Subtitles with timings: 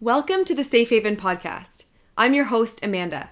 [0.00, 1.82] Welcome to the Safe Haven Podcast.
[2.16, 3.30] I'm your host, Amanda.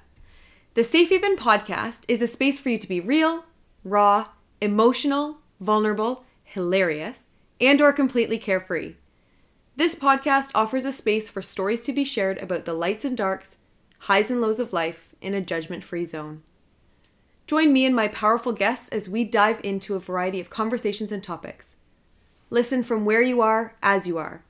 [0.75, 3.45] The Safe Haven Podcast is a space for you to be real,
[3.85, 7.29] raw, emotional, vulnerable, hilarious,
[7.61, 8.95] and or completely carefree.
[9.77, 13.59] This podcast offers a space for stories to be shared about the lights and darks,
[14.01, 16.43] highs and lows of life in a judgment-free zone.
[17.47, 21.23] Join me and my powerful guests as we dive into a variety of conversations and
[21.23, 21.77] topics.
[22.51, 24.43] Listen from where you are as you are.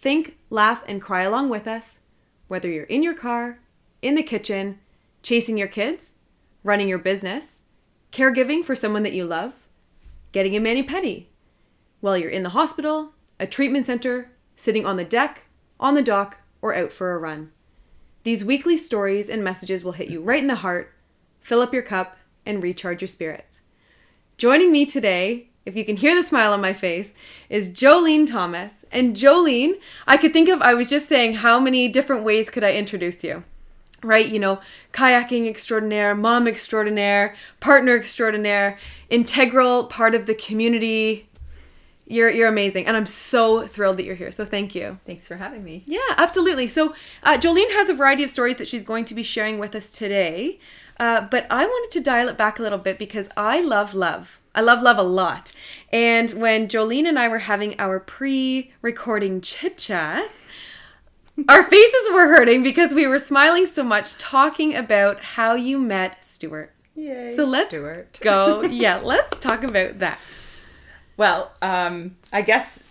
[0.00, 2.00] Think, laugh, and cry along with us,
[2.48, 3.60] whether you're in your car,
[4.02, 4.78] in the kitchen,
[5.22, 6.14] chasing your kids,
[6.62, 7.62] running your business,
[8.12, 9.54] caregiving for someone that you love,
[10.32, 11.26] getting a mani pedi,
[12.00, 15.48] while you're in the hospital, a treatment center, sitting on the deck,
[15.80, 17.50] on the dock, or out for a run.
[18.22, 20.92] These weekly stories and messages will hit you right in the heart,
[21.40, 23.60] fill up your cup, and recharge your spirits.
[24.36, 27.12] Joining me today, if you can hear the smile on my face,
[27.50, 28.84] is Joleen Thomas.
[28.92, 29.74] And Joleen,
[30.06, 33.22] I could think of, I was just saying, how many different ways could I introduce
[33.24, 33.42] you?
[34.02, 34.26] Right?
[34.26, 34.60] You know,
[34.92, 38.78] kayaking extraordinaire, mom extraordinaire, partner extraordinaire,
[39.10, 41.28] integral part of the community.
[42.06, 42.86] You're, you're amazing.
[42.86, 44.30] And I'm so thrilled that you're here.
[44.30, 45.00] So thank you.
[45.04, 45.82] Thanks for having me.
[45.86, 46.68] Yeah, absolutely.
[46.68, 46.94] So,
[47.24, 49.90] uh, Joleen has a variety of stories that she's going to be sharing with us
[49.90, 50.58] today.
[51.00, 54.40] Uh, but I wanted to dial it back a little bit because I love love.
[54.56, 55.52] I love love a lot.
[55.92, 60.46] And when Joleen and I were having our pre recording chit chats,
[61.48, 66.24] our faces were hurting because we were smiling so much talking about how you met
[66.24, 66.72] Stuart.
[66.94, 68.18] Yay, So let's Stuart.
[68.22, 68.62] go.
[68.70, 70.18] Yeah, let's talk about that.
[71.18, 72.82] Well, um, I guess,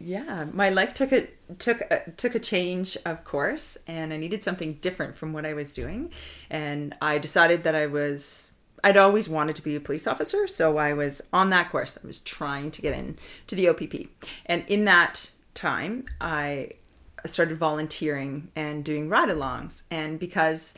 [0.00, 1.28] yeah, my life took a
[1.58, 5.52] took a, took a change of course, and I needed something different from what I
[5.52, 6.10] was doing,
[6.50, 8.51] and I decided that I was.
[8.84, 11.98] I'd always wanted to be a police officer, so I was on that course.
[12.02, 13.16] I was trying to get in
[13.46, 14.08] to the OPP,
[14.46, 16.70] and in that time, I
[17.24, 20.74] started volunteering and doing ride-alongs, and because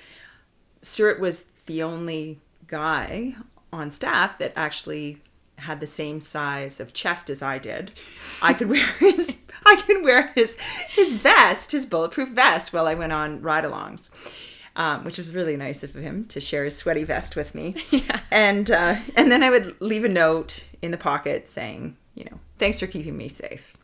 [0.82, 3.34] Stuart was the only guy
[3.72, 5.22] on staff that actually
[5.56, 7.92] had the same size of chest as I did.
[8.42, 12.94] I could wear his I could wear his his vest, his bulletproof vest, while I
[12.94, 14.10] went on ride-alongs.
[14.76, 17.76] Um, which was really nice of him to share his sweaty vest with me.
[17.90, 18.20] Yeah.
[18.32, 22.40] And uh, and then I would leave a note in the pocket saying, you know,
[22.58, 23.74] thanks for keeping me safe.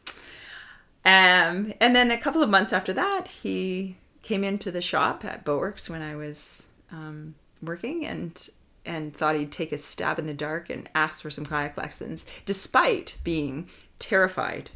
[1.05, 5.45] Um, and then a couple of months after that, he came into the shop at
[5.45, 8.49] Boatworks when I was um, working and
[8.85, 12.27] and thought he'd take a stab in the dark and ask for some kayak lessons,
[12.47, 13.69] despite being
[13.99, 14.71] terrified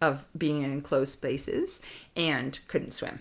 [0.00, 1.80] of being in enclosed spaces
[2.16, 3.20] and couldn't swim.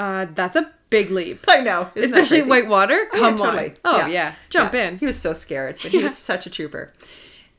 [0.00, 1.44] Uh, that's a big leap.
[1.46, 3.08] I know, Especially whitewater.
[3.12, 3.68] Oh, yeah, Come totally.
[3.70, 3.76] on.
[3.84, 4.34] Oh, yeah.
[4.48, 4.88] Jump Yeah.
[4.88, 4.98] in.
[4.98, 6.04] He was so scared, but he Yeah.
[6.04, 6.92] was such a trooper.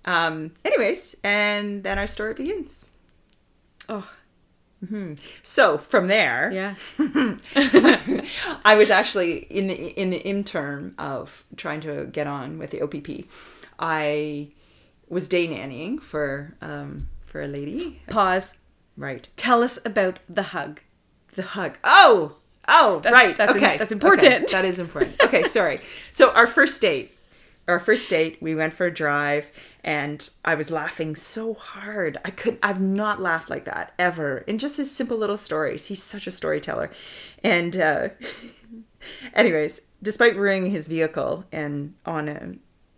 [0.06, 2.88] Um, anyways, and then our story begins.
[3.88, 4.10] Oh,
[5.44, 6.76] So from there, yeah.
[8.66, 12.82] I was actually in the in the interim of trying to get on with the
[12.82, 13.28] OPP.
[13.80, 14.50] I
[15.10, 18.02] was day nannying for um, for a lady.
[18.10, 18.58] Pause.
[18.98, 19.28] Right.
[19.38, 20.82] Tell us about the hug.
[21.36, 21.78] The hug.
[21.84, 22.36] Oh,
[22.68, 23.38] oh, That's- right.
[23.38, 24.28] that's okay, that's important.
[24.28, 25.22] Okay, that is important.
[25.24, 25.80] Okay, sorry.
[26.12, 27.18] So our first date,
[27.68, 29.50] our first date, we went for a drive,
[29.84, 32.18] and I was laughing so hard.
[32.26, 32.58] I could.
[32.62, 34.40] I've not laughed like that ever.
[34.40, 36.90] In just his simple little stories, he's such a storyteller.
[37.44, 38.10] And, uh,
[39.34, 42.54] anyways, despite ruining his vehicle and on a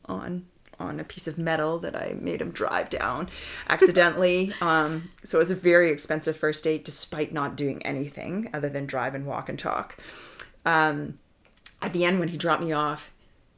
[0.05, 0.45] on
[0.83, 3.29] on a piece of metal that I made him drive down
[3.69, 4.53] accidentally.
[4.61, 8.85] um, so it was a very expensive first date, despite not doing anything other than
[8.85, 9.97] drive and walk and talk.
[10.65, 11.19] Um,
[11.81, 13.11] at the end, when he dropped me off,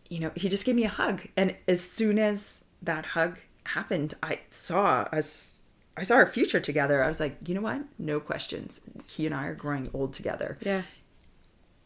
[0.09, 4.13] you know, he just gave me a hug, and as soon as that hug happened,
[4.21, 5.61] I saw us.
[5.97, 7.01] I saw our future together.
[7.01, 7.81] I was like, you know what?
[7.97, 8.81] No questions.
[9.07, 10.57] He and I are growing old together.
[10.61, 10.81] Yeah.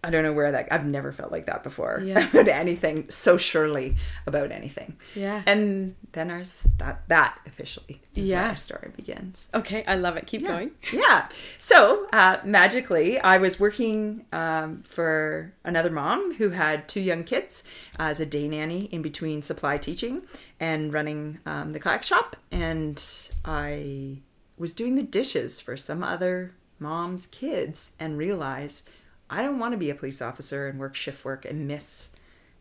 [0.02, 2.26] I don't know where that I've never felt like that before Yeah.
[2.34, 3.96] about anything so surely
[4.26, 4.96] about anything.
[5.14, 5.44] Yeah.
[5.46, 8.50] And then ours that that officially is where Yeah.
[8.50, 9.50] our story begins.
[9.54, 10.26] Okay, I love it.
[10.26, 10.48] Keep Yeah.
[10.52, 10.72] going.
[10.94, 11.28] Yeah.
[11.58, 17.64] So uh, magically, I was working um, for another mom who had two young kids
[18.00, 20.22] as a day nanny in between supply teaching
[20.62, 23.04] and running um, the kayak shop, and
[23.44, 24.20] I
[24.58, 28.88] was doing the dishes for some other mom's kids and realized
[29.30, 32.10] I don't want to be a police officer and work shift work and miss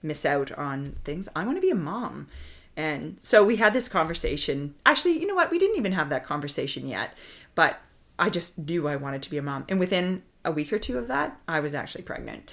[0.02, 1.28] miss out on things.
[1.34, 2.28] I want to be a mom.
[2.76, 4.74] And so we had this conversation.
[4.86, 5.50] Actually, you know what?
[5.50, 7.16] We didn't even have that conversation yet,
[7.56, 7.80] but
[8.18, 9.64] I just knew I wanted to be a mom.
[9.68, 12.48] And within a week or two of that, I was actually pregnant.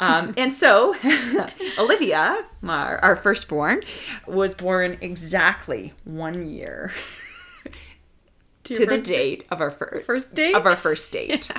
[0.00, 0.96] Um, and so
[1.78, 3.82] Olivia, my, our firstborn,
[4.26, 6.92] was born exactly one year
[8.76, 9.40] to, your the date.
[9.40, 10.54] date of our fir- First date?
[10.54, 11.50] of our first date.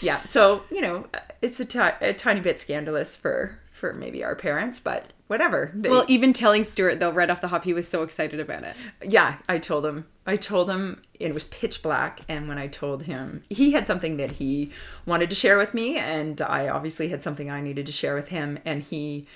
[0.00, 0.22] yeah.
[0.24, 1.06] So you know,
[1.42, 5.70] it's a tiny bit scandalous for for maybe our parents, but whatever.
[5.72, 8.64] They, Well, even telling Stuart though, right off the hop, he was so excited about
[8.64, 8.74] it.
[9.02, 10.06] yeah, I told him.
[10.26, 14.16] I told him it was pitch black, and when I told him, he had something
[14.18, 14.72] that he
[15.06, 18.28] wanted to share with me, and I obviously had something I needed to share with
[18.28, 19.26] him, and he,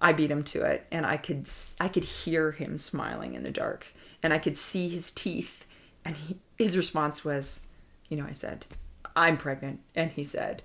[0.00, 1.48] I beat him to it, and I could
[1.80, 3.86] I could hear him smiling in the dark,
[4.22, 5.64] and I could see his teeth,
[6.04, 7.62] and he, his response was,
[8.08, 8.66] you know, I said,
[9.14, 10.62] I'm pregnant, and he said,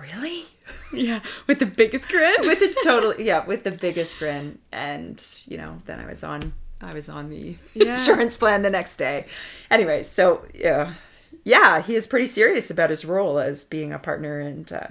[0.00, 0.44] really?
[0.92, 2.34] Yeah, with the biggest grin.
[2.40, 4.58] with the total yeah with the biggest grin.
[4.72, 7.90] And you know then i was on i was on the Yeah.
[7.90, 9.26] insurance plan the next day.
[9.70, 10.94] Anyway so yeah
[11.42, 14.88] yeah he is pretty serious about his role as being a partner and uh,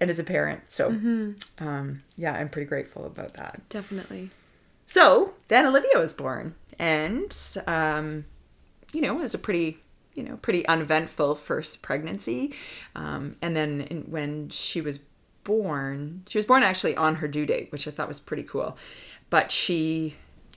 [0.00, 0.60] and as a parent.
[0.68, 0.88] So
[1.58, 3.62] um yeah i'm pretty grateful about that.
[3.70, 4.30] Definitely.
[4.86, 6.54] so then olivia was born.
[6.78, 7.34] And
[7.66, 8.24] um
[8.92, 9.78] you know it was a pretty
[10.14, 12.54] you know pretty uneventful first pregnancy.
[12.94, 15.00] Um, and then in, when she was
[15.44, 18.76] born she was born actually on her due date which i thought was pretty cool.
[19.30, 20.16] But she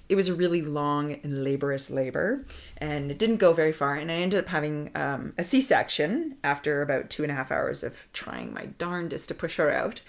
[0.09, 2.45] it was a really long and laborious labor
[2.77, 3.95] and it didn't go very far.
[3.95, 7.83] And i ended up having um, a c-section after about two and a half hours
[7.83, 10.01] of trying my darndest to push her out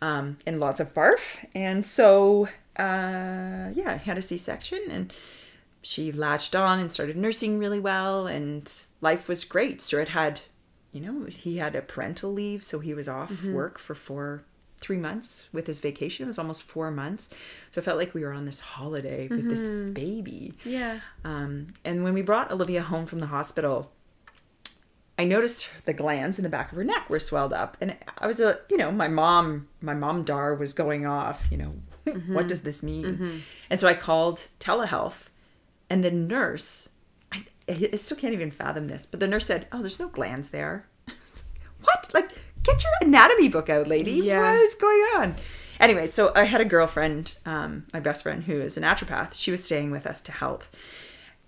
[0.00, 1.38] um, and lots of barf.
[1.54, 2.48] And so
[2.78, 5.12] uh, yeah i had a c-section and
[5.82, 9.80] she latched on and started nursing really well and life was great.
[9.80, 10.40] Stuart had
[10.92, 13.52] you know he had a parental leave so he was off mm-hmm.
[13.52, 14.44] work for four
[14.80, 16.24] three months with his vacation.
[16.24, 17.30] It was almost four months.
[17.70, 19.92] So it felt like we were on this holiday with this mm-hmm.
[19.92, 20.52] baby.
[20.64, 21.00] Yeah.
[21.24, 23.92] um, and when we brought olivia home from the hospital
[25.18, 28.26] I noticed the glands in the back of her neck were swelled up, and I
[28.26, 31.46] was a, you know, my mom, my mom Dar was going off.
[31.50, 31.74] You know,
[32.04, 32.46] what mm-hmm.
[32.46, 33.42] does this mean?
[33.68, 35.28] And so I called telehealth,
[35.92, 36.88] and the nurse,
[37.30, 40.48] I, I still can't even fathom this, but the nurse said, "Oh, there's no glands
[40.48, 40.88] there."
[41.82, 42.10] what?
[42.14, 42.30] Like,
[42.62, 44.12] get your anatomy book out, lady.
[44.12, 44.40] Yeah.
[44.40, 45.36] What is going on?
[45.78, 49.34] Anyway, so I had a girlfriend, um, my best friend, who is a naturopath.
[49.34, 50.64] She was staying with us to help,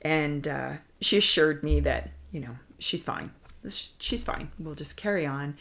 [0.03, 3.31] and uh, she assured me that you know she's fine.
[3.67, 4.51] She's fine.
[4.59, 5.57] We'll just carry on.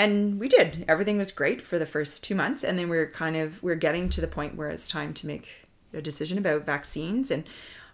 [0.00, 0.84] And we did.
[0.86, 3.72] Everything was great for the first two months, and then we are kind of we
[3.72, 7.32] are getting to the point where it's time to make a decision about vaccines.
[7.32, 7.44] And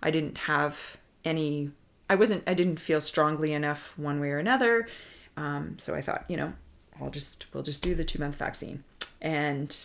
[0.04, 1.70] I didn't have any.
[2.08, 2.44] I wasn't.
[2.46, 4.86] I didn't feel strongly enough one way or another.
[5.36, 6.52] Um, so I thought, you know,
[7.00, 8.84] I'll just we'll just do the two month vaccine.
[9.20, 9.76] And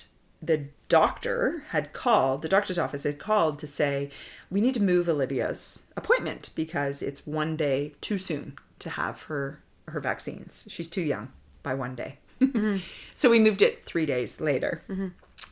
[0.41, 2.41] the doctor had called.
[2.41, 4.09] The doctor's office had called to say
[4.51, 9.61] we need to move Olivia's appointment because it's one day too soon to have her
[9.87, 10.67] her vaccines.
[10.69, 11.31] She's too young
[11.63, 12.19] by one day.
[13.13, 14.83] so we moved it three days later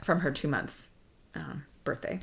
[0.03, 0.87] from her two month
[1.35, 2.19] um, birthday,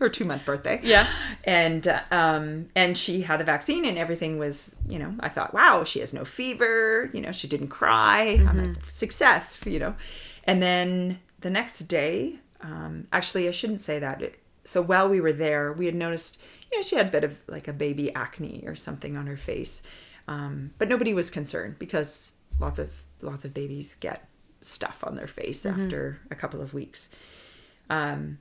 [0.00, 0.80] her two month birthday.
[0.82, 1.06] Yeah.
[1.44, 5.84] And um, and she had a vaccine and everything was, you know, I thought, wow,
[5.84, 7.10] she has no fever.
[7.12, 8.44] You know, she didn't cry.
[8.48, 9.60] I'm a success.
[9.64, 9.94] You know,
[10.44, 14.22] and then the next day, um, actually, I shouldn't say that.
[14.22, 17.24] It, so while we were there, we had noticed, you know, she had a bit
[17.24, 19.82] of like a baby acne or something on her face,
[20.28, 24.28] um, but nobody was concerned because lots of lots of babies get
[24.62, 27.10] stuff on their face after a couple of weeks.
[27.88, 28.38] Um,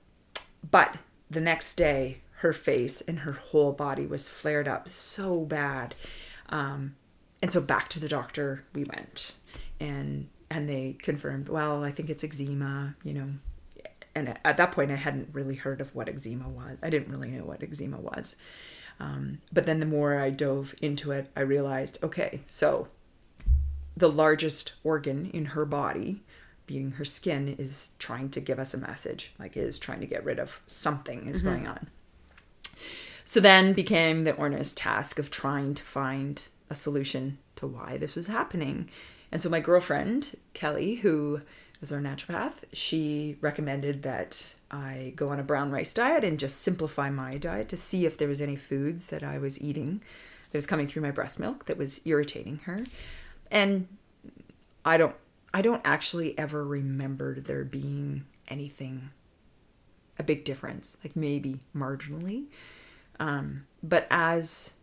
[0.69, 0.97] but
[1.29, 5.95] the next day, her face and her whole body was flared up so bad,
[6.49, 6.95] um,
[7.41, 9.33] and so back to the doctor we went,
[9.79, 13.29] and and they confirmed, well, I think it's eczema, you know.
[14.15, 16.77] And at that point, I hadn't really heard of what eczema was.
[16.81, 18.35] I didn't really know what eczema was.
[18.99, 22.87] Um, but then the more I dove into it, I realized, okay, so
[23.95, 26.23] the largest organ in her body,
[26.69, 30.05] being her skin, is trying to give us a message, like it is trying to
[30.05, 31.71] get rid of something is going mm-hmm.
[31.71, 31.87] on.
[33.25, 38.13] So then became the Orna's task of trying to find a solution to why this
[38.13, 38.87] was happening.
[39.31, 41.41] And so my girlfriend, Kelly, who
[41.81, 46.61] is our naturopath, she recommended that I go on a brown rice diet and just
[46.61, 50.01] simplify my diet to see if there was any foods that I was eating
[50.51, 52.81] that was coming through my breast milk that was irritating her.
[53.49, 53.87] And
[54.85, 55.15] I don't
[55.53, 59.09] I don't actually ever remember there being anything
[60.17, 62.47] a big difference, like maybe marginally.
[63.19, 64.73] Um, but as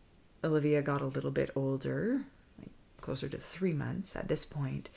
[0.43, 2.23] Olivia got a little bit older,
[2.59, 2.71] like
[3.01, 4.89] closer to three months at this point,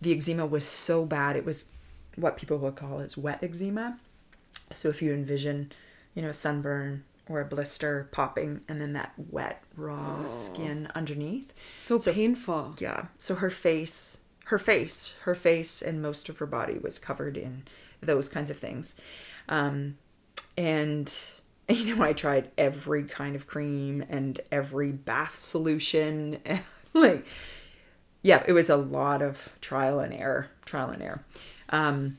[0.00, 1.36] the eczema was so bad.
[1.36, 1.70] It was
[2.16, 3.98] what people would call as wet eczema.
[4.70, 5.72] So if you envision,
[6.14, 11.52] you know, a sunburn or a blister popping and then that wet, raw skin underneath.
[11.78, 12.76] So, painful.
[12.78, 13.06] Yeah.
[13.18, 17.64] So her face, her face, her face, and most of her body was covered in
[18.00, 18.94] those kinds of things.
[19.48, 19.96] Um,
[20.56, 21.12] and
[21.68, 26.38] you know, I tried every kind of cream and every bath solution.
[26.92, 27.26] like,
[28.22, 31.24] yeah, it was a lot of trial and error, trial and error.
[31.70, 32.18] Um,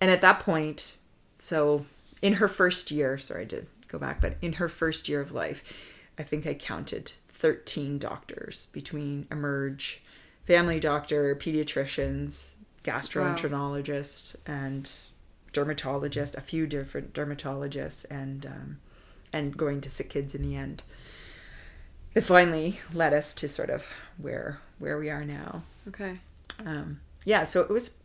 [0.00, 0.96] and at that point,
[1.38, 1.86] so
[2.22, 5.32] in her first year, sorry, I did go back, but in her first year of
[5.32, 5.72] life,
[6.18, 10.02] I think I counted 13 doctors between Emerge,
[10.48, 14.54] family doctor, pediatricians, gastroenterologist, wow.
[14.54, 14.90] and
[15.52, 18.78] dermatologist, a few different dermatologists, and um,
[19.30, 20.82] and going to sick kids in the end.
[22.14, 25.62] It finally led us to sort of where where we are now.
[25.86, 26.18] Okay.
[26.64, 27.96] Um, yeah, so it was,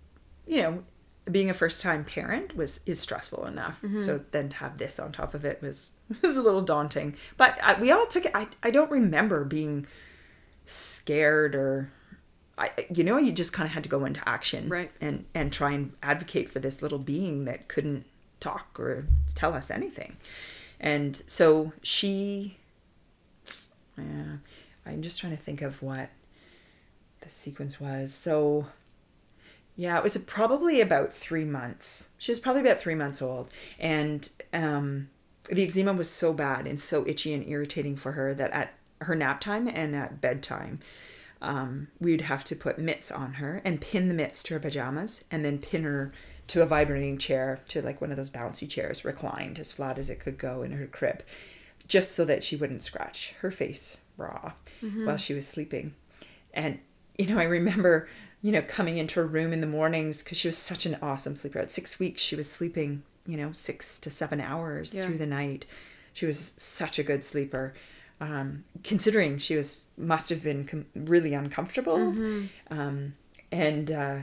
[0.46, 0.84] you know,
[1.32, 3.82] being a first time parent was is stressful enough.
[3.82, 4.02] Mm-hmm.
[4.02, 7.16] So then to have this on top of it was was a little daunting.
[7.38, 8.34] But I, we all took it.
[8.36, 9.88] I I don't remember being
[10.66, 11.90] scared or
[12.58, 14.92] I, you know, you just kind of had to go into action, right?
[15.02, 18.06] And and try and advocate for this little being that couldn't
[18.40, 20.18] talk or tell us anything.
[20.80, 22.58] And so she,
[23.98, 24.38] yeah,
[24.86, 26.10] I'm just trying to think of what
[27.22, 28.14] the sequence was.
[28.14, 28.68] So,
[29.76, 32.10] yeah, it was probably about three months.
[32.18, 35.10] She was probably about three months old, and um,
[35.50, 39.16] the eczema was so bad and so itchy and irritating for her that at her
[39.16, 40.80] nap time and at bedtime
[41.44, 45.26] um, we'd have to put mitts on her and pin the mitts to her pajamas
[45.30, 46.12] and then pin her
[46.48, 50.10] to a vibrating chair to like one of those bouncy chairs reclined as flat as
[50.10, 51.22] it could go in her crib
[51.88, 55.06] just so that she wouldn't scratch her face raw mm-hmm.
[55.06, 55.94] while she was sleeping
[56.54, 56.80] and
[57.18, 58.08] you know i remember
[58.42, 61.36] you know coming into her room in the mornings because she was such an awesome
[61.36, 65.06] sleeper at six weeks she was sleeping you know six to seven hours yeah.
[65.06, 65.66] through the night
[66.14, 67.74] she was such a good sleeper
[68.20, 71.98] um, considering she was must have been com- really uncomfortable.
[71.98, 72.46] Mm-hmm.
[72.70, 73.16] Um,
[73.52, 74.18] and uh,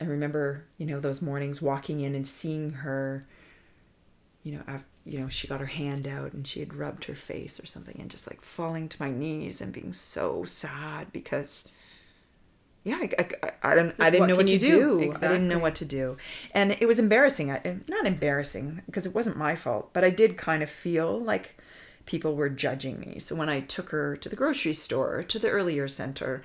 [0.00, 3.26] I remember, you know, those mornings walking in and seeing her.
[4.42, 7.16] You know, after, you know, she got her hand out and she had rubbed her
[7.16, 11.68] face or something, and just like falling to my knees and being so sad because
[12.84, 14.66] yeah, I, I, I don't, I didn't what know what to do.
[14.66, 15.00] do.
[15.00, 15.28] Exactly.
[15.28, 16.16] I didn't know what to do,
[16.52, 17.50] and it was embarrassing.
[17.50, 21.60] I, not embarrassing because it wasn't my fault, but I did kind of feel like
[22.06, 23.18] people were judging me.
[23.18, 26.42] So when I took her to the grocery store, to the EarlyON center,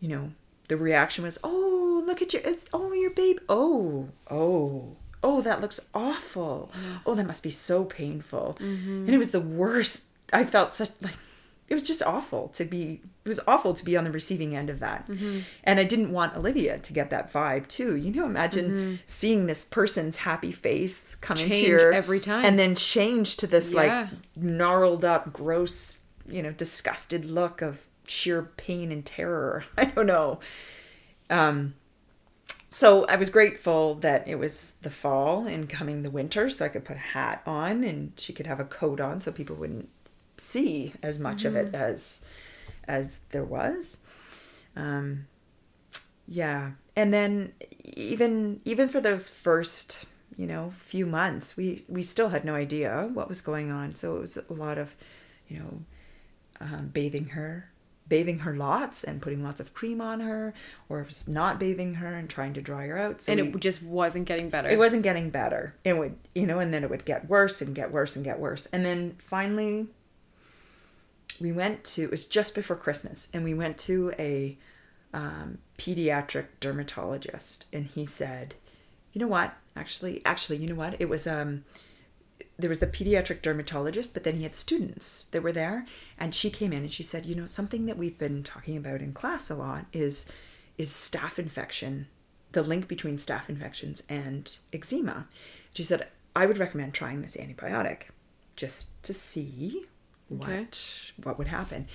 [0.00, 0.32] you know,
[0.68, 3.38] the reaction was, "Oh, look at your it's oh, your baby.
[3.48, 4.96] Oh, oh.
[5.20, 6.70] Oh, that looks awful.
[7.04, 9.06] Oh, that must be so painful." Mm-hmm.
[9.06, 10.04] And it was the worst.
[10.32, 11.16] I felt such like
[11.68, 14.70] it was just awful to be it was awful to be on the receiving end
[14.70, 15.40] of that mm-hmm.
[15.64, 18.94] and i didn't want olivia to get that vibe too you know imagine mm-hmm.
[19.06, 23.46] seeing this person's happy face come change into your every time and then change to
[23.46, 23.76] this yeah.
[23.76, 25.98] like gnarled up gross
[26.28, 30.38] you know disgusted look of sheer pain and terror i don't know
[31.30, 31.74] um
[32.70, 36.68] so I was grateful that it was the fall and coming the winter, so I
[36.68, 39.88] could put a hat on and she could have a coat on, so people wouldn't
[40.40, 41.48] see as much mm-hmm.
[41.48, 41.82] of it mm-hmm.
[41.82, 42.24] as
[42.86, 43.98] as there was.
[44.76, 45.26] Um,
[46.26, 47.52] yeah, and then
[47.84, 50.04] even even for those first
[50.36, 53.94] you know few months, we we still had no idea what was going on.
[53.94, 54.94] So it was a lot of
[55.48, 55.80] you know
[56.60, 57.70] um, bathing her
[58.08, 60.54] bathing her lots and putting lots of cream on her
[60.88, 63.82] or not bathing her and trying to dry her out so and we, it just
[63.82, 67.04] wasn't getting better it wasn't getting better it would you know and then it would
[67.04, 69.86] get worse and get worse and get worse and then finally
[71.40, 74.56] we went to it was just before christmas and we went to a
[75.14, 78.54] um, pediatric dermatologist and he said
[79.12, 79.54] you know what?
[79.74, 81.00] Actually actually you know what?
[81.00, 81.64] It was um
[82.56, 85.86] there was the pediatric dermatologist but then he had students that were there
[86.18, 89.00] and she came in and she said you know something that we've been talking about
[89.00, 90.26] in class a lot is
[90.76, 92.06] is staph infection
[92.52, 95.26] the link between staph infections and eczema.
[95.72, 98.02] She said i would recommend trying this antibiotic
[98.56, 99.86] just to see
[100.28, 100.68] what okay.
[101.22, 101.86] what would happen.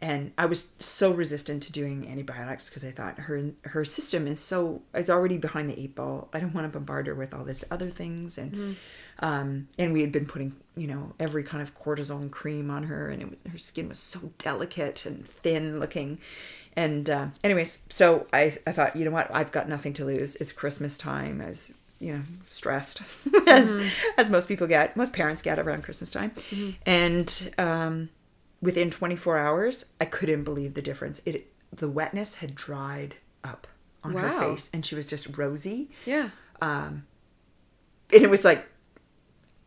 [0.00, 4.38] And i was so resistant to doing antibiotics because i thought her her system is
[4.38, 6.28] so is already behind the eight ball.
[6.32, 8.38] I don't want to bombard her with all this other things.
[8.38, 8.74] And mm.
[9.18, 13.08] um and we had been putting you know every kind of cortisone cream on her
[13.08, 16.18] and it was her skin was so delicate and thin looking.
[16.76, 19.34] And uh, anyways so i i thought you know what?
[19.34, 20.36] I've got nothing to lose.
[20.36, 21.40] It's christmas time.
[21.40, 23.02] I was you know stressed
[23.46, 23.88] as mm-hmm.
[24.16, 26.70] as most people get most parents get around christmas time mm-hmm.
[26.86, 28.08] and um,
[28.60, 33.66] within 24 hours i couldn't believe the difference it the wetness had dried up
[34.04, 34.20] on wow.
[34.22, 36.30] her face and she was just rosy yeah
[36.62, 37.04] um
[38.12, 38.66] and it was like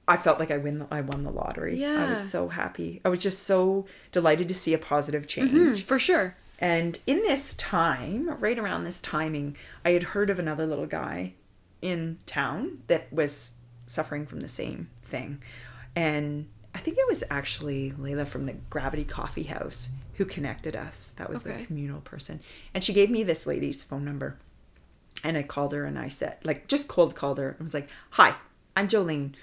[0.07, 1.77] I felt like I win the, I won the lottery.
[1.77, 2.05] Yeah.
[2.05, 2.99] I was so happy.
[3.05, 5.51] I was just so delighted to see a positive change.
[5.51, 6.35] Mm-hmm, for sure.
[6.59, 11.33] And in this time, right around this timing, I had heard of another little guy
[11.81, 13.53] in town that was
[13.87, 15.41] suffering from the same thing.
[15.95, 21.11] And I think it was actually Layla from the Gravity Coffee House who connected us.
[21.17, 21.57] That was Okay.
[21.57, 22.39] the communal person.
[22.73, 24.37] And she gave me this lady's phone number.
[25.23, 27.55] And I called her and I said, like, just cold called her.
[27.59, 28.35] I was like, Hi,
[28.75, 29.33] I'm Joleen.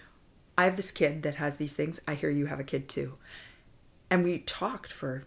[0.57, 2.01] I have this kid that has these things.
[2.09, 3.15] I hear you have a kid too.
[4.11, 5.25] And we talked for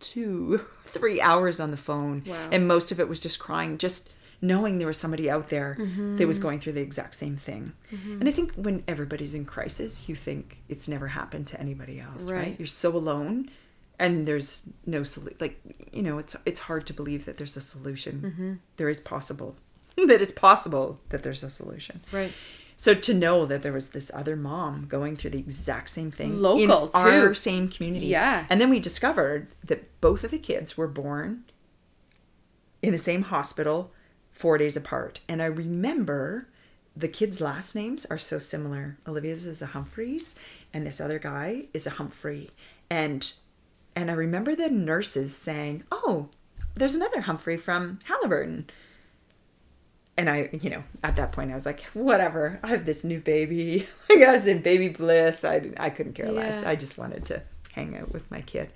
[0.00, 2.24] two, three hours on the phone.
[2.26, 2.48] Wow.
[2.52, 4.10] And most of it was just crying, just
[4.40, 6.42] knowing there was somebody out there that was mm-hmm.
[6.42, 7.72] going through the exact same thing.
[7.92, 8.20] Mm-hmm.
[8.20, 12.30] And I think when everybody's in crisis, you think it's never happened to anybody else,
[12.30, 12.38] right?
[12.38, 12.56] Right.
[12.58, 13.50] You're so alone
[13.98, 15.36] and there's no solution.
[15.40, 15.58] Like,
[15.92, 18.20] you know, it's it's hard to believe that there's a solution.
[18.20, 18.52] Mm-hmm.
[18.76, 19.56] There is possible
[19.96, 22.02] that it's possible that there's a solution.
[22.12, 22.32] Right.
[22.78, 26.42] So to know that there was this other mom going through the exact same thing
[26.42, 28.08] Local, our same community.
[28.08, 28.44] Yeah.
[28.50, 31.44] And then we discovered that both of the kids were born
[32.82, 33.92] in the same hospital
[34.36, 35.20] 4 days apart.
[35.28, 36.48] And I remember
[36.96, 38.96] the kids' last names are so similar.
[39.06, 40.34] Olivia's is a Humphreys
[40.72, 42.50] and this other guy is a Humphrey.
[42.88, 43.32] And
[43.94, 46.28] and I remember the nurses saying, "Oh,
[46.74, 48.66] there's another Humphrey from Haliburton."
[50.18, 52.58] and I, you know, at that point, I was like, whatever.
[52.62, 53.86] I have this new baby.
[54.08, 55.44] Like I was in baby bliss.
[55.44, 56.64] I, I couldn't care less.
[56.64, 58.70] I just wanted to hang out with my kid.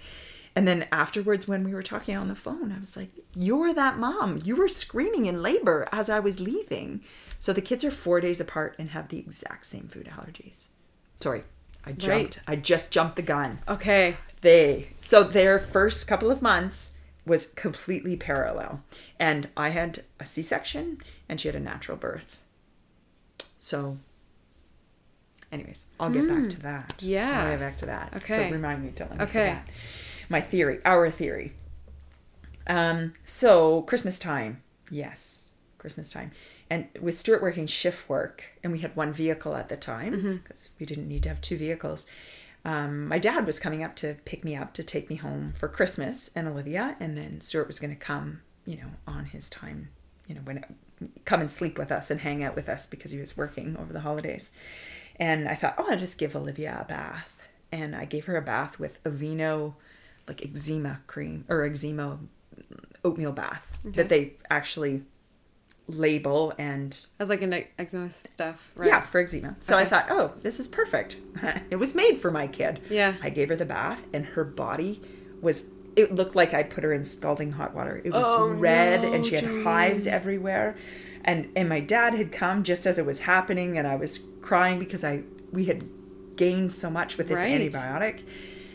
[0.57, 3.99] And then afterwards, when we were talking on the phone, I was like, you're that
[3.99, 4.40] mom.
[4.45, 7.02] You were screaming in labor as I was leaving.
[7.38, 10.66] So the kids are four days apart and have the exact same food allergies.
[11.21, 11.45] Sorry,
[11.87, 12.37] I jumped.
[12.37, 12.40] Right.
[12.49, 14.16] I just jumped the gun Okay.
[14.42, 16.92] they so their first couple of months
[17.26, 18.83] was completely parallel
[19.19, 22.38] and i had a c-section and she had a natural birth
[23.59, 23.99] so
[25.52, 27.07] anyways i'll get back to that Hmm.
[27.07, 27.42] Yeah.
[27.45, 28.37] i'll get back to that Okay.
[28.49, 29.59] so remind me me Okay.
[30.30, 31.52] My theory our theory.
[32.66, 34.62] Um so christmas time.
[34.90, 36.30] Yes christmas time.
[36.68, 40.68] And with stuart working shift work and we had one vehicle at the time because
[40.78, 42.06] we didn't need to have two vehicles
[42.62, 45.66] um, my dad was coming up to pick me up to take me home for
[45.66, 49.88] christmas and olivia and then stuart was going to come you know on his time
[50.26, 50.62] you know when
[51.25, 53.93] come and sleep with us and hang out with us because he was working over
[53.93, 54.52] the holidays.
[55.16, 57.49] And i thought oh i'll just give olivia a bath.
[57.73, 59.75] And i gave her a bath with Aveeno
[60.30, 65.02] like eczema cream or eczema mm, oatmeal bath that they actually
[65.88, 68.86] label and As like an eczema stuff, right?
[68.86, 71.16] yeah for eczema so i thought oh this is perfect
[71.71, 73.14] it was made for my kid Yeah.
[73.23, 75.00] i gave her the bath and her body
[75.40, 75.66] was
[75.97, 79.12] it looked like i put her in scalding hot water it was Oh, red no,
[79.12, 79.64] and she had Joleen.
[79.64, 80.76] hives everywhere
[81.25, 84.78] and and my dad had come just as it was happening and i was crying
[84.78, 85.82] because i we had
[86.36, 87.60] gained so much with this Right.
[87.60, 88.21] antibiotic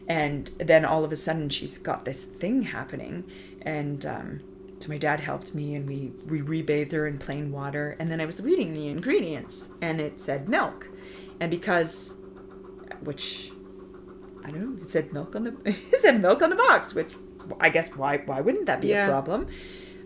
[0.08, 3.24] and then all of a sudden she's got this thing happening.
[3.62, 4.40] And um
[4.80, 7.96] so my dad helped me and we we rebathed her in plain water.
[8.00, 10.88] And then i was reading the ingredients and it said milk.
[11.40, 12.16] And because
[13.02, 13.52] which
[14.46, 17.16] i don't know it said milk on the it said milk on the box which
[17.60, 19.08] i guess why why wouldn't that be Yeah.
[19.08, 19.48] a problem?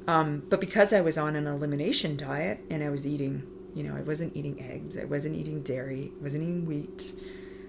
[0.08, 3.44] Um, but because i was on an elimination diet and i was eating
[3.76, 7.14] you know i wasn't eating eggs i wasn't eating dairy I wasn't eating wheat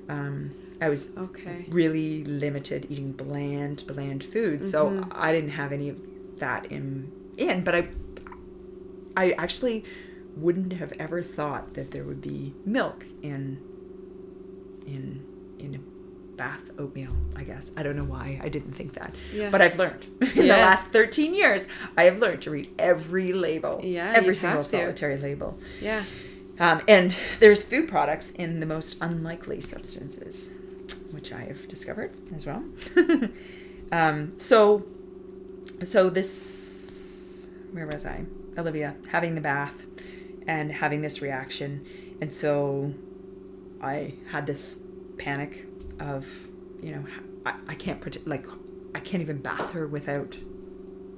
[0.08, 1.64] um, i was Okay.
[1.68, 5.98] really limited eating bland bland food so i didn't have any of
[6.38, 7.88] that in in but i
[9.16, 9.84] i actually
[10.36, 13.58] wouldn't have ever thought that there would be milk in
[14.86, 15.24] in
[15.58, 15.78] in a
[16.36, 17.70] bath oatmeal i guess.
[17.76, 19.50] I don't know why i didn't think that Yeah.
[19.50, 20.04] but i've learned.
[20.22, 24.64] In the last 13 years i have learned to read every label Yeah, every single
[24.64, 25.58] solitary label.
[25.82, 26.02] Yeah.
[26.58, 30.54] um, and there's food products in the most unlikely substances,
[31.12, 32.64] which I have discovered as well.
[33.92, 34.84] um, so,
[35.84, 38.24] so this, where was I?
[38.58, 39.82] Olivia having the bath
[40.46, 41.86] and having this reaction,
[42.20, 42.92] and so
[43.82, 44.78] I had this
[45.18, 45.66] panic
[45.98, 46.26] of,
[46.82, 47.04] you know,
[47.46, 48.46] I, I can't predict, like,
[48.94, 50.36] I can't even bath her without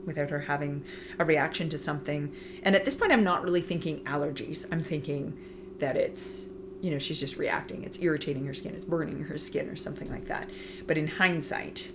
[0.04, 0.84] without her having
[1.18, 2.34] a reaction to something.
[2.62, 4.66] And at this point, I'm not really thinking allergies.
[4.72, 5.38] I'm thinking
[5.78, 6.46] that it's,
[6.82, 7.84] you know, she's just reacting.
[7.84, 8.74] It's irritating her skin.
[8.74, 10.50] It's burning her skin or something like that.
[10.86, 11.92] But in hindsight,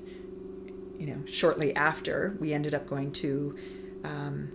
[0.97, 3.57] you know, shortly after, we ended up going to,
[4.05, 4.49] um,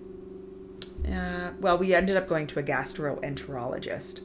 [1.07, 4.21] uh, well, we ended up going to a gastroenterologist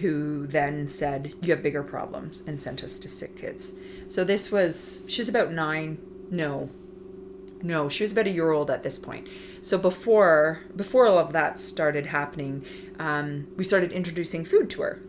[0.00, 3.72] who then said, You have bigger problems and sent us to sick kids.
[4.06, 5.96] So this was, she's about nine,
[6.30, 6.68] no,
[7.62, 9.26] no she was about a year old at this point
[9.60, 12.64] so before before all of that started happening
[13.00, 15.02] um, we started introducing food to her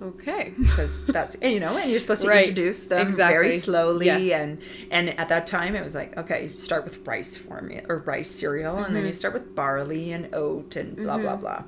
[0.00, 0.52] Okay.
[0.58, 2.46] because that's and, you know and you're supposed to Right.
[2.48, 4.32] introduce them very slowly Yes.
[4.40, 4.58] and
[4.90, 8.30] and at that time it was like okay you start with rice formula or rice
[8.30, 9.06] cereal and then Mm-hmm.
[9.08, 11.64] you start with barley and oat and blah blah blah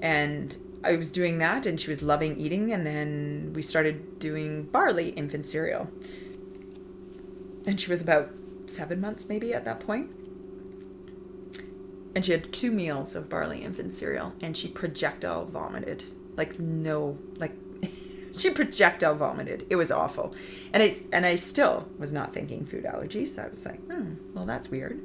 [0.00, 0.56] and
[0.86, 5.08] I was doing that, and she was loving eating, and then we started doing barley
[5.08, 5.88] infant cereal.
[7.66, 8.28] And she was about
[8.66, 10.10] seven months, maybe at that point.
[12.14, 16.04] And she had two meals of barley infant cereal, and she projectile vomited.
[16.36, 17.52] Like no, like
[18.36, 19.66] she projectile vomited.
[19.70, 20.34] It was awful,
[20.72, 23.28] and it's and I still was not thinking food allergies.
[23.28, 25.00] So I was like, hmm, well, that's weird.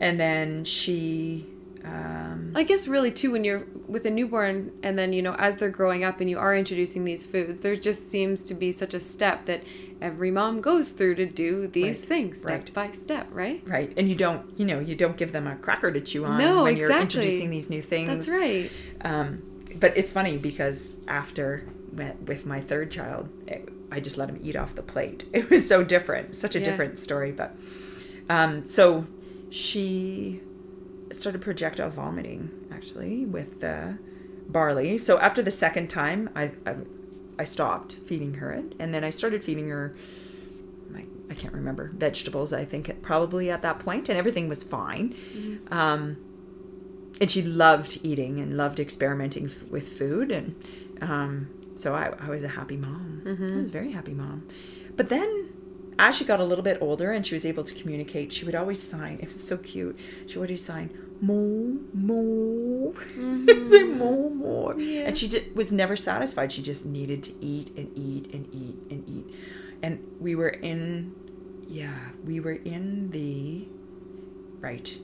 [0.00, 1.46] And then she,
[1.84, 5.56] um, I guess really too when you're with a newborn and then you know as
[5.56, 8.94] they're growing up and you are introducing these foods, there just seems to be such
[8.94, 9.62] a step that
[10.00, 12.74] every mom goes through to do these Right, things step right.
[12.74, 13.62] by step, right?
[13.66, 16.38] right, and you don't, you know, you don't give them a cracker to chew on
[16.38, 18.08] No, when you're introducing these new things.
[18.08, 18.70] That's right.
[19.02, 19.42] Um,
[19.76, 24.38] but it's funny because after with with my third child, it, I just let him
[24.42, 25.24] eat off the plate.
[25.32, 26.64] It was so different, such a Yeah.
[26.66, 27.32] different story.
[27.32, 27.54] But
[28.28, 29.06] um, so
[29.50, 30.40] she
[31.12, 33.98] started projectile vomiting actually with the
[34.48, 34.98] barley.
[34.98, 36.74] So after the second time, I, I
[37.38, 39.94] I stopped feeding her it, and then I started feeding her.
[40.94, 42.52] I, I can't remember vegetables.
[42.52, 45.14] I think it probably at that point, and everything was fine.
[45.70, 46.16] Um,
[47.20, 50.54] and she loved eating and loved experimenting f- with food and
[51.00, 53.22] um, so I, I was a happy mom.
[53.26, 54.46] I was a very happy mom.
[54.96, 55.52] But then
[55.98, 58.54] as she got a little bit older and she was able to communicate she would
[58.54, 60.88] always sign it was so cute she would always sign
[61.20, 62.94] mo mo
[63.62, 66.50] say mo mo and she just was never satisfied.
[66.50, 69.34] She just needed to eat and eat and eat and eat.
[69.82, 71.14] And we were in
[71.68, 73.68] yeah we were in the
[74.60, 74.98] right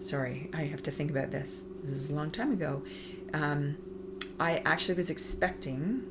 [0.00, 1.64] sorry, I have to think about this.
[1.82, 2.82] This is a long time ago.
[3.32, 3.76] Um,
[4.38, 6.02] I actually was expecting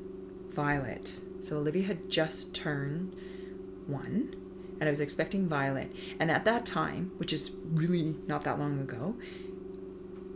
[0.50, 1.12] Violet.
[1.40, 3.14] So Olivia had just turned
[3.86, 4.34] one,
[4.80, 5.90] and I was expecting Violet.
[6.18, 9.16] And at that time, which is really not that long ago,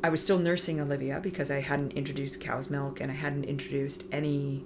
[0.03, 4.05] I was still nursing Olivia because I hadn't introduced cow's milk and I hadn't introduced
[4.12, 4.64] any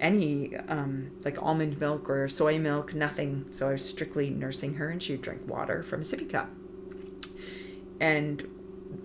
[0.00, 3.46] any um, like almond milk or soy milk, nothing.
[3.50, 6.50] So I was strictly nursing her, and she would drink water from a sippy cup.
[8.00, 8.48] And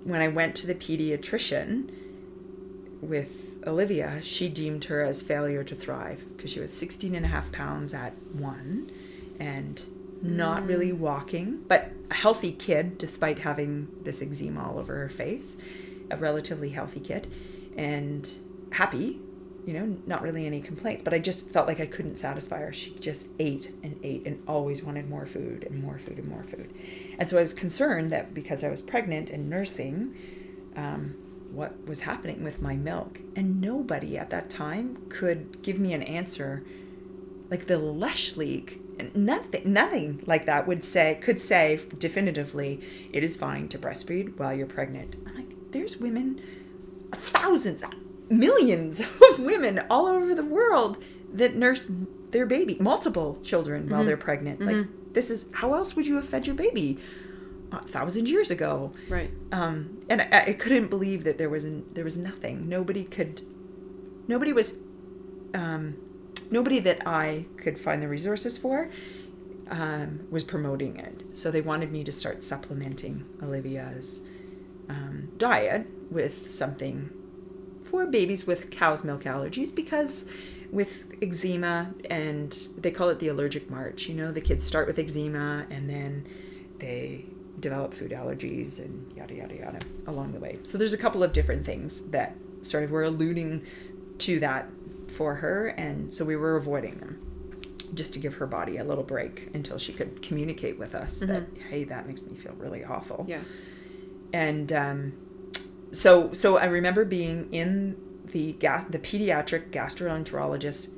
[0.03, 1.89] when I went to the pediatrician
[3.04, 7.30] with Olivia, she deemed her as failure to thrive because she was 16 and a
[7.30, 8.92] half pounds at one
[9.39, 9.86] and
[10.22, 15.58] not really walking, but a healthy kid despite having this eczema all over her face,
[16.10, 17.32] a relatively healthy kid
[17.76, 18.30] and
[18.72, 19.20] happy,
[19.66, 22.74] you know, not really any complaints, but I just felt like I couldn't satisfy her.
[22.74, 26.44] She just ate and ate and always wanted more food and more food and more
[26.44, 26.74] food.
[27.18, 30.16] And so I was concerned that because I was pregnant and nursing,
[30.76, 31.16] um,
[31.54, 33.20] what was happening with my milk.
[33.36, 36.63] And nobody at that time could give me an answer.
[37.50, 38.82] Like the Leche League,
[39.16, 44.54] nothing, nothing like that would say, could say definitively, it is fine to breastfeed while
[44.54, 45.16] you're pregnant.
[45.28, 46.42] I'm like, there's women,
[47.12, 47.84] thousands,
[48.30, 51.88] millions of women all over the world that nurse
[52.30, 54.08] their baby, multiple children while mm-hmm.
[54.08, 54.62] they're pregnant.
[54.62, 55.13] Like, mm-hmm.
[55.13, 56.98] this is how else would you have fed your baby
[57.74, 58.94] a thousand years ago?
[59.10, 59.32] Right.
[59.52, 62.70] um, and I, I couldn't believe that there was there was nothing.
[62.70, 63.42] Nobody could,
[64.28, 64.80] nobody was,
[65.54, 65.98] um,
[66.52, 68.90] nobody that I could find the resources for
[69.70, 71.24] um, was promoting it.
[71.36, 74.22] So they wanted me to start supplementing Olivia's
[74.90, 77.10] um, diet with something
[77.82, 80.26] for babies with cow's milk allergies because
[80.72, 84.98] with eczema and they call it the allergic march you know the kids start with
[84.98, 86.26] eczema and then
[86.80, 87.26] they
[87.60, 90.60] develop food allergies and yada yada yada along the way.
[90.63, 93.66] So there's a couple of different things that sort of were alluding
[94.20, 94.68] to that
[95.10, 97.20] for her and so we were avoiding them
[97.94, 101.44] just to give her body a little break until she could communicate with us that
[101.70, 103.26] hey that makes me feel really awful.
[103.28, 103.42] Yeah.
[104.32, 105.13] and um,
[105.92, 107.98] so so I remember being in
[108.32, 110.89] the gas the pediatric gastroenterologist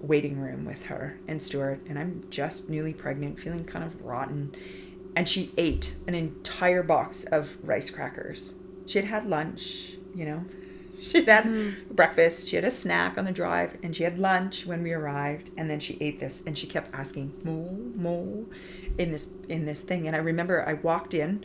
[0.00, 4.54] waiting room with her and Stuart, and I'm just newly pregnant, feeling kind of rotten,
[5.14, 8.54] and she ate an entire box of rice crackers.
[8.86, 10.44] She had had lunch, you know.
[11.02, 11.70] She had had hmm.
[11.90, 15.50] breakfast, she had a snack on the drive, and she had lunch when we arrived,
[15.56, 18.44] and then she ate this, and she kept asking more, more,
[18.98, 20.06] in this in this thing.
[20.06, 21.44] And I remember I walked in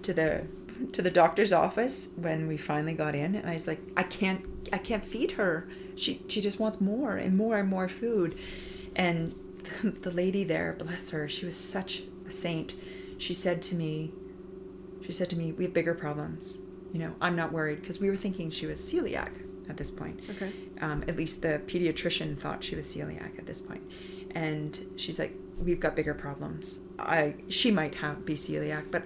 [0.00, 0.46] to the
[0.92, 4.44] to the doctor's office when we finally got in and I was like I can't
[4.72, 8.38] I can't feed her she she just wants more and more and more food
[8.94, 9.34] and
[10.02, 12.74] the lady there bless her she was such a saint
[13.18, 14.12] she said to me
[15.04, 16.58] she said to me we have bigger problems
[16.92, 19.30] you know I'm not worried because we were thinking she was celiac
[19.68, 20.52] at this point Okay.
[20.80, 23.82] um, at least the pediatrician thought she was celiac at this point.
[24.34, 29.02] and she's like we've got bigger problems i she might have be celiac but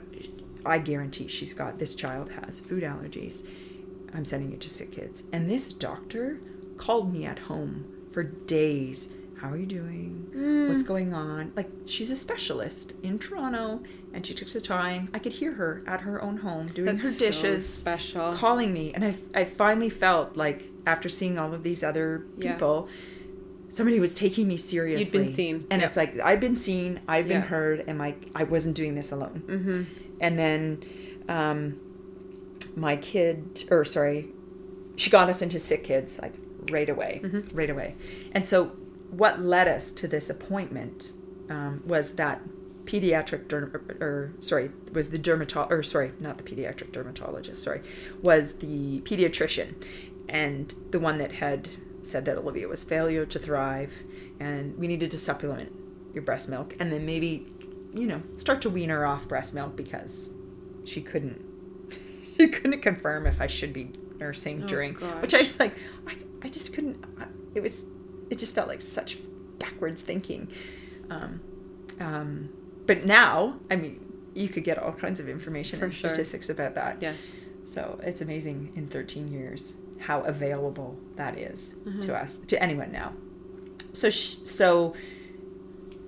[0.66, 3.46] i guarantee she's got this child has food allergies
[4.12, 5.22] I'm sending you to sick kids.
[5.32, 6.40] And this doctor
[6.76, 9.08] called me at home for days.
[9.40, 10.66] How are you doing?
[10.68, 11.52] What's going on?
[11.56, 13.80] Like, she's a specialist in Toronto
[14.12, 15.08] and she took the time.
[15.14, 18.34] I could hear her at her own home doing That's her so dishes, special.
[18.34, 18.92] calling me.
[18.92, 22.52] And I, I finally felt like, after seeing all of these other Yeah.
[22.52, 22.88] people,
[23.70, 25.24] somebody was taking me seriously.
[25.24, 25.66] Been seen.
[25.70, 25.88] And Yep.
[25.88, 27.46] it's like, I've been seen, I've been Yeah.
[27.48, 29.42] heard, and my, I wasn't doing this alone.
[29.46, 29.82] Mm-hmm.
[30.20, 30.82] And then
[31.28, 31.78] um,
[32.76, 34.28] my kid, or sorry,
[34.96, 36.34] she got us into sick kids like
[36.70, 37.56] right away, Mm-hmm.
[37.56, 37.94] right away.
[38.32, 38.72] And so,
[39.10, 41.12] what led us to this appointment
[41.48, 42.40] um, was that
[42.84, 47.82] pediatric derm- or sorry was the dermatologist or sorry not the pediatric dermatologist sorry
[48.22, 49.74] was the pediatrician
[50.28, 51.68] and the one that had
[52.02, 53.92] said that Olivia was failure to thrive
[54.38, 55.72] and we needed to supplement
[56.14, 57.46] your breast milk and then maybe
[57.92, 60.30] you know start to wean her off breast milk because
[60.84, 61.44] she couldn't
[62.36, 65.22] she couldn't confirm if I should be nursing during gosh.
[65.22, 67.84] which I was like I, I just couldn't I, it was
[68.30, 69.18] it just felt like such
[69.58, 70.48] backwards thinking
[71.10, 71.40] um,
[72.00, 72.48] um,
[72.86, 74.00] but now I mean
[74.34, 76.08] you could get all kinds of information For and sure.
[76.10, 77.16] statistics about that Yes.
[77.64, 82.00] so it's amazing in 13 years how available that is Mm-hmm.
[82.00, 83.12] to us, to anyone now.
[83.92, 84.94] So, sh so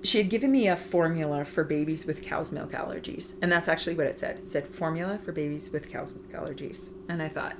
[0.01, 3.95] she had given me a formula for babies with cow's milk allergies, and that's actually
[3.95, 4.37] what it said.
[4.37, 7.55] It said formula for babies with cow's milk allergies, and I thought.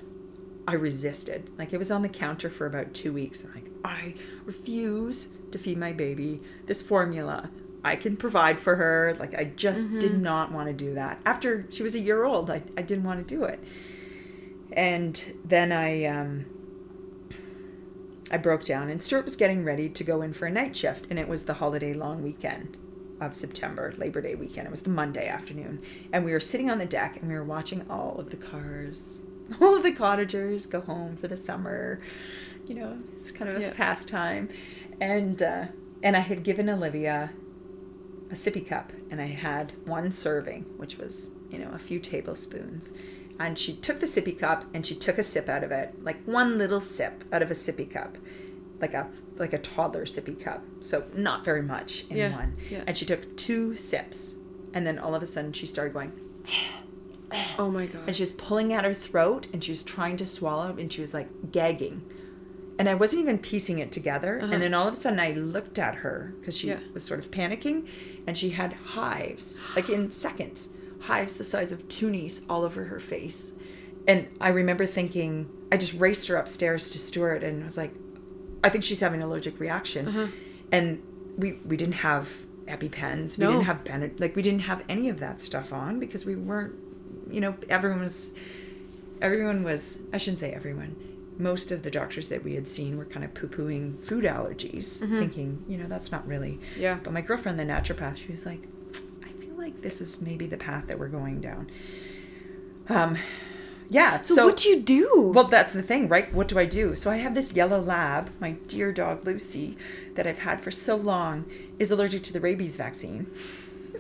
[0.68, 1.50] I resisted.
[1.58, 3.44] Like it was on the counter for about two weeks.
[3.44, 7.50] I'm like, I refuse to feed my baby this formula.
[7.84, 9.16] I can provide for her.
[9.20, 11.20] Like I just did not want to do that.
[11.26, 13.60] After she was a year old, I, I didn't want to do it
[14.76, 16.46] and then I um,
[18.32, 21.08] I broke down, and Stuart was getting ready to go in for a night shift,
[21.10, 22.78] and it was the holiday long weekend
[23.22, 24.68] of September, Labor Day weekend.
[24.68, 27.44] It was the Monday afternoon, and we were sitting on the deck, and we were
[27.44, 29.24] watching all of the cars,
[29.62, 32.00] all of the cottagers go home for the summer.
[32.68, 33.74] You know, it's kind of a Yeah.
[33.76, 34.50] pastime,
[35.02, 35.66] and uh,
[36.02, 37.32] and I had given Olivia
[38.32, 42.92] a sippy cup and I had one serving, which was, you know, a few tablespoons.
[43.40, 46.24] And she took the sippy cup and she took a sip out of it, like
[46.26, 48.18] one little sip out of a sippy cup,
[48.80, 50.64] like a like a toddler sippy cup.
[50.82, 52.56] So not very much in Yeah, one.
[52.72, 52.84] yeah.
[52.88, 54.36] And she took two sips,
[54.74, 56.12] and then all of a sudden she started going,
[57.60, 58.04] Oh my god.
[58.08, 61.02] and she was pulling at her throat and she was trying to swallow and she
[61.02, 62.02] was like gagging
[62.80, 65.78] and i wasn't even piecing it together and then all of a sudden i looked
[65.80, 66.82] at her because she Uh-huh.
[66.86, 66.94] Yeah.
[66.94, 67.88] was sort of panicking
[68.28, 70.70] and she had hives like in seconds
[71.02, 73.54] hives the size of toonies all over her face
[74.08, 77.94] and i remember thinking i just raced her upstairs to stuart and I was like
[78.64, 80.28] i think she's having an allergic reaction Uh-huh.
[80.72, 81.02] and
[81.38, 82.30] we we didn't have
[82.66, 83.52] EpiPens we No.
[83.52, 86.74] didn't have Benad- like we didn't have any of that stuff on because we weren't
[87.30, 88.34] you know everyone was
[89.22, 90.96] everyone was i shouldn't say everyone
[91.38, 95.64] most of the doctors that we had seen were kind of poo-pooing food allergies thinking
[95.68, 96.82] you know that's not really Mm-hmm.
[96.82, 97.00] Yeah.
[97.04, 98.64] but my girlfriend the naturopath she was like
[99.24, 101.70] i feel like this is maybe the path that we're going down
[102.90, 103.18] um
[103.90, 105.32] yeah so, what do you do?
[105.36, 106.34] well, that's the thing, right?
[106.34, 106.96] What do I do?
[106.96, 109.78] So I have this yellow lab, my dear dog Lucy,
[110.16, 111.46] that I've had for so long,
[111.78, 113.28] is allergic to the rabies vaccine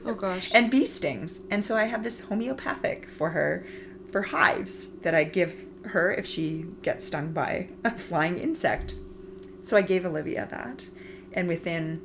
[0.05, 0.51] oh gosh.
[0.53, 1.41] and bee stings.
[1.51, 3.65] And so I have this homeopathic for her
[4.11, 8.95] for hives that I give her if she gets stung by a flying insect.
[9.63, 10.83] So I gave Olivia that.
[11.33, 12.01] And within,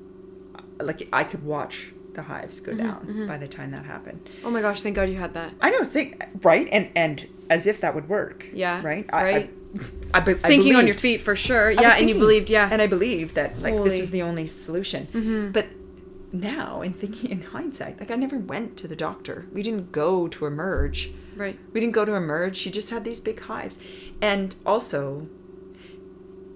[0.81, 4.29] like, I could watch the hives Mm-hmm, go down by the time that happened.
[4.45, 5.53] oh my gosh, thank God you had that.
[5.61, 6.67] I know, think, right?
[6.73, 8.47] And and as if that would work.
[8.53, 9.07] Yeah, Right?
[9.13, 9.51] right.
[9.75, 9.85] I, I,
[10.15, 11.71] I, be- Thinking on your feet for sure.
[11.71, 12.69] Yeah, and you believed, yeah.
[12.73, 15.51] And I believed that like this was the only solution.
[15.53, 15.67] But
[16.33, 19.47] now, in thinking in hindsight, like I never went to the doctor.
[19.53, 21.11] We didn't go to emerge.
[21.37, 21.59] right.
[21.73, 22.57] We didn't go to emerge.
[22.57, 23.79] She just had these big hives,
[24.21, 25.29] and also.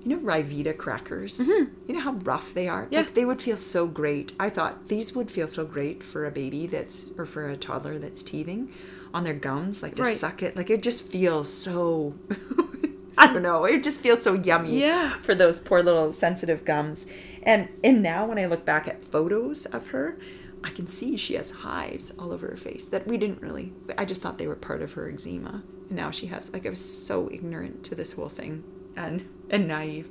[0.04, 1.46] You know Ryvita crackers?
[1.46, 2.86] You know how rough they are?
[2.86, 2.92] Mm-hmm.
[2.94, 3.00] Yeah.
[3.02, 4.32] Like they would feel so great.
[4.40, 8.00] I thought these would feel so great for a baby that's or for a toddler
[8.00, 8.72] that's teething
[9.14, 10.16] on their gums, like to Right.
[10.16, 10.56] suck it.
[10.56, 12.14] Like it just feels so
[13.16, 13.64] I don't know.
[13.64, 15.10] It just feels so yummy Yeah.
[15.18, 17.06] for those poor little sensitive gums.
[17.42, 20.18] And and now when I look back at photos of her,
[20.64, 24.04] I can see she has hives all over her face that we didn't really I
[24.04, 25.62] just thought they were part of her eczema.
[25.88, 28.64] And now she has like I was so ignorant to this whole thing
[28.96, 30.10] and and naive.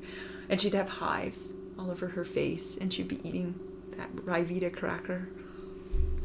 [0.49, 3.59] And she'd have hives all over her face and she'd be eating
[3.97, 5.29] that Ryvita cracker.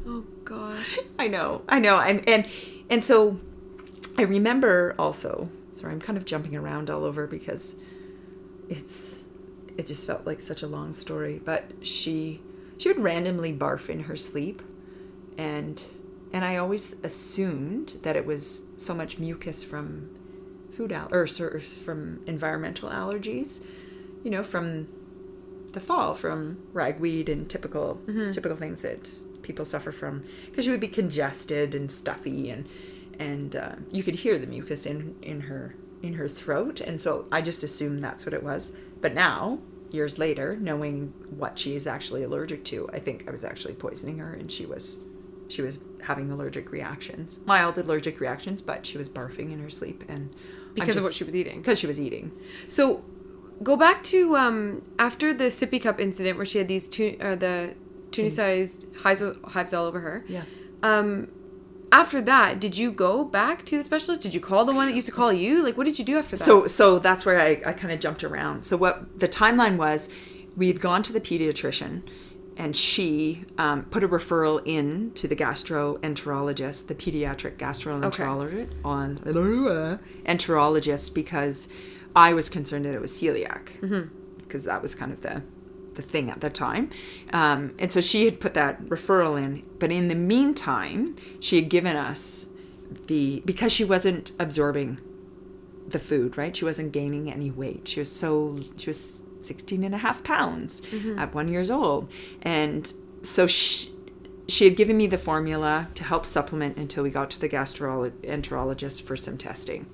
[0.07, 0.99] Oh gosh.
[1.19, 2.47] I know, I know, and and
[2.91, 3.41] and so
[4.19, 5.49] I remember also.
[5.75, 7.77] Sorry, I'm kind of jumping around all over because
[8.69, 9.16] it's
[9.77, 11.41] it just felt like such a long story.
[11.45, 12.41] But she
[12.79, 14.63] she would randomly barf in her sleep,
[15.39, 15.83] and
[16.33, 20.11] and I always assumed that it was so much mucus from
[20.71, 23.63] food al- or from environmental allergies,
[24.23, 24.89] you know, from
[25.73, 28.01] the fall, from ragweed and typical
[28.33, 29.09] typical things that
[29.43, 32.67] people suffer from, because she would be congested and stuffy, and
[33.19, 37.27] and uh, you could hear the mucus in in her in her throat, and so
[37.33, 38.77] I just assumed that's what it was.
[39.01, 39.59] But now,
[39.91, 44.19] years later, knowing what she is actually allergic to, I think I was actually poisoning
[44.19, 44.99] her, and she was
[45.49, 50.03] she was having allergic reactions, mild allergic reactions, but she was barfing in her sleep,
[50.09, 50.35] and
[50.75, 51.61] Because of what she was eating.
[51.61, 52.33] because she was eating.
[52.69, 53.05] So,
[53.63, 57.37] go back to um, after the sippy cup incident where she had these two, uh,
[57.37, 57.75] the
[58.11, 60.25] tunicized hives, hives all over her.
[60.29, 60.43] Yeah.
[60.83, 61.29] Um,
[61.97, 64.21] after that, did you go back to the specialist?
[64.21, 65.63] Did you call the one that used to call you?
[65.63, 66.45] Like, what did you do after that?
[66.45, 68.65] So so that's where I, I kind of jumped around.
[68.65, 70.09] So what the timeline was,
[70.57, 72.03] we had gone to the pediatrician,
[72.57, 78.05] and she um, put a referral in to the gastroenterologist, the pediatric gastroenterologist,
[78.85, 79.17] on
[80.27, 81.69] enterologist because
[82.15, 85.43] I was concerned that it was celiac because that was kind of the
[85.97, 86.91] the thing at the time.
[87.33, 89.65] Um, and so she had put that referral in.
[89.79, 92.47] But in the meantime, she had given us
[93.07, 95.01] the, because she wasn't absorbing
[95.89, 96.57] the food, right?
[96.57, 97.89] She wasn't gaining any weight.
[97.89, 100.83] She was so, she was 16 and a half pounds
[101.19, 102.11] at one years old.
[102.43, 103.93] And so she,
[104.49, 109.03] she had given me the formula to help supplement until we got to the gastroenterologist
[109.03, 109.87] for some testing.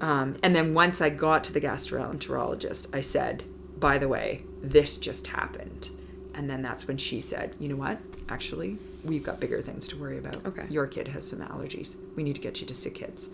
[0.00, 3.44] Um, and then once I got to the gastroenterologist, I said,
[3.78, 5.90] by the way, this just happened.
[6.34, 7.98] And then that's when she said, you know what?
[8.28, 10.44] Actually, we've got bigger things to worry about.
[10.46, 10.66] Okay.
[10.68, 11.96] Your kid has some allergies.
[12.16, 13.28] We need to get you to Sick Kids.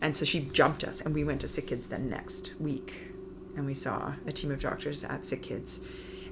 [0.00, 3.12] And so she jumped us, and we went to Sick Kids the next week.
[3.56, 5.80] And we saw a team of doctors at Sick Kids.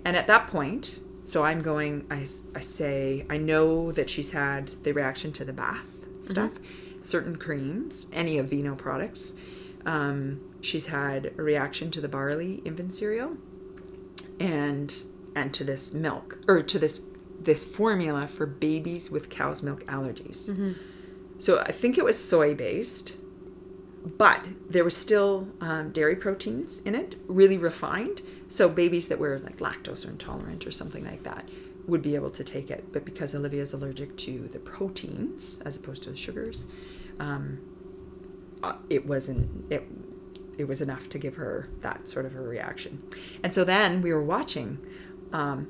[0.04, 4.82] And at that point, so I'm going, I, I say, I know that she's had
[4.82, 6.22] the reaction to the bath mm-hmm.
[6.22, 6.52] stuff,
[7.02, 9.34] certain creams, any of Aveeno products.
[9.86, 13.36] Um, she's had a reaction to the barley infant cereal
[14.38, 15.02] and
[15.34, 17.00] and to this milk or to this
[17.40, 20.76] this formula for babies with cow's milk allergies.
[21.38, 23.14] So I think it was soy based,
[24.04, 28.20] but there was still um, dairy proteins in it, really refined.
[28.48, 31.48] So babies that were like lactose intolerant or something like that
[31.86, 32.92] would be able to take it.
[32.92, 36.66] But because Olivia's allergic to the proteins as opposed to the sugars,
[37.18, 37.58] um,
[38.88, 39.86] it wasn't it
[40.58, 43.02] it was enough to give her that sort of a reaction.
[43.42, 44.78] And so then we were watching
[45.32, 45.68] um,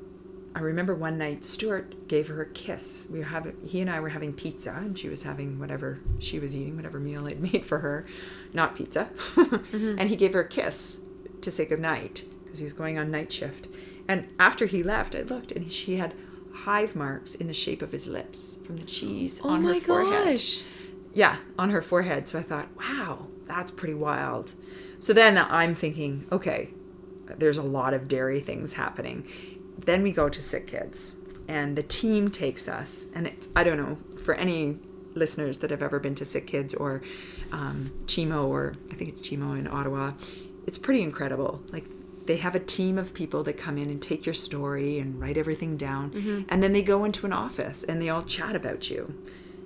[0.53, 3.07] i remember one night stuart gave her a kiss.
[3.09, 6.39] We were having he and i were having pizza and she was having whatever she
[6.39, 8.05] was eating whatever meal i'd made for her
[8.53, 9.09] not pizza.
[9.73, 11.01] And he gave her a kiss
[11.41, 13.67] to say goodnight because he was going on night shift.
[14.09, 16.13] And after he left i looked and she had
[16.53, 19.79] hive marks in the shape of his lips from the cheese oh on my her
[19.79, 20.35] forehead.
[20.35, 20.63] gosh.
[21.13, 22.29] Yeah, on her forehead.
[22.29, 24.53] So I thought, wow, that's pretty wild.
[24.99, 26.73] So then I'm thinking, okay,
[27.37, 29.27] there's a lot of dairy things happening.
[29.77, 31.15] Then we go to Sick Kids,
[31.47, 34.77] and the team takes us, and it's, I don't know, for any
[35.13, 37.01] listeners that have ever been to Sick Kids or
[37.51, 40.13] um, CHEO, or I think it's CHEO in Ottawa,
[40.67, 41.63] it's pretty incredible.
[41.71, 41.85] Like,
[42.27, 45.35] they have a team of people that come in and take your story and write
[45.37, 46.11] everything down,
[46.47, 49.15] and then they go into an office and they all chat about you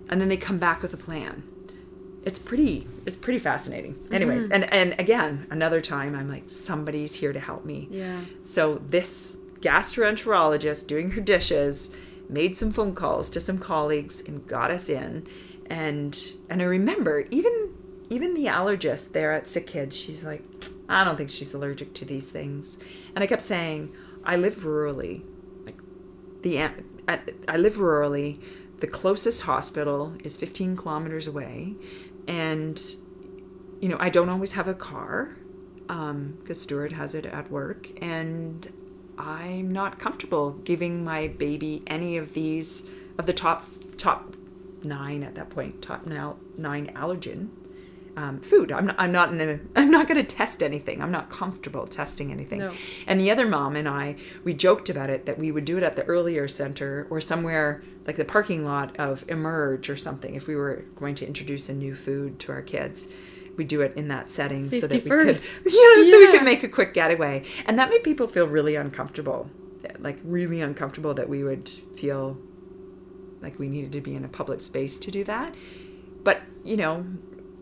[0.09, 1.43] and then they come back with a plan.
[2.23, 3.95] It's pretty it's pretty fascinating.
[3.95, 4.13] Mm-hmm.
[4.13, 7.87] Anyways and and again another time i'm like somebody's here to help me.
[7.91, 8.21] Yeah.
[8.41, 11.95] so this gastroenterologist doing her dishes
[12.29, 15.27] made some phone calls to some colleagues and got us in.
[15.67, 16.17] And
[16.49, 17.73] and i remember even
[18.09, 20.43] even the allergist there at sick kids she's like
[20.87, 22.79] i don't think she's allergic to these things.
[23.15, 25.21] And i kept saying i live rurally.
[25.65, 25.79] Like
[26.41, 26.61] the
[27.07, 28.39] I, I live rurally
[28.79, 31.75] the closest hospital is 15 kilometers away.
[32.27, 32.81] And
[33.81, 35.35] you know i don't always have a car
[35.89, 37.89] um, because stuart has it at work.
[38.01, 38.71] And
[39.17, 43.65] i'm not comfortable giving my baby any of these of the top
[43.97, 44.35] top
[44.83, 47.49] nine at that point top now nine allergen
[48.17, 51.11] um, food i'm not i'm not in the i'm not going to test anything i'm
[51.11, 52.71] not comfortable testing anything No.
[53.07, 55.83] and the other mom and I, we joked about it that we would do it
[55.83, 60.47] at the EarlyON center or somewhere like the parking lot of Emerge or something if
[60.47, 63.07] we were going to introduce a new food to our kids.
[63.57, 65.63] We do it in that setting so that we first.
[65.63, 68.47] could, you know, so we could make a quick getaway, and that made people feel
[68.47, 69.49] really uncomfortable,
[69.97, 72.37] like really uncomfortable that we would feel
[73.41, 75.55] like we needed to be in a public space to do that.
[76.23, 77.05] But you know,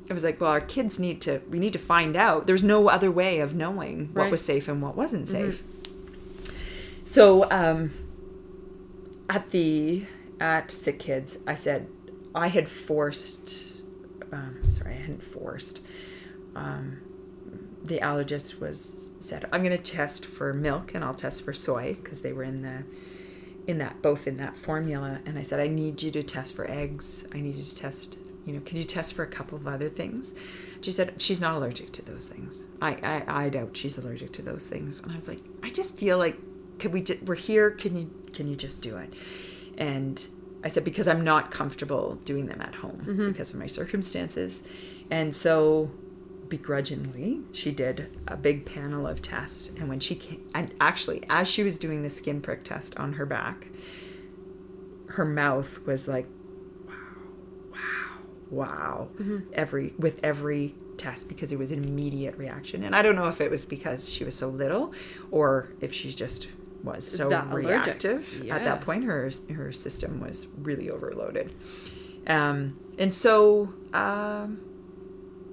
[0.10, 1.41] it was like, well, our kids need to.
[1.49, 2.45] We need to find out.
[2.47, 5.64] There's no other way of knowing what was safe and what wasn't safe.
[7.06, 7.91] So um,
[9.30, 10.06] at the
[10.39, 11.88] at Sick Kids, I said
[12.36, 13.74] I had forced.
[14.32, 15.80] Um, sorry, I hadn't forced.
[16.56, 16.97] um,
[17.84, 21.95] the allergist was said, "I'm going to test for milk and I'll test for soy
[22.01, 22.84] because they were in the
[23.68, 26.70] in that both in that formula." And I said, "I need you to test for
[26.70, 27.26] eggs.
[27.34, 28.18] I need you to test.
[28.46, 30.36] You know, can you test for a couple of other things?"
[30.82, 32.68] She said, "She's not allergic to those things.
[32.82, 35.98] I I, I doubt she's allergic to those things." And I was like, "I just
[35.98, 36.38] feel like
[36.80, 37.04] could we?
[37.26, 37.72] We're here.
[37.72, 39.14] Can you can you just do it?"
[39.78, 40.26] And
[40.64, 43.28] I said, because I'm not comfortable doing them at home mm-hmm.
[43.32, 44.64] because of my circumstances.
[45.12, 45.91] And so,
[46.48, 49.72] begrudgingly, she did a big panel of tests.
[49.78, 53.14] And when she came, and actually, as she was doing the skin prick test on
[53.14, 53.68] her back,
[55.08, 56.28] her mouth was like,
[58.54, 62.84] wow, wow, every, with every test because it was an immediate reaction.
[62.84, 64.93] And I don't know if it was because she was so little
[65.32, 66.47] or if she just
[66.84, 68.43] was so That reactive.
[68.56, 71.54] At that point her her system was really overloaded.
[72.28, 74.60] Um, and so um,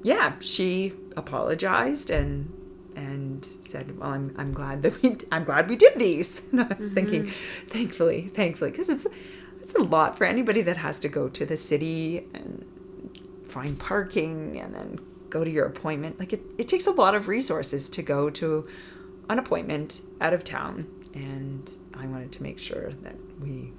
[0.02, 2.52] yeah she apologized and
[2.96, 6.42] and said well i'm, I'm glad that we i'm glad we did these.
[6.52, 7.26] And i was thinking
[7.68, 9.06] thankfully thankfully because it's
[9.60, 12.64] it's a lot for anybody that has to go to the city and
[13.50, 14.98] find parking and then
[15.28, 18.66] go to your appointment like it, it takes a lot of resources to go to
[19.28, 23.72] an appointment out of town and i wanted to make sure that we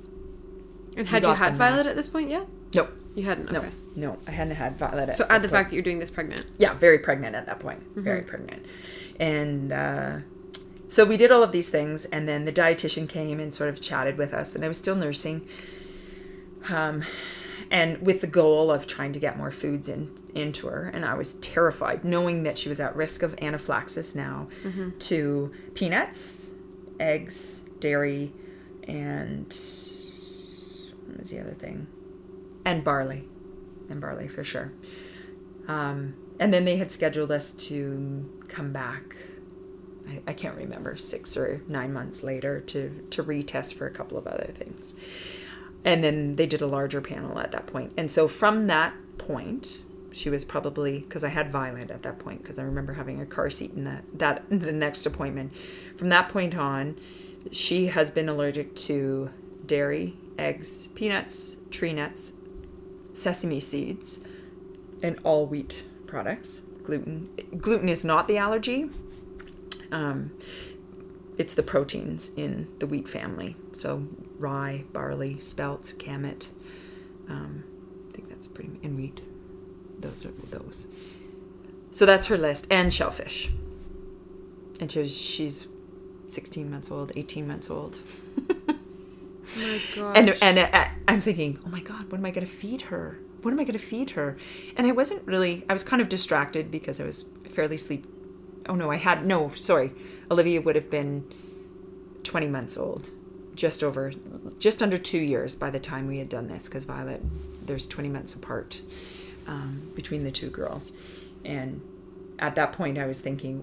[0.95, 2.45] And had you had Violet at this point yet?
[2.76, 3.51] no You hadn't.
[3.51, 3.69] no Okay.
[3.95, 5.51] no i hadn't had violet at So add the point.
[5.51, 6.45] fact that you're doing this pregnant.
[6.57, 8.03] yeah very pregnant at that point Mm-hmm.
[8.03, 8.65] very pregnant
[9.19, 10.11] and uh,
[10.88, 13.82] so we did all of these things and then the dietitian came and sort of
[13.82, 15.45] chatted with us and i was still nursing
[16.69, 17.03] um,
[17.72, 21.13] and with the goal of trying to get more foods in into her and i
[21.13, 24.97] was terrified knowing that she was at risk of anaphylaxis now Mm-hmm.
[24.99, 26.51] to peanuts
[26.99, 28.32] eggs dairy
[28.88, 29.47] and
[31.05, 31.88] what was the other thing
[32.65, 33.28] and barley
[33.89, 34.72] and barley for sure
[35.67, 39.15] um, and then they had scheduled us to come back.
[40.09, 44.17] I, I can't remember six or nine months later to to retest for a couple
[44.17, 44.95] of other things.
[45.84, 47.93] And then they did a larger panel at that point.
[47.97, 49.79] And so from that point,
[50.11, 53.25] she was probably because I had Violet at that point because I remember having a
[53.25, 55.55] car seat in that that the next appointment.
[55.97, 56.97] From that point on,
[57.51, 59.32] she has been allergic to
[59.65, 62.34] dairy, eggs, peanuts, tree nuts,
[63.13, 64.19] sesame seeds,
[65.01, 65.75] and all wheat
[66.07, 66.61] products.
[66.84, 68.89] Gluten gluten is not the allergy.
[69.91, 70.32] Um,
[71.42, 73.56] it's the proteins in the wheat family.
[73.74, 74.06] So
[74.38, 76.48] rye, barley, spelt, kamut.
[77.28, 77.64] Um,
[78.10, 79.22] I think that's pretty and wheat.
[80.00, 80.86] Those are those.
[81.89, 83.50] So that's her list and shellfish.
[84.80, 85.68] And she's she's
[86.28, 87.98] 16 months old, 18 months old.
[89.98, 92.84] Oh and and uh, I'm thinking, oh my god, what am I going to feed
[92.84, 93.20] her?
[93.42, 94.38] What am I going to feed her?
[94.78, 95.66] And I wasn't really.
[95.68, 98.06] I was kind of distracted because I was fairly sleep.
[98.72, 99.51] Oh no, I had no.
[99.53, 99.91] Sorry,
[100.32, 101.26] Olivia would have been
[102.24, 103.11] 20 months old,
[103.53, 104.13] just over,
[104.59, 106.69] just under two years by the time we had done this.
[106.69, 107.22] Because Violet,
[107.65, 108.82] there's 20 months apart
[109.45, 110.93] um, between the two girls,
[111.43, 111.82] and
[112.39, 113.57] at that point I was thinking,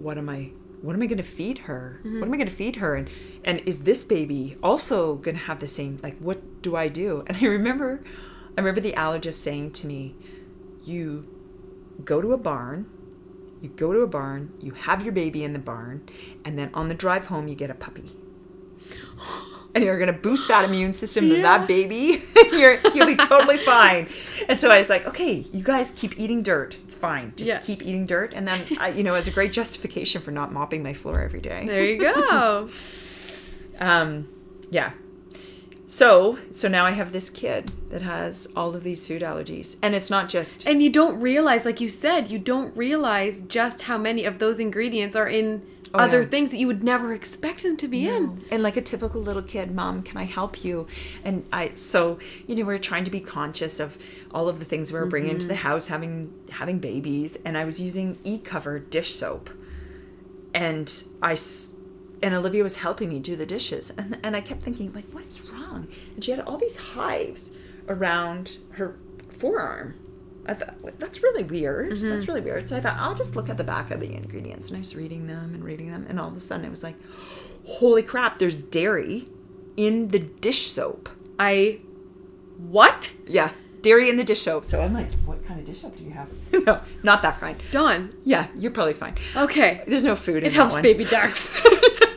[0.00, 0.50] what am I?
[0.80, 2.00] What am I going to feed her?
[2.02, 2.96] What am I going to feed her?
[2.96, 3.08] And
[3.44, 6.00] and is this baby also going to have the same?
[6.02, 7.22] Like, what do I do?
[7.28, 8.02] And I remember,
[8.58, 10.16] I remember the allergist saying to me,
[10.82, 11.28] "You
[12.04, 12.86] go to a barn."
[13.62, 16.02] You go to a barn, you have your baby in the barn,
[16.44, 18.10] and then on the drive home, you get a puppy.
[19.74, 22.22] And you're gonna boost that immune system to that baby.
[22.52, 24.06] you're, you'll be totally fine.
[24.46, 26.76] And so I was like, okay, you guys keep eating dirt.
[26.84, 27.32] It's fine.
[27.36, 27.58] Just Yeah.
[27.60, 28.34] keep eating dirt.
[28.34, 31.40] And then, I, you know, as a great justification for not mopping my floor every
[31.40, 31.64] day.
[31.66, 32.68] there you go.
[33.80, 34.28] Um,
[34.70, 34.92] yeah.
[35.92, 39.94] So, so now I have this kid that has all of these food allergies, and
[39.94, 43.98] it's not just and you don't realize, like you said, you don't realize just how
[43.98, 45.60] many of those ingredients are in
[45.94, 46.28] Oh, other yeah.
[46.28, 48.42] things that you would never expect them to be in.
[48.50, 50.86] and like a typical little kid mom can i help you?
[51.22, 53.98] And i so you know we're trying to be conscious of
[54.30, 55.68] all of the things we we're bringing into the mm-hmm.
[55.68, 57.36] house having having babies.
[57.44, 59.50] And i was using Ecover dish soap.
[60.54, 60.90] And
[61.20, 61.34] i
[62.22, 65.24] and olivia was helping me do the dishes and, and i kept thinking like what
[65.24, 67.52] is wrong and she had all these hives
[67.88, 68.96] around her
[69.28, 69.94] forearm
[70.44, 71.92] I thought that's really weird.
[71.92, 72.08] Mm-hmm.
[72.08, 72.68] That's really weird.
[72.68, 74.96] So I thought I'll just look at the back of the ingredients, and I was
[74.96, 76.96] reading them and reading them, and all of a sudden it was like,
[77.64, 78.38] "Holy crap!
[78.38, 79.28] There's dairy
[79.76, 81.08] in the dish soap."
[81.38, 81.80] I
[82.58, 83.12] what?
[83.26, 83.52] Yeah,
[83.82, 84.64] dairy in the dish soap.
[84.64, 86.28] So I'm like, "What kind of dish soap do you have?"
[86.66, 87.56] no, not that kind.
[87.70, 88.12] Dawn.
[88.24, 89.14] Yeah, you're probably fine.
[89.36, 89.84] Okay.
[89.86, 90.38] There's no food.
[90.38, 90.82] In It helps one.
[90.82, 91.52] baby ducks.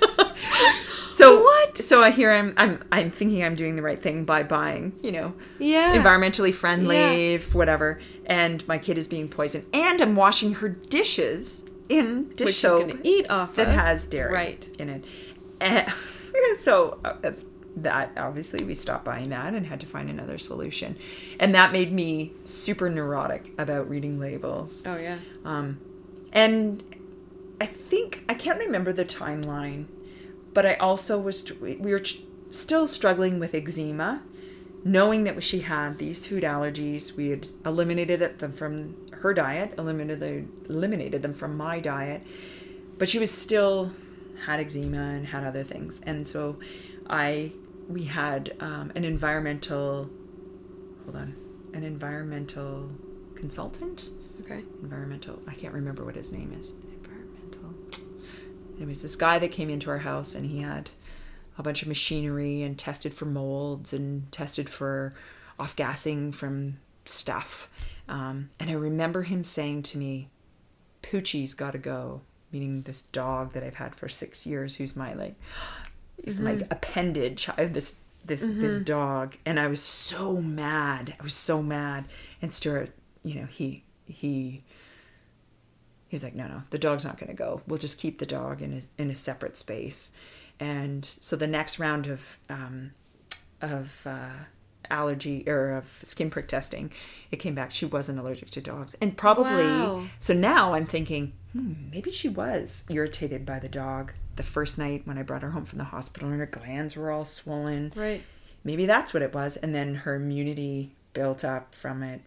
[1.10, 1.78] So What?
[1.78, 5.14] So I hear I'm I'm I'm thinking I'm doing the right thing by buying, you
[5.14, 5.96] know, Yeah.
[5.96, 8.00] environmentally friendly, whatever.
[8.26, 12.88] And my kid is being poisoned, and I'm washing her dishes in dish Which soap
[12.90, 13.74] gonna eat off that of.
[13.76, 14.70] has dairy Right.
[14.78, 15.06] in it.
[15.62, 15.88] And
[16.58, 17.32] so uh,
[17.78, 20.98] that obviously we stopped buying that and had to find another solution,
[21.40, 24.84] and that made me super neurotic about reading labels.
[24.86, 25.20] Oh yeah.
[25.46, 25.80] Um,
[26.34, 26.84] and
[27.62, 29.86] I think I can't remember the timeline,
[30.56, 32.02] but I also was we were
[32.50, 34.24] still struggling with eczema,
[34.84, 37.16] knowing that she had these food allergies.
[37.16, 42.24] We had eliminated it- them from her diet, eliminated eliminated them from my diet,
[42.98, 43.92] but she was still
[44.46, 46.58] had eczema and had other things, and so
[47.08, 47.52] I
[47.88, 50.10] we had um, an environmental
[51.04, 51.36] hold on
[51.74, 52.90] an environmental
[53.36, 54.10] consultant
[54.42, 54.64] Okay.
[54.82, 56.74] environmental i can't remember what his name is
[58.78, 60.90] anyways this guy that came into our house and he had
[61.58, 65.14] a bunch of machinery and tested for molds and tested for
[65.60, 67.70] off gassing from stuff.
[68.08, 70.30] Um, and i remember him saying to me
[71.02, 72.22] poochie's got to go
[72.52, 75.36] meaning this dog that i've had for six years who's my like
[76.24, 77.50] he's my appendage.
[77.58, 77.96] I have this
[78.26, 79.38] this this dog.
[79.46, 81.16] And i was so mad.
[81.20, 82.06] I was so mad.
[82.42, 82.92] And stuart
[83.24, 84.64] you know he he
[86.08, 87.62] he's like no no the dog's not going to go.
[87.68, 90.12] We'll just keep the dog in a, in a separate space.
[90.60, 92.92] And so the next round of um,
[93.62, 94.30] of uh,
[94.90, 96.92] allergy or of skin prick testing
[97.32, 97.72] it came back.
[97.72, 98.96] She wasn't allergic to dogs.
[99.02, 100.04] And probably Wow.
[100.20, 105.02] so now i'm thinking hmm, maybe she was irritated by the dog the first night
[105.06, 107.92] when i brought her home from the hospital and her glands were all swollen.
[107.96, 108.22] Right.
[108.64, 109.58] maybe that's what it was.
[109.58, 112.22] And then her immunity built up from it.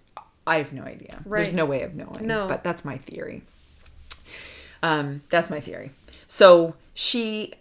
[0.46, 1.20] I have no idea.
[1.24, 1.38] Right.
[1.44, 2.48] there's no way of knowing No.
[2.48, 3.42] but that's my theory
[4.82, 5.90] um, that's my theory.
[6.26, 7.54] So she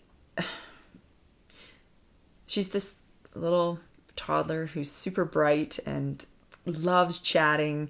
[2.45, 2.95] she's this
[3.35, 3.79] little
[4.15, 6.25] toddler who's super bright and
[6.65, 7.89] loves chatting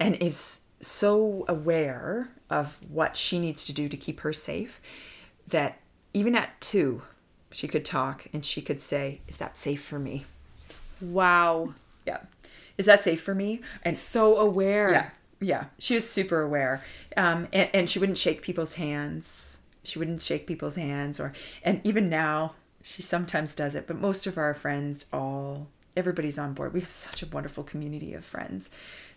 [0.00, 4.80] and is so aware of what she needs to do to keep her safe
[5.46, 5.78] that
[6.14, 7.02] even at two
[7.50, 10.24] she could talk and she could say is that safe for me?
[11.00, 11.74] Wow.
[12.06, 12.18] yeah.
[12.76, 13.60] Is that safe for me?
[13.82, 14.90] And So aware.
[14.90, 15.10] yeah
[15.40, 16.84] yeah she was super aware.
[17.16, 19.58] Um, and, and she wouldn't shake people's hands.
[19.84, 21.32] She wouldn't shake people's hands or
[21.62, 26.54] and even now she sometimes does it but most of our friends all everybody's on
[26.54, 26.72] board.
[26.72, 28.70] We have such a wonderful community of friends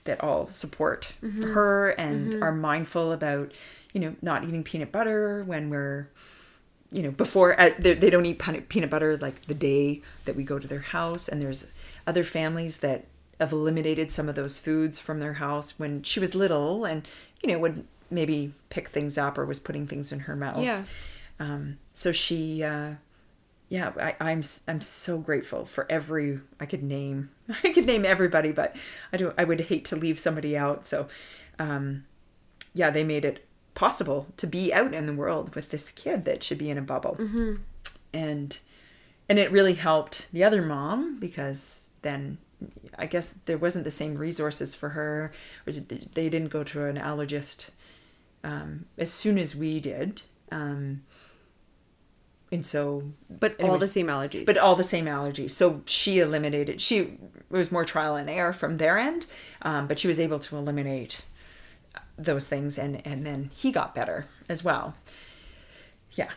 [0.03, 1.13] that all support
[1.53, 3.51] her and are mindful about
[3.93, 6.09] you know not eating peanut butter when we're
[6.91, 10.43] you know before uh, they, they don't eat peanut butter like the day that we
[10.43, 11.28] go to their house.
[11.30, 11.67] And there's
[12.07, 13.05] other families that
[13.41, 17.05] have eliminated some of those foods from their house when she was little and
[17.43, 20.83] you know would maybe pick things up or was putting things in her mouth Yeah.
[21.39, 22.91] um, so she uh,
[23.69, 27.29] yeah I, i'm s- i'm so grateful for every i could name
[27.63, 28.75] i could name everybody but
[29.13, 31.07] i don't i would hate to leave somebody out so
[31.59, 32.05] um,
[32.73, 36.41] yeah, they made it possible to be out in the world with this kid that
[36.41, 37.17] should be in a bubble.
[38.13, 38.57] And
[39.29, 42.37] and it really helped the other mom because then
[42.97, 45.32] I guess there wasn't the same resources for her,
[45.66, 47.70] or they didn't go to an allergist
[48.43, 50.24] um, as soon as we did.
[50.51, 51.03] Um,
[52.51, 54.45] and so But all the same allergies.
[54.45, 55.51] but all the same allergies.
[55.51, 56.82] So she eliminated.
[56.82, 57.18] She it
[57.49, 59.26] was more trial and error from their end,
[59.62, 61.22] um, but she was able to eliminate
[62.18, 64.95] those things, and and then he got better as well.
[66.14, 66.30] Yeah,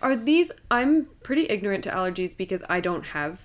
[0.00, 0.52] Are these?
[0.70, 3.40] I'm pretty ignorant to allergies because I don't have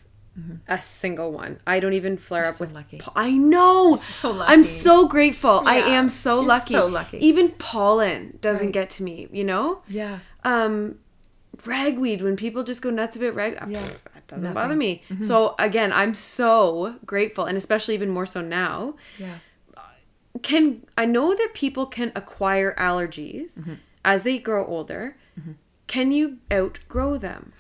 [0.67, 1.59] a single one.
[1.67, 2.73] I don't even flare up so with.
[2.73, 2.99] lucky.
[3.15, 3.95] I know.
[3.97, 4.51] so lucky.
[4.51, 5.61] I'm so grateful.
[5.65, 6.73] I am so you're lucky.
[6.73, 7.17] so lucky.
[7.25, 8.73] Even pollen doesn't Right.
[8.73, 9.27] get to me.
[9.31, 9.81] You know.
[9.88, 10.95] yeah, Um,
[11.65, 12.21] ragweed.
[12.21, 13.79] When people just go nuts about rag, Yeah.
[13.79, 14.53] pff, that doesn't Nothing.
[14.55, 15.03] bother me.
[15.21, 18.95] So again, I'm so grateful, and especially even more so now.
[19.19, 19.36] yeah.
[20.41, 23.73] Can I know that people can acquire allergies Mm-hmm.
[24.03, 25.15] as they grow older?
[25.88, 27.53] Can you outgrow them?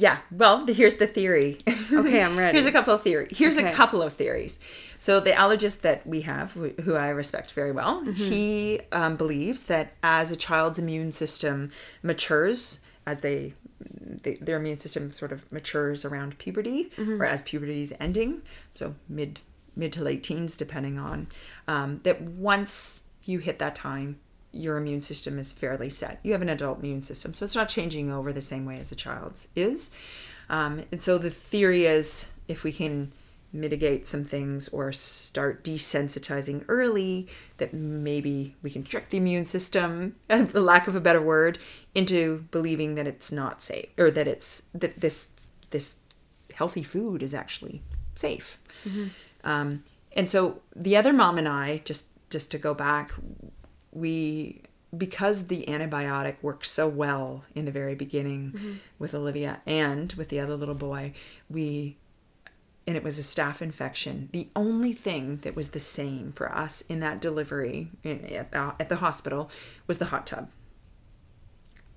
[0.00, 0.18] Yeah.
[0.30, 1.58] Well, the, here's the theory.
[1.92, 2.52] Okay, I'm ready.
[2.56, 3.36] here's a couple of theories.
[3.36, 3.70] Here's Okay.
[3.72, 4.60] a couple of theories.
[4.98, 8.12] So the allergist that we have, who who I respect very well, Mm-hmm.
[8.12, 11.70] he um, believes that as a child's immune system
[12.02, 13.54] matures, as they,
[14.22, 17.20] they their immune system sort of matures around puberty, Mm-hmm.
[17.20, 18.42] or as puberty is ending,
[18.74, 19.40] so mid
[19.76, 21.26] mid to late teens, depending on
[21.66, 22.20] um, that.
[22.22, 24.18] Once you hit that time,
[24.52, 26.20] your immune system is fairly set.
[26.22, 28.90] You have an adult immune system, so it's not changing over the same way as
[28.92, 29.90] a child's is.
[30.48, 33.12] Um, and so the theory is if we can
[33.52, 37.26] mitigate some things or start desensitizing early
[37.56, 41.58] that maybe we can trick the immune system for lack of a better word
[41.94, 45.28] into believing that it's not safe or that it's that this
[45.70, 45.96] this
[46.54, 47.82] healthy food is actually
[48.14, 48.58] safe
[49.42, 49.82] um,
[50.14, 53.12] and so the other mom and i just just to go back
[53.92, 54.62] we
[54.96, 58.72] because the antibiotic worked so well in the very beginning mm-hmm.
[58.98, 61.12] with Olivia and with the other little boy,
[61.48, 61.96] we
[62.86, 64.28] and it was a staph infection.
[64.32, 68.74] The only thing that was the same for us in that delivery in, at, the,
[68.80, 69.48] at the hospital
[69.86, 70.50] was the hot tub.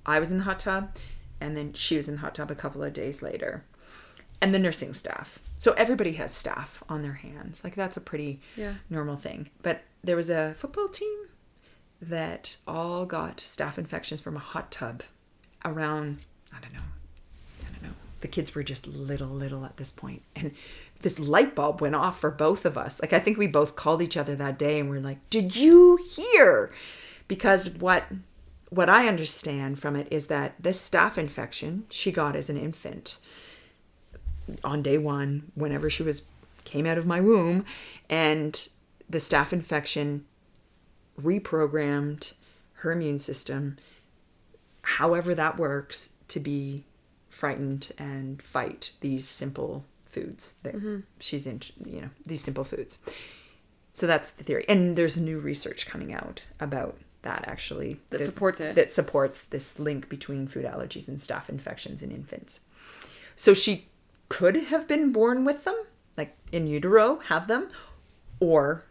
[0.06, 0.96] I was in the hot tub,
[1.42, 3.64] and then she was in the hot tub a couple of days later,
[4.42, 5.40] and the nursing staff.
[5.58, 7.64] So everybody has staff on their hands.
[7.64, 8.76] Like that's a pretty Yeah.
[8.90, 9.50] normal thing.
[9.64, 11.18] But there was a football team
[12.10, 15.04] that all got staph infections from a hot tub
[15.64, 16.20] around
[16.56, 16.80] I don't know.
[17.62, 17.96] I don't know.
[18.22, 20.52] The kids were just little little at this point and
[21.02, 23.00] this light bulb went off for both of us.
[23.02, 26.00] Like I think we both called each other that day and we're like, "Did you
[26.10, 26.72] hear?"
[27.28, 28.06] Because what
[28.70, 33.18] what I understand from it is that this staph infection she got as an infant
[34.64, 36.24] on day 1 whenever she was
[36.66, 37.66] came out of my womb
[38.10, 38.68] and
[39.10, 40.26] the staph infection
[41.22, 42.34] reprogrammed
[42.76, 43.78] her immune system,
[44.82, 46.84] however that works, to be
[47.30, 51.00] frightened and fight these simple foods that mm-hmm.
[51.20, 53.00] she's in, you know, these simple foods.
[53.94, 54.66] So that's the theory.
[54.68, 58.76] And there's new research coming out about that actually That supports it.
[58.76, 62.60] That supports this link between food allergies and staph infections in infants.
[63.36, 63.88] So she
[64.30, 65.76] could have been born with them,
[66.18, 67.70] like in utero, have them,
[68.40, 68.86] or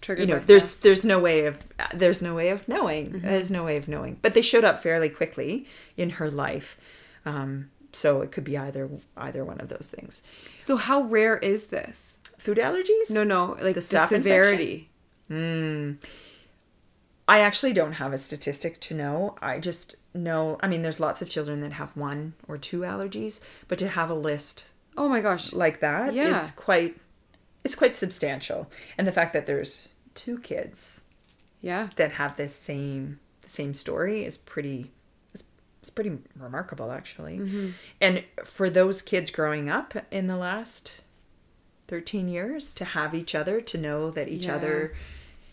[0.00, 0.82] Triggered you know there's stuff.
[0.82, 1.58] there's no way of
[1.94, 5.08] there's no way of knowing there's no way of knowing but they showed up fairly
[5.08, 5.66] quickly
[5.96, 6.76] in her life
[7.24, 10.22] um, so it could be either either one of those things
[10.58, 12.18] So how rare is this?
[12.38, 14.22] food allergies No, no, like the, staph infection?
[14.22, 14.88] severity.
[17.28, 21.22] i actually don't have a statistic to know i just know i mean there's lots
[21.22, 24.66] of children that have one or two allergies but to have a list
[25.00, 25.52] Oh my gosh.
[25.52, 26.48] like that is Yeah.
[26.56, 26.96] quite
[27.64, 31.02] it's quite substantial and the fact that there's two kids
[31.60, 31.88] Yeah.
[31.96, 34.90] that have this same the same story is pretty
[35.34, 35.44] it's,
[35.80, 41.00] it's pretty remarkable actually and for those kids growing up in the last
[41.88, 44.56] 13 years to have each other to know that each Yeah.
[44.56, 44.94] other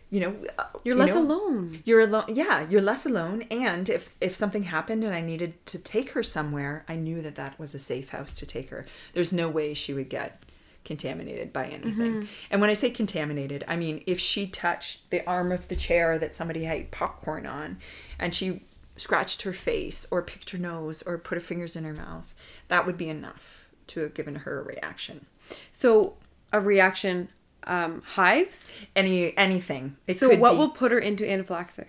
[0.10, 1.82] you know uh, You're you less know, alone.
[1.86, 5.80] you're alone yeah you're less alone and if if something happened and i needed to
[5.80, 9.34] take her somewhere i knew that that was a safe house to take her there's
[9.34, 10.44] no way she would get
[10.86, 15.52] contaminated by anything and when i say contaminated i mean if she touched the arm
[15.52, 17.78] of the chair that somebody had popcorn on
[18.20, 18.62] and she
[18.96, 22.34] scratched her face or picked her nose or put her fingers in her mouth
[22.70, 25.26] that would be enough to have given her a reaction
[25.72, 26.16] So
[26.54, 27.28] a reaction
[27.68, 28.74] um, hives.
[28.96, 31.86] any anything it So what be- will put her into anaphylaxis?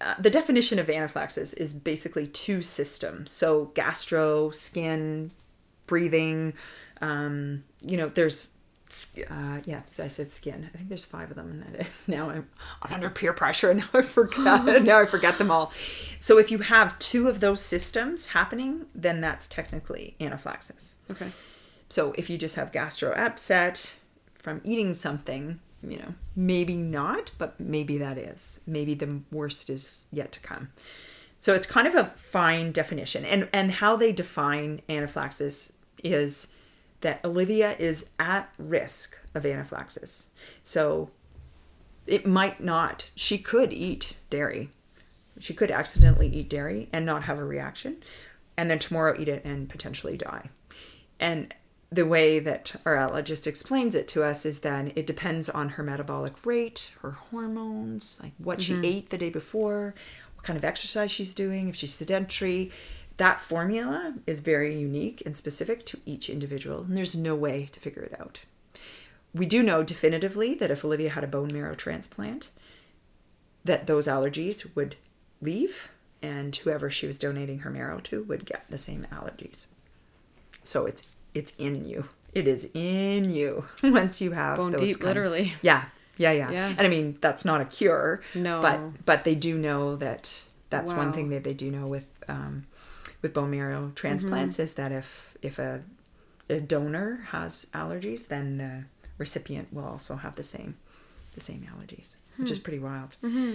[0.00, 3.30] uh, the definition of anaphylaxis is basically two systems.
[3.30, 5.30] So gastro, skin,
[5.86, 6.52] breathing.
[7.00, 8.52] Um, you know, there's
[9.30, 9.82] uh, yeah.
[9.86, 10.70] So I said skin.
[10.72, 12.48] I think there's five of them, and now I'm,
[12.82, 14.82] I'm under peer pressure, and now I forgot.
[14.82, 15.72] now I forget them all.
[16.20, 20.96] So if you have two of those systems happening, then that's technically anaphylaxis.
[21.10, 21.28] Okay.
[21.88, 23.96] So if you just have gastro upset
[24.34, 28.60] from eating something, you know, maybe not, but maybe that is.
[28.66, 30.68] Maybe the worst is yet to come.
[31.38, 33.24] So it's kind of a fine definition.
[33.24, 35.72] And and how they define anaphylaxis
[36.02, 36.54] is
[37.06, 40.30] that Olivia is at risk of anaphylaxis.
[40.64, 41.10] So
[42.04, 43.10] it might not.
[43.14, 44.70] She could eat dairy.
[45.38, 48.02] She could accidentally eat dairy and not have a reaction,
[48.56, 50.50] and then tomorrow eat it and potentially die.
[51.20, 51.54] And
[51.90, 55.84] the way that our allergist explains it to us is that it depends on her
[55.84, 58.84] metabolic rate, her hormones, like what she mm-hmm.
[58.84, 59.94] ate the day before,
[60.34, 62.72] what kind of exercise she's doing, if she's sedentary.
[63.18, 67.80] That formula is very unique and specific to each individual, and there's no way to
[67.80, 68.40] figure it out.
[69.34, 72.50] We do know definitively that if Olivia had a bone marrow transplant,
[73.64, 74.96] that those allergies would
[75.40, 75.88] leave,
[76.22, 79.66] and whoever she was donating her marrow to would get the same allergies.
[80.62, 81.02] So it's
[81.34, 82.08] it's in you.
[82.34, 85.54] It is in you once you have Bone deep, kind- literally.
[85.62, 85.86] Yeah,
[86.18, 86.68] yeah, yeah, Yeah.
[86.76, 88.20] And I mean that's not a cure.
[88.34, 88.60] No.
[88.60, 92.64] But but they do know that that's one thing that they do know with um,
[93.26, 94.62] with bone marrow transplants mm-hmm.
[94.62, 95.82] is that if if a
[96.48, 98.84] a donor has allergies, then the
[99.18, 100.76] recipient will also have the same
[101.34, 102.62] the same allergies, which is hmm.
[102.62, 103.16] pretty wild.
[103.22, 103.54] Mm-hmm.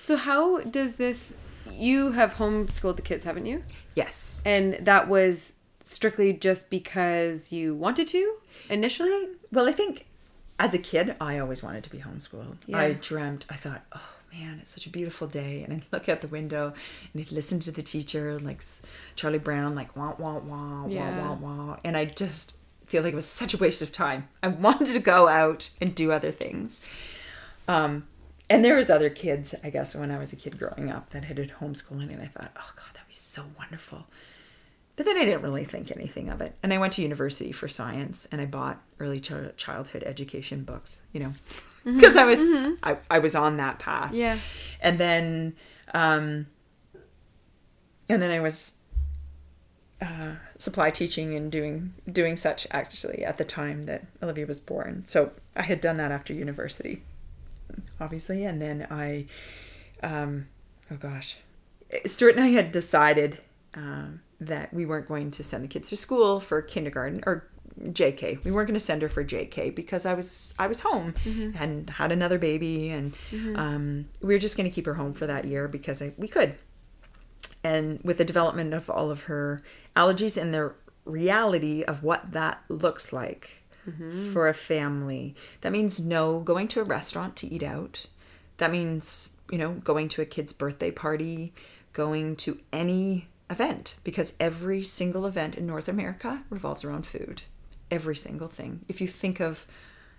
[0.00, 1.34] So how does this?
[1.70, 3.62] You have homeschooled the kids, haven't you?
[3.94, 4.42] Yes.
[4.44, 8.34] And that was strictly just because you wanted to
[8.70, 9.28] initially?
[9.52, 10.06] Well, I think
[10.58, 12.56] as a kid, I always wanted to be homeschooled.
[12.66, 12.78] Yeah.
[12.78, 14.00] I dreamt, I thought, oh
[14.32, 15.62] man, it's such a beautiful day.
[15.62, 16.72] And I'd look out the window
[17.12, 18.62] and I'd listen to the teacher, like
[19.16, 21.20] Charlie Brown, like wah, wah, wah, Yeah.
[21.20, 21.76] wah, wah, wah.
[21.84, 22.56] And I just
[22.86, 24.28] feel like it was such a waste of time.
[24.42, 26.84] I wanted to go out and do other things.
[27.68, 28.06] Um,
[28.50, 31.24] and there was other kids, I guess, when I was a kid growing up that
[31.24, 34.06] had had homeschooling, and I thought, oh God, that'd be so wonderful.
[34.96, 36.54] But then I didn't really think anything of it.
[36.62, 41.02] And I went to university for science and I bought early ch- childhood education books,
[41.12, 41.32] you know,
[41.84, 42.40] because I was
[42.82, 44.12] I, I was on that path.
[44.12, 44.38] Yeah.
[44.80, 45.54] And then
[45.94, 46.46] um
[48.08, 48.76] and then I was
[50.02, 55.04] uh, supply teaching and doing doing such actually at the time that Olivia was born.
[55.04, 57.04] So I had done that after university,
[58.00, 59.26] obviously, and then I,
[60.02, 60.48] um,
[60.90, 61.36] oh gosh,
[62.04, 63.38] Stuart and I had decided
[63.74, 67.48] um, that we weren't going to send the kids to school for kindergarten or
[67.80, 68.44] JK.
[68.44, 71.62] We weren't going to send her for JK because I was I was home mm-hmm.
[71.62, 73.56] and had another baby, and mm-hmm.
[73.56, 76.28] um, we were just going to keep her home for that year because I, we
[76.28, 76.54] could.
[77.64, 79.62] And with the development of all of her
[79.96, 80.74] allergies and the
[81.04, 84.32] reality of what that looks like mm-hmm.
[84.32, 88.06] for a family that means no going to a restaurant to eat out.
[88.58, 91.52] That means you know going to a kid's birthday party
[91.92, 97.42] going to any event because every single event in north america revolves around food.
[97.90, 98.84] Every single thing.
[98.88, 99.66] If you think of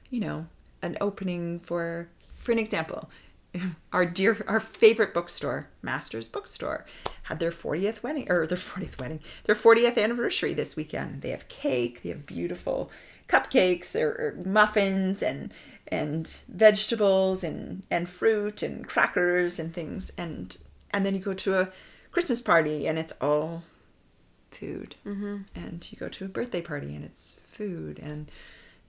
[0.09, 0.45] you know
[0.81, 2.07] an opening for
[2.37, 3.09] for an example
[3.93, 6.85] our dear our favorite bookstore masters bookstore
[7.23, 11.21] had their 40th wedding or their 40th wedding their 40th anniversary this weekend.
[11.21, 12.91] They have cake they have beautiful
[13.27, 15.53] cupcakes or, muffins and
[15.87, 20.11] and vegetables and and fruit and crackers and things.
[20.17, 20.55] And
[20.91, 21.69] and then you go to a
[22.13, 23.63] christmas party and it's all
[24.51, 25.37] food mm-hmm.
[25.55, 28.31] and you go to a birthday party and it's food and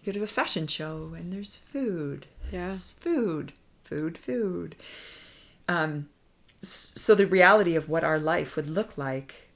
[0.03, 2.72] you go to a fashion show and there's food Yeah.
[2.72, 3.53] it's food
[3.83, 4.77] food food
[5.68, 6.09] um
[6.61, 9.51] so the reality of what our life would look like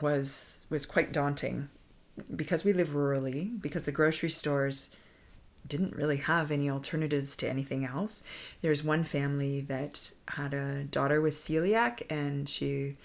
[0.00, 1.68] was was quite daunting
[2.34, 4.90] because we live rurally because the grocery stores
[5.68, 8.22] didn't really have any alternatives to anything else.
[8.62, 12.96] There's one family that had a daughter with celiac and she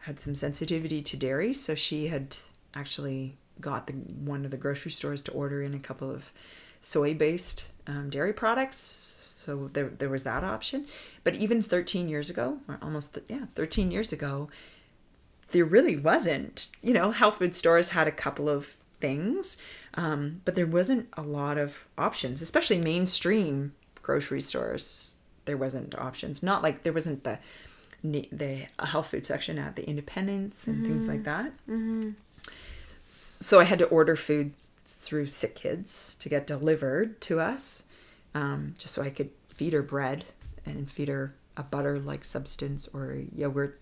[0.00, 2.36] had some sensitivity to dairy, so she had
[2.74, 6.32] actually got the one of the grocery stores to order in a couple of
[6.80, 9.08] soy-based um, dairy products.
[9.36, 10.86] So there, there was that option.
[11.24, 14.48] But even 13 years ago, or almost yeah, 13 years ago,
[15.50, 16.68] there really wasn't.
[16.82, 19.56] You know, health food stores had a couple of things,
[19.94, 25.16] um, but there wasn't a lot of options, especially mainstream grocery stores.
[25.44, 26.42] There wasn't options.
[26.42, 27.38] Not like there wasn't the
[28.02, 31.52] the health food section at the independents and things like that.
[33.04, 37.84] So I had to order food through Sick Kids to get delivered to us,
[38.34, 40.24] um, just so I could feed her bread
[40.66, 43.78] and feed her a butter-like substance or yogurt.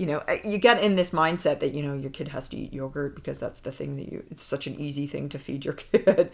[0.00, 2.56] You know, uh, you get in this mindset that you know your kid has to
[2.56, 4.24] eat yogurt because that's the thing that you.
[4.30, 6.30] It's such an easy thing to feed your kid.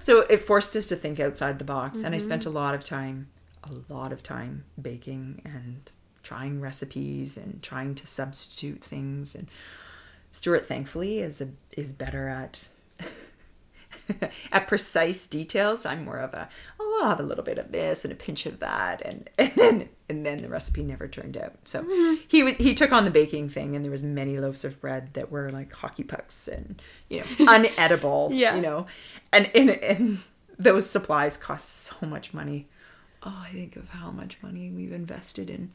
[0.00, 2.82] So it forced us to think outside the box, and I spent a lot of
[2.82, 3.28] time,
[3.62, 5.90] a lot of time baking and
[6.22, 9.48] trying recipes and trying to substitute things and
[10.34, 12.66] Stuart, thankfully, is a, is better at
[14.52, 15.86] at precise details.
[15.86, 16.48] I'm more of a
[16.78, 19.52] oh, I'll have a little bit of this and a pinch of that, and and
[19.56, 21.56] then and then the recipe never turned out.
[21.64, 22.22] So mm-hmm.
[22.28, 25.14] he wa- he took on the baking thing, and there was many loaves of bread
[25.14, 28.30] that were like hockey pucks and you know unedible.
[28.32, 28.56] Yeah.
[28.56, 28.86] you know,
[29.32, 30.18] and and and
[30.58, 32.68] those supplies cost so much money.
[33.22, 35.72] Oh, I think of how much money we've invested in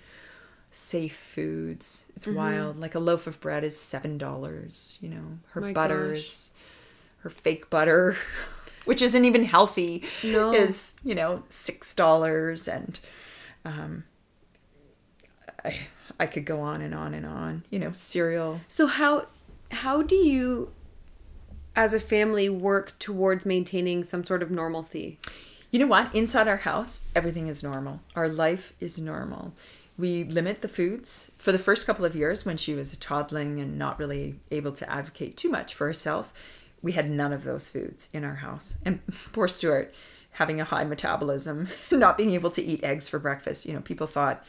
[0.72, 2.12] safe foods.
[2.16, 2.38] It's mm-hmm.
[2.38, 2.80] wild.
[2.80, 4.98] Like a loaf of bread is seven dollars.
[5.02, 6.50] You know, her My butter gosh.
[7.20, 8.16] Her fake butter,
[8.86, 10.54] which isn't even healthy, No.
[10.54, 13.00] is you know six dollars, and
[13.66, 14.04] um,
[15.64, 15.78] I
[16.20, 17.64] I could go on and on and on.
[17.70, 18.62] You know, cereal.
[18.68, 19.28] So how
[19.72, 20.72] how do you
[21.76, 25.18] as a family work towards maintaining some sort of normalcy?
[25.72, 26.14] You know what?
[26.16, 28.02] Inside our house, everything is normal.
[28.16, 29.54] Our life is normal.
[30.00, 31.32] We limit the foods.
[31.38, 34.90] For the first couple of years, when she was toddling and not really able to
[34.90, 36.34] advocate too much for herself,
[36.82, 38.76] we had none of those foods in our house.
[38.86, 39.00] And
[39.34, 39.94] poor Stuart,
[40.32, 44.08] having a high metabolism, not being able to eat eggs for breakfast, you know, people
[44.08, 44.44] thought,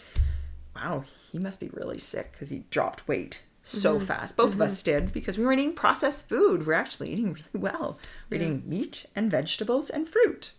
[0.74, 4.04] wow, he must be really sick because he dropped weight so mm-hmm.
[4.04, 4.36] fast.
[4.36, 5.04] Both of us mm-hmm.
[5.04, 6.66] did because we weren't eating processed food.
[6.66, 7.98] We're actually eating really well.
[8.28, 10.52] We're eating meat and vegetables and fruit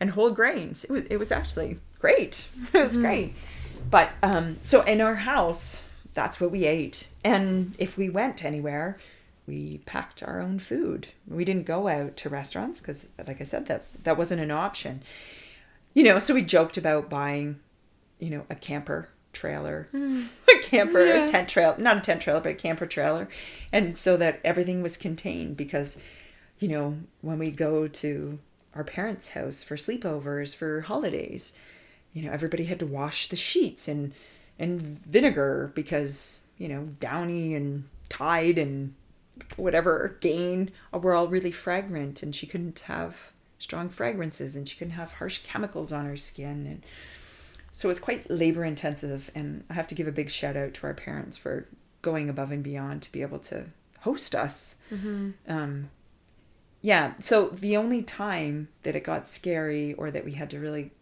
[0.00, 0.84] and whole grains.
[0.84, 2.46] It was it was actually great.
[2.74, 3.00] It was mm-hmm.
[3.02, 3.34] great.
[3.90, 5.82] But um, so in our house,
[6.12, 7.08] that's what we ate.
[7.24, 8.98] And if we went anywhere,
[9.46, 11.08] we packed our own food.
[11.28, 15.02] We didn't go out to restaurants because, like I said, that that wasn't an option.
[15.94, 17.60] You know, so we joked about buying,
[18.18, 20.24] you know, a camper trailer, hmm.
[20.54, 21.24] a camper, Yeah.
[21.24, 23.28] a tent trail, not a tent trailer, but a camper trailer,
[23.72, 25.96] and so that everything was contained because,
[26.58, 28.38] you know, when we go to
[28.74, 31.52] our parents' house for sleepovers for holidays,
[32.12, 34.12] you know, everybody had to wash the sheets and
[34.58, 38.94] and vinegar because you know Downy and Tide and
[39.56, 44.76] whatever Gain we were all really fragrant, and she couldn't have strong fragrances, and she
[44.76, 46.86] couldn't have harsh chemicals on her skin, and
[47.72, 49.30] so it was quite labor intensive.
[49.34, 51.66] And I have to give a big shout out to our parents for
[52.02, 53.66] going above and beyond to be able to
[54.00, 54.76] host us.
[54.90, 55.30] Mm-hmm.
[55.48, 55.90] Um,
[56.80, 60.92] yeah, so the only time that it got scary or that we had to really,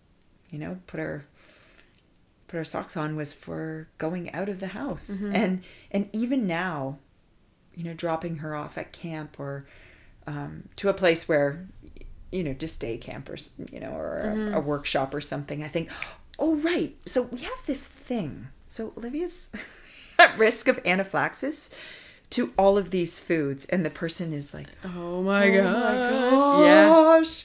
[0.50, 1.26] you know, put our
[2.48, 5.10] put our socks on was for going out of the house.
[5.10, 5.36] Mm-hmm.
[5.36, 6.98] And and even now,
[7.76, 9.66] you know, dropping her off at camp or
[10.26, 11.66] um, to a place where
[12.32, 15.62] you know, just day campers, you know, or a, a workshop or something.
[15.62, 15.88] I think,
[16.40, 18.48] oh right, so we have this thing.
[18.66, 19.50] So Olivia's
[20.18, 21.70] at risk of anaphylaxis
[22.30, 26.10] to all of these foods, and the person is like, Oh my Oh god.
[26.10, 26.88] my Yeah.
[26.88, 27.44] gosh.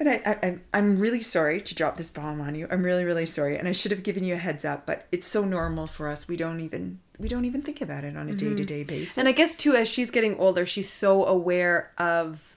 [0.00, 2.66] And I, I, I'm- I'm really sorry to drop this bomb on you.
[2.68, 3.56] I'm really, really sorry.
[3.56, 6.26] And I should have given you a heads up, but it's so normal for us.
[6.26, 9.18] We don't even, we don't even think about it on a day to day basis.
[9.18, 12.50] And I guess too, as she's getting older, she's so aware of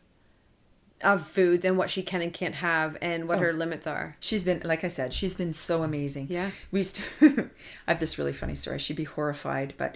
[1.03, 3.41] of foods and what she can and can't have and what Oh.
[3.41, 4.17] her limits are.
[4.19, 6.25] she's been, like I said, she's been so amazing.
[6.27, 6.49] Yeah.
[6.71, 7.49] We used to,
[7.87, 8.79] I have this really funny story.
[8.79, 9.95] She'd be horrified, but,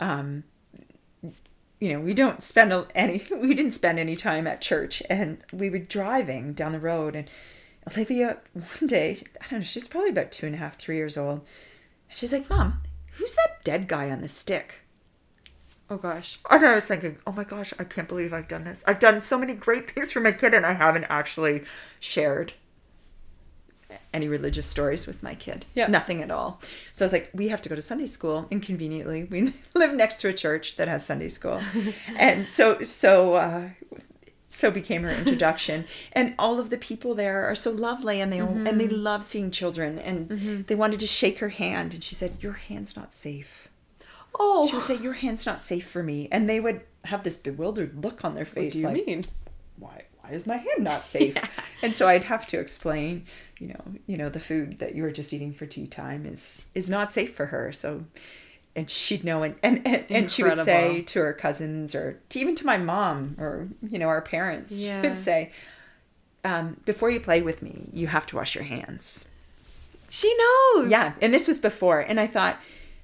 [0.00, 0.42] um,
[1.78, 5.70] you know, we don't spend any, we didn't spend any time at church and we
[5.70, 7.30] were driving down the road and
[7.92, 11.16] Olivia, one day, I don't know, she's probably about two and a half, three years
[11.16, 11.46] old.
[12.08, 12.80] And she's like, Mom,
[13.14, 14.82] who's that dead guy on the stick?
[15.90, 16.38] Oh gosh.
[16.50, 18.82] And I was thinking, oh my gosh, I can't believe I've done this.
[18.86, 21.64] I've done so many great things for my kid and I haven't actually
[22.00, 22.54] shared
[24.12, 25.66] any religious stories with my kid.
[25.74, 25.88] Yeah.
[25.88, 26.60] Nothing at all.
[26.92, 28.46] So I was like, we have to go to Sunday school.
[28.50, 31.60] And conveniently, we live next to a church that has Sunday school.
[32.16, 33.68] and so, so, uh,
[34.54, 38.38] so became her introduction and all of the people there are so lovely and they
[38.38, 39.02] and they mm-hmm.
[39.02, 40.62] love seeing children and mm-hmm.
[40.62, 43.68] they wanted to shake her hand and she said your hand's not safe
[44.38, 44.66] Oh.
[44.66, 48.02] she would say, "Your hand's not safe for me," and they would have this bewildered
[48.02, 48.74] look on their face.
[48.74, 49.22] what do you like, mean?
[49.78, 50.04] "Why?
[50.20, 51.36] Why is my hand not safe?"
[51.82, 53.26] And so I'd have to explain,
[53.58, 56.66] you know, you know, the food that you were just eating for tea time is
[56.74, 57.72] is not safe for her.
[57.72, 58.04] So,
[58.76, 62.38] and she'd know, and and and, and she would say to her cousins, or to,
[62.38, 65.52] even to my mom, or you know, our parents, she would say,
[66.44, 69.24] um, "Before you play with me, you have to wash your hands."
[70.10, 70.90] She knows.
[70.90, 72.58] Yeah, and this was before, and I thought,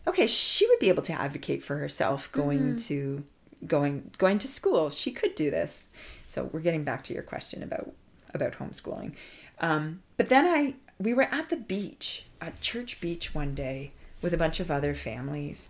[0.06, 3.24] okay, she would be able to advocate for herself going to
[3.66, 4.90] going going to school.
[4.90, 5.88] She could do this.
[6.26, 7.92] So we're getting back to your question about
[8.34, 9.12] about homeschooling.
[9.60, 13.92] Um, but then I we were at the beach at Church Beach one day
[14.22, 15.68] with a bunch of other families,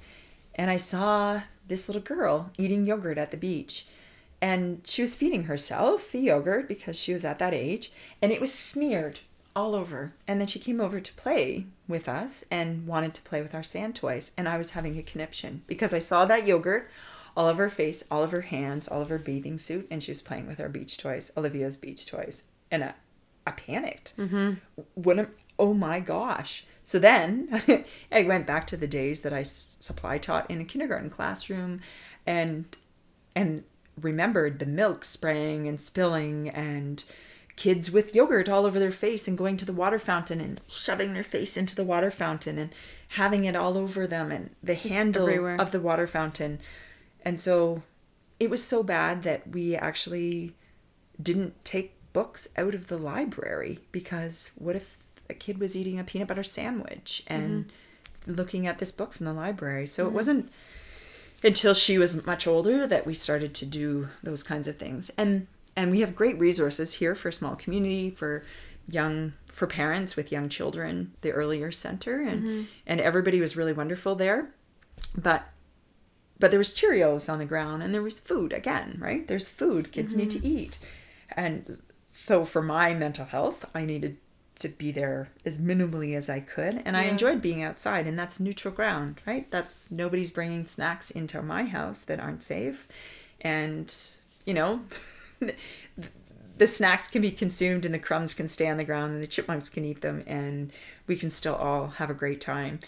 [0.54, 3.86] and I saw this little girl eating yogurt at the beach.
[4.42, 7.92] And she was feeding herself the yogurt because she was at that age,
[8.22, 9.20] and it was smeared
[9.54, 10.14] all over.
[10.26, 13.62] And then she came over to play with us and wanted to play with our
[13.62, 14.32] sand toys.
[14.36, 16.90] And I was having a conniption because I saw that yogurt
[17.36, 20.10] all over her face, all of her hands, all of her bathing suit, and she
[20.10, 22.44] was playing with our beach toys, Olivia's beach toys.
[22.70, 22.94] And I,
[23.46, 24.16] I panicked.
[24.16, 24.54] Mm-hmm.
[24.94, 25.28] What am,
[25.60, 26.64] oh my gosh.
[26.82, 31.10] So then I went back to the days that I supply taught in a kindergarten
[31.10, 31.80] classroom
[32.26, 32.64] and
[33.36, 33.62] and
[34.00, 37.04] remembered the milk spraying and spilling and
[37.56, 41.12] kids with yogurt all over their face and going to the water fountain and shoving
[41.12, 42.70] their face into the water fountain and
[43.08, 45.60] having it all over them and the handle everywhere.
[45.60, 46.58] of the water fountain.
[47.22, 47.82] And so
[48.38, 50.54] it was so bad that we actually
[51.22, 54.96] didn't take books out of the library because what if
[55.30, 58.32] a kid was eating a peanut butter sandwich and mm-hmm.
[58.32, 59.86] looking at this book from the library?
[59.86, 60.16] So it mm-hmm.
[60.16, 60.52] wasn't
[61.42, 65.10] until she was much older that we started to do those kinds of things.
[65.16, 68.44] And and we have great resources here for small community for
[68.88, 72.62] young for parents with young children, the EarlyON center and mm-hmm.
[72.86, 74.50] and everybody was really wonderful there.
[75.16, 75.44] But
[76.38, 79.26] but there was Cheerios on the ground and there was food again, right?
[79.28, 80.78] There's food kids need to eat.
[81.36, 84.16] And so for my mental health, I needed
[84.60, 88.40] to be there as minimally as I could and I enjoyed being outside and that's
[88.40, 89.50] neutral ground, right?
[89.50, 92.86] That's nobody's bringing snacks into my house that aren't safe.
[93.40, 93.92] And
[94.44, 94.82] you know,
[96.58, 99.26] the snacks can be consumed and the crumbs can stay on the ground and the
[99.26, 100.72] chipmunks can eat them and
[101.06, 102.80] we can still all have a great time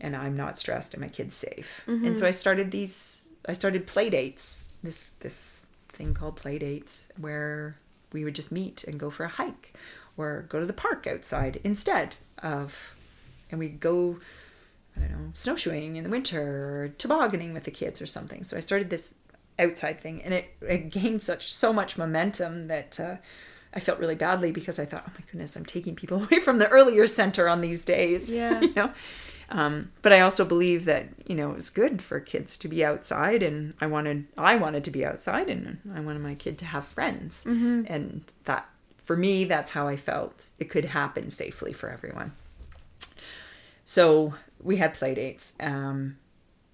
[0.00, 1.82] and I'm not stressed and my kid's safe.
[1.86, 2.14] And mm-hmm.
[2.14, 7.78] so I started these I started play dates this this thing called play dates where
[8.12, 9.74] we would just meet and go for a hike
[10.16, 12.96] or go to the park outside instead of
[13.50, 14.18] and we go
[14.96, 18.44] I don't know, snowshoeing in the winter or tobogganing with the kids or something.
[18.44, 19.14] So I started this
[19.58, 23.16] outside thing and it, it gained such so much momentum that uh,
[23.74, 26.58] I felt really badly because I thought, oh my goodness, I'm taking people away from
[26.58, 28.30] the EarlyON center on these days.
[28.34, 28.60] Yeah.
[28.60, 28.92] you know?
[29.50, 32.84] Um, but I also believe that, you know, it was good for kids to be
[32.84, 36.64] outside and I wanted, I wanted to be outside and I wanted my kid to
[36.64, 37.44] have friends.
[37.86, 38.66] And that,
[39.04, 42.32] for me, that's how I felt it could happen safely for everyone.
[43.84, 46.16] So we had play dates um,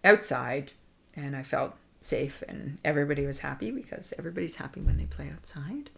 [0.04, 0.72] outside,
[1.14, 5.90] and I felt safe, and everybody was happy because everybody's happy when they play outside.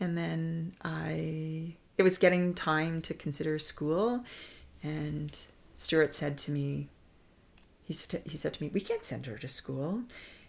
[0.00, 4.24] And then I, it was getting time to consider school,
[4.82, 5.38] and
[5.76, 6.88] Stuart said to me,
[7.84, 10.02] he said, he said to me, "We can't send her to school."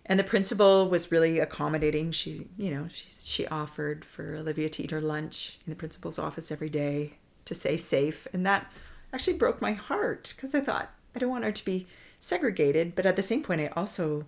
[0.10, 2.12] And the principal was really accommodating.
[2.12, 6.18] She, you know, she she offered for Olivia to eat her lunch in the principal's
[6.18, 7.14] office every day
[7.46, 8.72] to stay safe, and that
[9.14, 11.88] actually broke my heart because I thought I don't want her to be
[12.20, 14.26] segregated, but at the same point, I also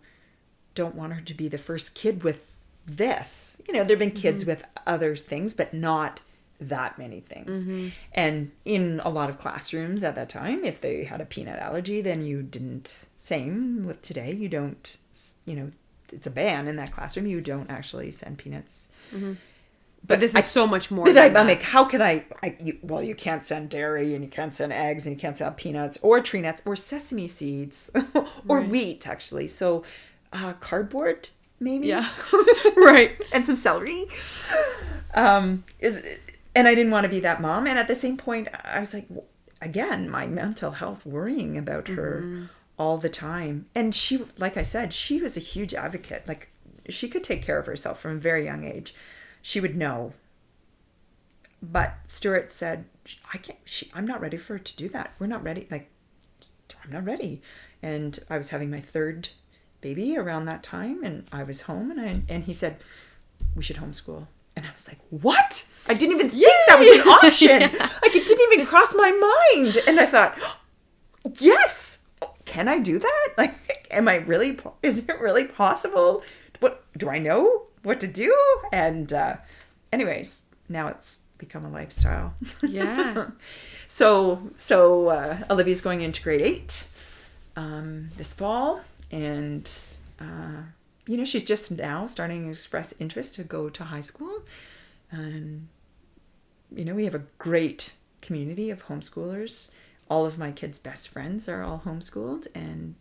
[0.75, 2.47] don't want her to be the first kid with
[2.85, 3.61] this.
[3.67, 4.51] You know, there've been kids mm-hmm.
[4.51, 6.19] with other things, but not
[6.61, 7.91] that many things.
[8.13, 12.01] And in a lot of classrooms at that time, if they had a peanut allergy,
[12.01, 12.95] then you didn't.
[13.17, 14.97] Same with today, you don't.
[15.45, 15.71] You know,
[16.13, 17.25] it's a ban in that classroom.
[17.27, 18.89] You don't actually send peanuts.
[20.07, 21.05] But this is I- so much more.
[21.05, 21.47] But than I, I'm that.
[21.47, 22.25] like, how can I?
[22.43, 25.37] I you, well, you can't send dairy, and you can't send eggs, and you can't
[25.37, 27.91] send peanuts, or tree nuts, or sesame seeds,
[28.47, 28.69] or Right.
[28.69, 29.47] wheat, actually.
[29.47, 29.83] So,
[30.33, 31.87] uh, cardboard, maybe.
[31.87, 32.09] yeah,
[32.75, 33.11] right.
[33.31, 34.05] and some celery.
[35.13, 36.03] Um, is
[36.53, 38.93] and I didn't want to be that mom, and at the same point, I was
[38.93, 39.07] like,
[39.61, 42.45] again, my mental health, worrying about her mm-hmm.
[42.77, 46.27] all the time, and she, like I said, she was a huge advocate.
[46.27, 46.49] Like
[46.89, 48.93] she could take care of herself from a very young age.
[49.41, 50.13] She would know.
[51.61, 52.85] But Stuart said,
[53.33, 53.59] "I can't.
[53.65, 55.13] She, I'm not ready for her to do that.
[55.19, 55.67] We're not ready.
[55.69, 55.89] Like,
[56.83, 57.41] I'm not ready."
[57.83, 59.29] And I was having my third
[59.79, 62.77] baby around that time, and I was home, and I, and he said,
[63.55, 65.67] "We should homeschool." And I was like, "What?
[65.87, 67.79] I didn't even think that was an option.
[68.01, 70.37] Like, it didn't even cross my mind." And I thought,
[71.39, 72.05] "Yes,
[72.45, 73.27] can I do that?
[73.37, 74.59] Like, am I really?
[74.81, 76.23] Is it really possible?
[76.59, 78.35] What do I know what to do?"
[78.71, 79.37] And uh,
[79.91, 82.33] anyways, now it's become a lifestyle.
[82.61, 83.27] Yeah.
[83.87, 86.85] So so uh, Olivia's going into grade eight
[87.57, 88.79] um, this fall,
[89.11, 89.69] and
[90.17, 90.61] uh,
[91.07, 94.41] you know she's just now starting to express interest to go to high school,
[95.11, 95.67] and
[96.75, 99.69] you know we have a great community of homeschoolers.
[100.09, 102.95] All of my kids' best friends are all homeschooled, and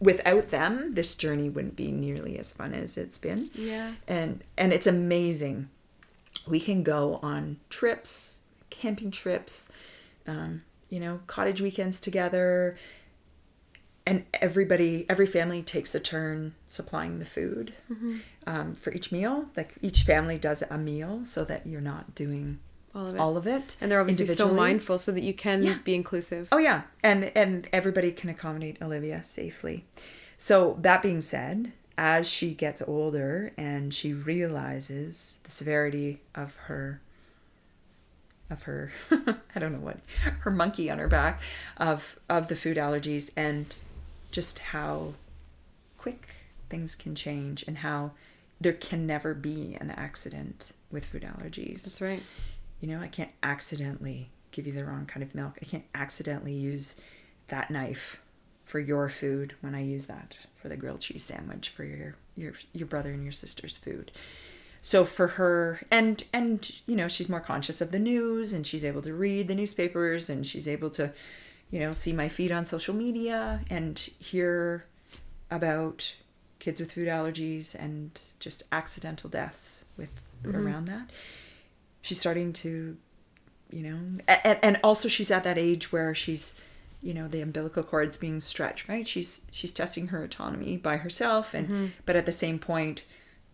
[0.00, 3.92] without them, this journey wouldn't be nearly as fun as it's been Yeah.
[4.06, 5.68] and and it's amazing
[6.46, 8.40] we can go on trips
[8.70, 9.72] camping trips
[10.26, 12.76] um, you know cottage weekends together
[14.06, 17.72] and everybody every family takes a turn supplying the food
[18.46, 22.58] um, for each meal like each family does a meal so that you're not doing
[22.94, 23.18] All of it.
[23.20, 25.78] all of it and they're obviously so mindful so that you can Yeah.
[25.84, 26.48] be inclusive.
[26.52, 29.84] Oh yeah, and and everybody can accommodate Olivia safely.
[30.38, 37.00] So that being said, as she gets older and she realizes the severity of her
[38.50, 38.92] of her
[39.54, 39.98] I don't know what
[40.40, 41.40] her monkey on her back
[41.78, 43.74] of of the food allergies and
[44.36, 45.14] just how
[45.96, 46.28] quick
[46.68, 48.10] things can change and how
[48.60, 51.84] there can never be an accident with food allergies.
[51.84, 52.22] That's right.
[52.82, 55.58] You know, I can't accidentally give you the wrong kind of milk.
[55.62, 56.96] I can't accidentally use
[57.48, 58.20] that knife
[58.66, 62.52] for your food when I use that for the grilled cheese sandwich for your your
[62.74, 64.12] your brother and your sister's food.
[64.82, 68.84] So for her and and you know, she's more conscious of the news and she's
[68.84, 71.14] able to read the newspapers and she's able to
[71.70, 74.86] you know, see my feed on social media and hear
[75.50, 76.14] about
[76.58, 80.56] kids with food allergies and just accidental deaths with mm-hmm.
[80.56, 81.08] around that
[82.02, 82.96] she's starting to
[83.70, 83.98] you know
[84.44, 86.54] and, and also she's at that age where she's
[87.02, 91.52] you know the umbilical cord's being stretched right she's she's testing her autonomy by herself
[91.52, 91.86] and mm-hmm.
[92.04, 93.02] but at the same point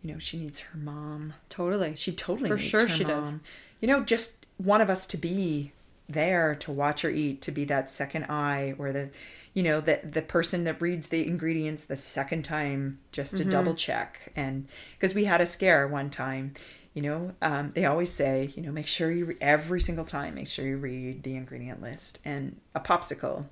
[0.02, 1.94] you know she needs her mom Totally.
[1.96, 3.22] she totally For needs sure her she mom.
[3.22, 3.34] does.
[3.80, 5.72] You know, just one of us to be
[6.08, 9.10] there to watch her eat, to be that second eye or the
[9.54, 13.44] you know, the the person that reads the ingredients the second time just Mm-hmm.
[13.44, 16.54] to double check and because we had a scare one time
[16.94, 20.34] you know um, they always say you know make sure you re- every single time
[20.34, 23.44] make sure you read the ingredient list and a popsicle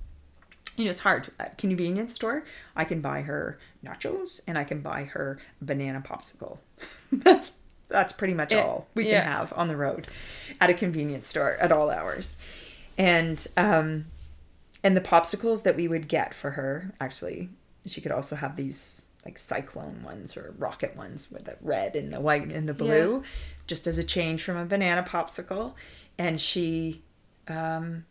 [0.77, 1.31] you know, it's hard.
[1.39, 2.45] At convenience store,
[2.77, 6.59] I can buy her nachos and I can buy her banana popsicle.
[7.13, 7.57] that's
[7.91, 8.61] that's pretty much Yeah.
[8.63, 9.21] all we Yeah.
[9.23, 10.07] can have on the road
[10.61, 12.39] at a convenience store at all hours.
[12.97, 14.07] And um
[14.83, 17.51] and the popsicles that we would get for her, actually,
[17.87, 22.11] she could also have these like cyclone ones or rocket ones with the red and
[22.13, 23.23] the white and the blue,
[23.67, 25.75] just as a change from a banana popsicle.
[26.17, 27.03] And she
[27.49, 28.05] um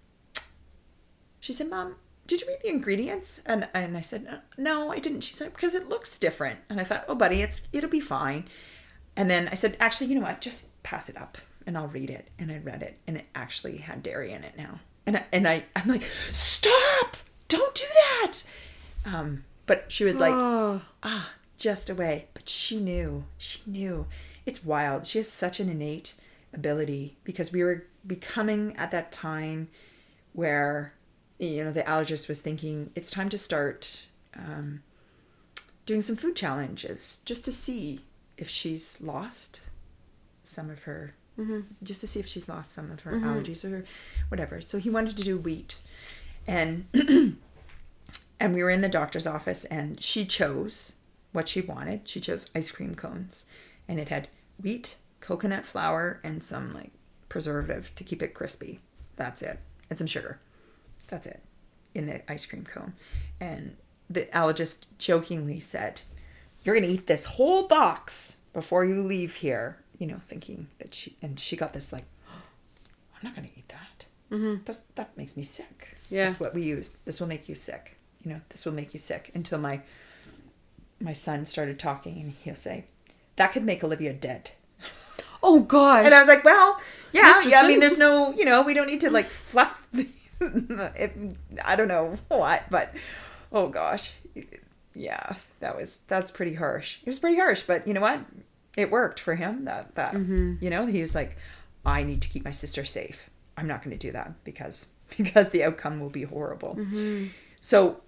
[1.39, 1.95] she said, Mom,
[2.27, 3.41] did you read the ingredients?
[3.45, 5.21] And and I said, No, I didn't.
[5.21, 6.59] She said, Because it looks different.
[6.69, 8.47] And I thought, Oh, buddy, it's it'll be fine.
[9.19, 10.39] And then I said, Actually, you know what?
[10.39, 12.29] Just pass it up and I'll read it.
[12.39, 14.79] And I read it, and it actually had dairy in it now.
[15.05, 17.17] And I, and I I'm like, Stop!
[17.49, 17.83] Don't do
[18.21, 18.43] that.
[19.05, 22.27] Um, but she was like, oh, ah, just away.
[22.33, 23.25] But she knew.
[23.37, 24.07] She knew.
[24.45, 25.05] It's wild.
[25.05, 26.13] She has such an innate
[26.53, 29.67] ability because we were becoming at that time
[30.33, 30.93] where,
[31.39, 33.99] you know, the allergist was thinking it's time to start
[34.35, 34.81] um,
[35.85, 38.01] doing some food challenges just to see
[38.39, 39.61] if she's lost
[40.43, 41.59] some of her, mm-hmm.
[41.83, 43.27] just to see if she's lost some of her mm-hmm.
[43.27, 43.85] allergies or
[44.29, 44.61] whatever.
[44.61, 45.77] So he wanted to do wheat.
[46.47, 46.85] And
[48.39, 50.95] and we were in the doctor's office and she chose
[51.33, 52.07] what she wanted.
[52.07, 53.45] She chose ice cream cones.
[53.87, 54.29] And it had
[54.61, 56.91] wheat coconut flour and some like
[57.27, 58.79] preservative to keep it crispy.
[59.17, 59.59] That's it.
[59.89, 60.39] And some sugar.
[61.07, 61.41] That's it.
[61.93, 62.93] In the ice cream cone.
[63.41, 63.75] And
[64.09, 66.01] the allergist jokingly said
[66.63, 70.93] you're going to eat this whole box before you leave here you know thinking that
[70.93, 72.41] she and she got this like oh,
[73.15, 74.05] i'm not going to eat that.
[74.65, 75.97] That's, that makes me sick.
[76.11, 76.25] Yeah.
[76.25, 76.95] that's what we use.
[77.05, 77.97] This will make you sick.
[78.23, 79.31] You know this will make you sick.
[79.33, 79.81] Until my
[80.99, 82.85] my son started talking and he'll say
[83.37, 84.51] that could make olivia dead.
[85.41, 86.03] Oh gosh.
[86.05, 86.81] and i was like well
[87.13, 89.87] yeah yeah i mean there's no you know we don't need to like fluff
[90.41, 91.15] it,
[91.63, 92.93] i don't know what but
[93.53, 94.11] oh gosh
[94.99, 96.97] yeah that was that's pretty harsh.
[97.01, 98.21] It was pretty harsh but you know what?
[98.77, 100.55] It worked for him that that mm-hmm.
[100.61, 101.37] you know he was like
[101.85, 103.29] i need to keep my sister safe.
[103.57, 104.87] I'm not going to do that because
[105.17, 106.75] because the outcome will be horrible.
[106.75, 107.27] Mm-hmm.
[107.61, 108.01] So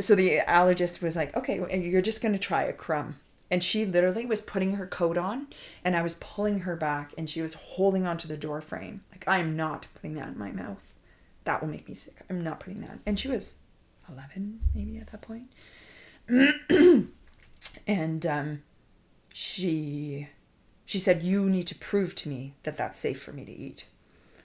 [0.00, 3.16] so the allergist was like okay you're just going to try a crumb.
[3.50, 5.48] And she literally was putting her coat on
[5.84, 9.02] and i was pulling her back and she was holding onto the door frame.
[9.10, 10.94] Like i am not putting that in my mouth.
[11.42, 12.16] That will make me sick.
[12.30, 13.00] I'm not putting that.
[13.04, 13.56] And she was
[14.08, 15.50] 11 maybe at that point
[17.86, 18.62] and um,
[19.32, 20.28] she
[20.84, 23.88] she said you need to prove to me that that's safe for me to eat.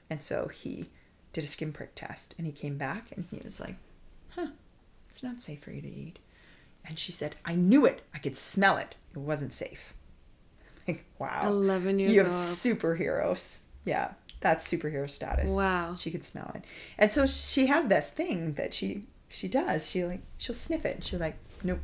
[0.09, 0.89] And so he
[1.33, 3.75] did a skin prick test and he came back and he was like
[4.29, 4.47] huh
[5.07, 6.19] it's not safe for you to eat.
[6.85, 8.01] And she said i knew it.
[8.13, 8.95] I could smell it.
[9.13, 9.93] It wasn't safe.
[10.87, 11.41] Like wow.
[11.45, 12.35] 11 years you have old.
[12.35, 13.63] superheroes.
[13.85, 15.51] Yeah that's superhero status.
[15.51, 15.93] Wow.
[15.93, 16.63] she could smell it.
[16.97, 19.89] And so she has this thing that she she does.
[19.89, 21.79] She like she'll sniff it and she'll like nope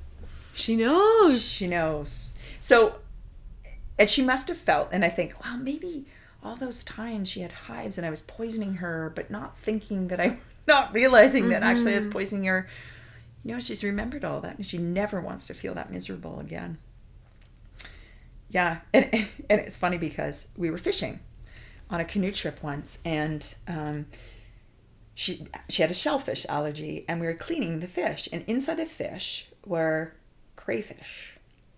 [0.55, 1.43] she knows.
[1.43, 2.33] she knows.
[2.59, 2.95] So,
[3.99, 6.05] and she must have felt, and I think, well, maybe
[6.41, 10.19] all those times she had hives and I was poisoning her, but not thinking that
[10.19, 12.67] I, not realizing that actually I was poisoning her.
[13.43, 16.77] You know, she's remembered all that and she never wants to feel that miserable again.
[18.49, 18.79] Yeah.
[18.93, 19.05] And,
[19.49, 21.19] and it's funny because we were fishing
[21.89, 24.07] on a canoe trip once and, um,
[25.17, 28.85] she she had a shellfish allergy and we were cleaning the fish and inside the
[28.85, 30.13] fish were
[30.55, 31.33] crayfish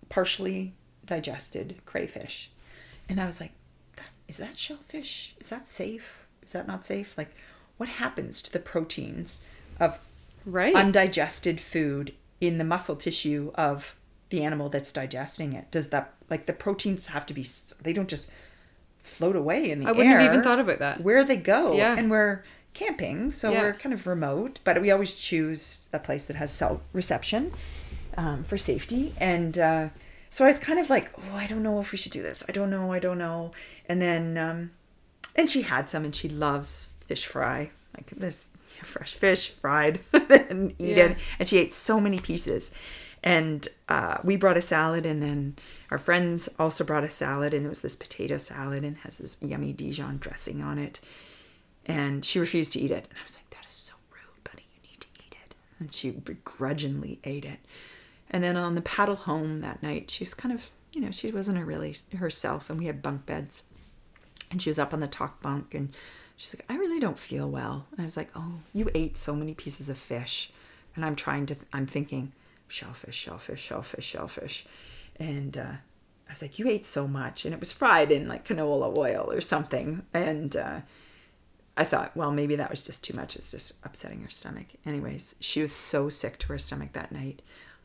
[0.08, 0.72] partially
[1.04, 2.50] digested crayfish
[3.08, 3.52] and i was like
[3.96, 7.34] that, is that shellfish is that safe is that not safe like
[7.76, 9.44] what happens to the proteins
[9.80, 9.98] of
[10.46, 10.74] Right.
[10.74, 13.96] undigested food in the muscle tissue of
[14.30, 17.46] the animal that's digesting it does that like the proteins have to be
[17.82, 18.30] they don't just
[19.02, 19.90] float away in the air.
[19.94, 21.00] I wouldn't have even thought about that.
[21.02, 21.96] where they go Yeah.
[21.98, 23.62] and we're camping so Yeah.
[23.62, 27.52] we're kind of remote but we always choose a place that has cell reception
[28.18, 29.14] um, for safety.
[29.18, 29.88] And uh,
[30.28, 32.44] so i was kind of like oh i don't know if we should do this.
[32.48, 32.92] I don't know.
[32.92, 33.52] I don't know.
[33.88, 34.72] And then um,
[35.34, 37.70] and she had some and she loves fish fry.
[37.96, 38.48] Like there's
[38.82, 41.12] fresh fish fried and eaten.
[41.12, 41.18] Yeah.
[41.38, 42.72] and she ate so many pieces.
[43.22, 45.56] And uh, we brought a salad and then
[45.90, 49.38] our friends also brought a salad and it was this potato salad and has this
[49.40, 51.00] yummy dijon dressing on it.
[51.86, 53.06] And she refused to eat it.
[53.08, 54.66] And i was like that is so rude buddy.
[54.74, 55.54] You need to eat it.
[55.80, 57.60] And she begrudgingly ate it
[58.30, 61.30] and then on the paddle home that night she was kind of you know she
[61.30, 63.62] wasn't really herself and we had bunk beds
[64.50, 65.94] and she was up on the top bunk and
[66.36, 69.34] she's like i really don't feel well and i was like oh you ate so
[69.34, 70.50] many pieces of fish
[70.94, 72.32] and i'm trying to i'm thinking
[72.68, 74.66] shellfish shellfish shellfish shellfish
[75.18, 75.72] and uh,
[76.28, 79.30] i was like you ate so much and it was fried in like canola oil
[79.30, 80.80] or something and uh,
[81.78, 83.36] I thought, well, maybe that was just too much.
[83.36, 84.66] It's just upsetting her stomach.
[84.84, 87.40] Anyways, she was so sick to her stomach that night.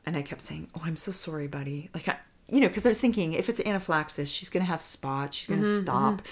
[0.05, 1.89] And I kept saying, oh, I'm so sorry, buddy.
[1.93, 2.17] Like, I,
[2.49, 5.37] you know, because I was thinking if it's anaphylaxis, she's going to have spots.
[5.37, 6.27] She's going to mm-hmm, stop, mm-hmm.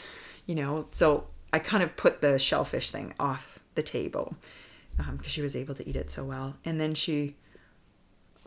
[0.45, 0.87] you know.
[0.91, 4.35] So I kind of put the shellfish thing off the table
[4.99, 6.55] um, because she was able to eat it so well.
[6.65, 7.35] And then she,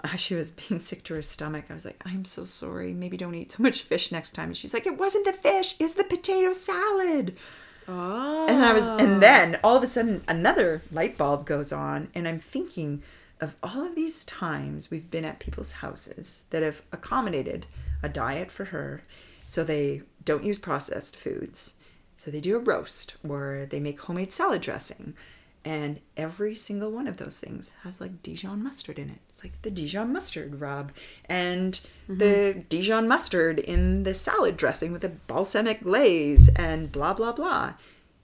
[0.02, 2.92] as she was being sick to her stomach, I was like, I'm so sorry.
[2.92, 4.48] Maybe don't eat so much fish next time.
[4.48, 7.36] And she's like, it wasn't the fish, it's the potato salad.
[7.86, 8.46] Oh.
[8.48, 9.18] And I was, and oh.
[9.18, 13.02] then all of a sudden another light bulb goes on, and I'm thinking
[13.44, 17.66] of all of these times we've been at people's houses that have accommodated
[18.02, 19.02] a diet for her,
[19.44, 21.74] so they don't use processed foods,
[22.16, 25.14] so they do a roast or they make homemade salad dressing,
[25.64, 29.20] and every single one of those things has like Dijon mustard in it.
[29.28, 30.92] It's like the Dijon mustard rub
[31.26, 31.72] and
[32.08, 32.18] mm-hmm.
[32.18, 37.74] the Dijon mustard in the salad dressing with a balsamic glaze and blah blah blah.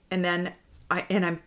[0.09, 0.53] And then
[0.89, 1.41] I and I'm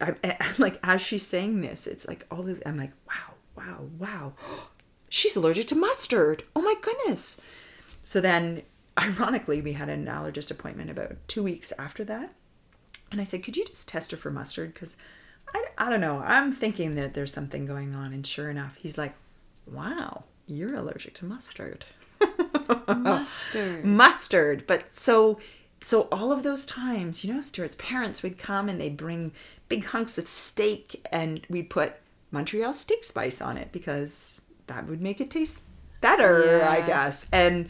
[0.00, 3.88] I'm, I'm like as she's saying this, it's like all of I'm like wow wow
[3.98, 4.32] wow,
[5.08, 6.44] she's allergic to mustard.
[6.54, 7.40] Oh my goodness.
[8.04, 8.62] So then,
[8.98, 12.32] ironically, we had an allergist appointment about two weeks after that.
[13.10, 14.74] And I said, could you just test her for mustard?
[14.74, 14.96] Because
[15.54, 16.18] I, I don't know.
[16.18, 18.12] I'm thinking that there's something going on.
[18.12, 19.14] And sure enough, he's like,
[19.66, 21.84] wow, you're allergic to mustard.
[22.88, 23.84] Mustard.
[23.84, 24.66] mustard.
[24.66, 25.38] But so,
[25.86, 29.30] so all of those times, you know, Stuart's parents would come and they'd bring
[29.68, 31.94] big hunks of steak and we'd put
[32.32, 35.62] Montreal steak spice on it because that would make it taste
[36.00, 37.28] better, I guess.
[37.32, 37.68] And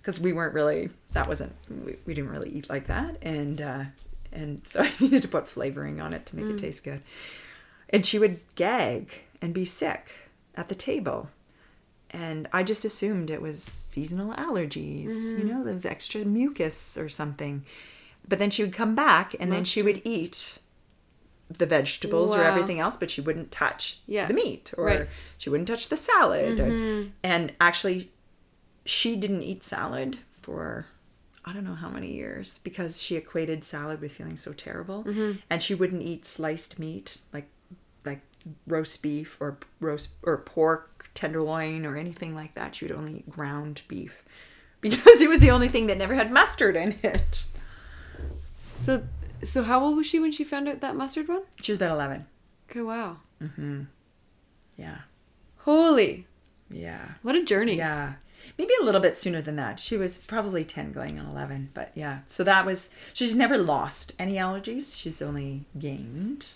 [0.00, 3.18] because we weren't really, that wasn't, we, we didn't really eat like that.
[3.22, 3.84] And, uh,
[4.32, 7.00] and so I needed to put flavoring on it to make it taste good.
[7.90, 10.10] And she would gag and be sick
[10.56, 11.30] at the table.
[12.12, 15.48] And I just assumed it was seasonal allergies, you mm-hmm.
[15.48, 17.64] know, there was extra mucus or something.
[18.28, 20.58] But then she would come back and then she would eat
[21.58, 24.26] the vegetables or everything else, but she wouldn't touch Yeah.
[24.26, 25.08] the meat or Right.
[25.38, 26.58] she wouldn't touch the salad.
[26.58, 27.10] Or, mm-hmm.
[27.22, 28.10] and actually,
[28.84, 30.86] she didn't eat salad for
[31.44, 35.38] I don't know how many years because she equated salad with feeling so terrible, mm-hmm.
[35.50, 37.48] and she wouldn't eat sliced meat like
[38.04, 38.20] like
[38.66, 42.74] roast beef or roast or pork tenderloin or anything like that.
[42.74, 44.22] She would only eat ground beef
[44.80, 47.46] because it was the only thing that never had mustard in it.
[48.74, 49.04] So,
[49.44, 51.42] so how old was she when she found out that mustard one?
[51.62, 52.26] She was about eleven.
[52.70, 53.18] Okay, wow.
[53.40, 53.82] Mm-hmm.
[54.76, 54.98] Yeah,
[55.58, 56.26] Holy,
[56.70, 57.12] yeah.
[57.22, 57.76] what a journey.
[57.76, 58.14] Yeah.
[58.58, 59.78] Maybe a little bit sooner than that.
[59.78, 61.70] She was probably 10 going on 11.
[61.72, 62.20] But yeah.
[62.24, 64.98] So that was, she's never lost any allergies.
[64.98, 66.46] She's only gained.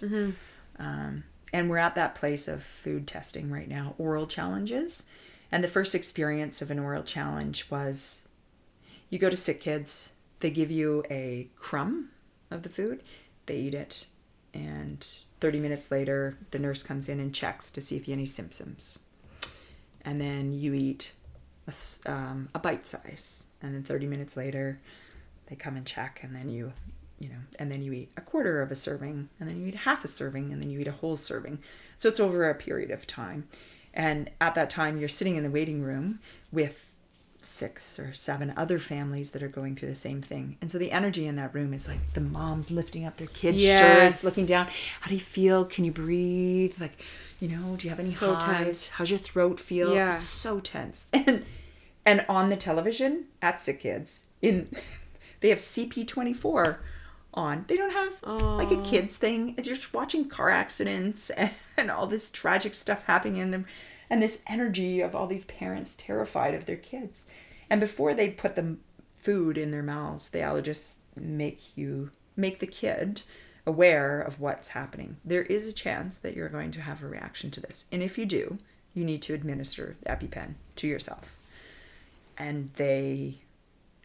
[0.79, 5.05] Um, and we're at that place of food testing right now, oral challenges.
[5.53, 8.27] And the first experience of an oral challenge was
[9.11, 12.11] you go to sick kids, they give you a crumb
[12.51, 13.03] of the food,
[13.47, 14.07] they eat it,
[14.53, 15.07] and
[15.41, 18.27] 30 minutes later, the nurse comes in and checks to see if you have any
[18.27, 18.99] symptoms
[20.07, 21.13] and then you eat
[21.67, 24.79] a, um, a bite size and then 30 minutes later
[25.49, 26.73] they come and check and then you
[27.19, 29.75] you know and then you eat a quarter of a serving and then you eat
[29.75, 31.59] half a serving and then you eat a whole serving.
[31.97, 33.49] So it's over a period of time.
[33.95, 36.21] And at that time you're sitting in the waiting room
[36.53, 36.83] with
[37.43, 40.57] six or seven other families that are going through the same thing.
[40.61, 43.63] And so the energy in that room is like the moms lifting up their kids
[43.63, 43.81] Yes.
[43.81, 44.67] shirts looking down.
[45.01, 45.65] How do you feel?
[45.65, 46.75] Can you breathe?
[46.81, 47.01] Like
[47.41, 48.45] you know do you have any So hives?
[48.67, 48.89] tense.
[48.91, 49.95] how's your throat feel?
[49.95, 50.17] Yeah.
[50.17, 51.09] it's so tense.
[51.15, 51.45] And
[52.05, 54.69] and on the television at kids in
[55.41, 56.79] they have cp24
[57.37, 57.65] on.
[57.69, 59.55] They don't have like a kids thing.
[59.55, 63.67] They're just watching car accidents and, and all this tragic stuff happening in them.
[64.09, 67.27] And this energy of all these parents terrified of their kids.
[67.69, 68.77] And before they put the
[69.19, 73.23] food in their mouths the allergists make you make the kid
[73.67, 75.17] aware of what's happening.
[75.25, 77.87] There is a chance that you're going to have a reaction to this.
[77.91, 78.59] And if you do
[78.97, 81.37] you need to administer the epipen to yourself.
[82.39, 83.43] And they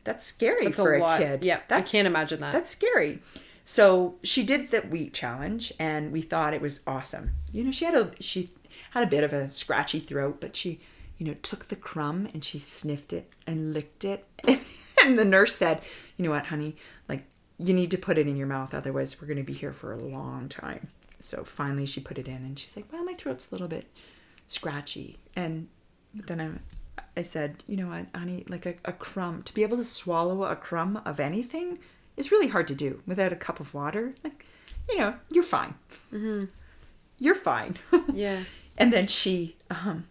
[0.03, 2.53] that's scary That's for a a, kid Yeah, that's I can't imagine that.
[2.53, 3.19] that's scary.
[3.64, 7.32] So she did the wheat challenge, and we thought it was awesome.
[7.52, 8.49] You know, she had a she
[8.91, 10.80] had a bit of a scratchy throat, but she,
[11.18, 14.26] you know, took the crumb and she sniffed it and licked it,
[15.03, 15.82] and the nurse said,
[16.18, 16.76] "You know what, honey?
[17.07, 17.26] Like
[17.60, 19.94] you need to put it in your mouth, otherwise we're going to be here for
[19.94, 20.88] a long time."
[21.19, 23.88] So finally, she put it in, and she's like, "Well, my throat's a little bit
[24.48, 25.68] scratchy," and
[26.15, 26.49] then I.
[27.15, 30.43] I said, you know what, honey, like a, a crumb, to be able to swallow
[30.43, 31.80] a crumb of anything
[32.18, 34.13] is really hard to do without a cup of water.
[34.23, 34.45] Like,
[34.89, 35.76] you know, you're fine.
[37.19, 37.77] You're fine.
[38.13, 38.43] yeah.
[38.77, 40.07] and then she, um,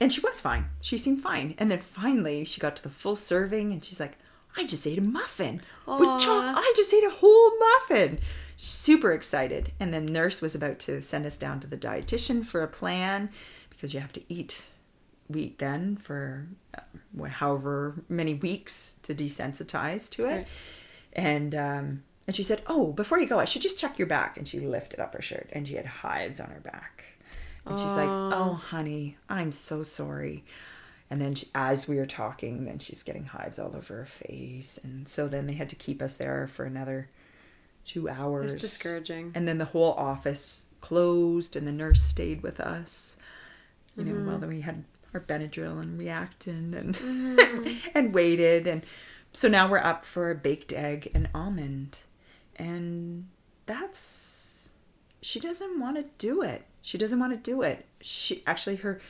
[0.00, 0.66] and she was fine.
[0.80, 1.54] She seemed fine.
[1.58, 4.18] And then finally she got to the full serving and she's like,
[4.56, 6.56] I just ate a muffin with chocolate.
[6.58, 8.18] I just ate a whole muffin.
[8.56, 9.72] Super excited.
[9.80, 13.30] And then nurse was about to send us down to the dietitian for a plan
[13.70, 14.62] because you have to eat
[15.28, 16.46] wheat then for
[16.76, 20.28] uh, however many weeks to desensitize to it.
[20.36, 20.48] Right.
[21.14, 24.36] And um, and she said, "Oh, before you go, I should just check your back."
[24.36, 27.04] And she lifted up her shirt, and she had hives on her back.
[27.66, 30.44] And she's like, "Oh, honey, I'm so sorry."
[31.10, 34.80] And then she, as we were talking, then she's getting hives all over her face,
[34.82, 37.08] and so then they had to keep us there for another
[37.84, 38.54] two hours.
[38.54, 39.32] It's discouraging.
[39.34, 43.16] And then the whole office closed, and the nurse stayed with us.
[43.96, 44.26] You know, Mm-hmm.
[44.40, 44.84] while we had
[45.14, 47.88] our Benadryl and Reactine and mm-hmm.
[47.94, 48.84] and waited, and
[49.32, 51.98] so now we're up for a baked egg and almond,
[52.56, 53.28] and
[53.66, 54.70] that's
[55.20, 56.66] she doesn't want to do it.
[56.82, 57.86] She doesn't want to do it.
[58.00, 59.00] She actually her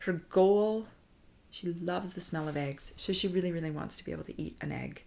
[0.00, 0.86] her goal.
[1.50, 4.40] She loves the smell of eggs, so she really really wants to be able to
[4.40, 5.04] eat an egg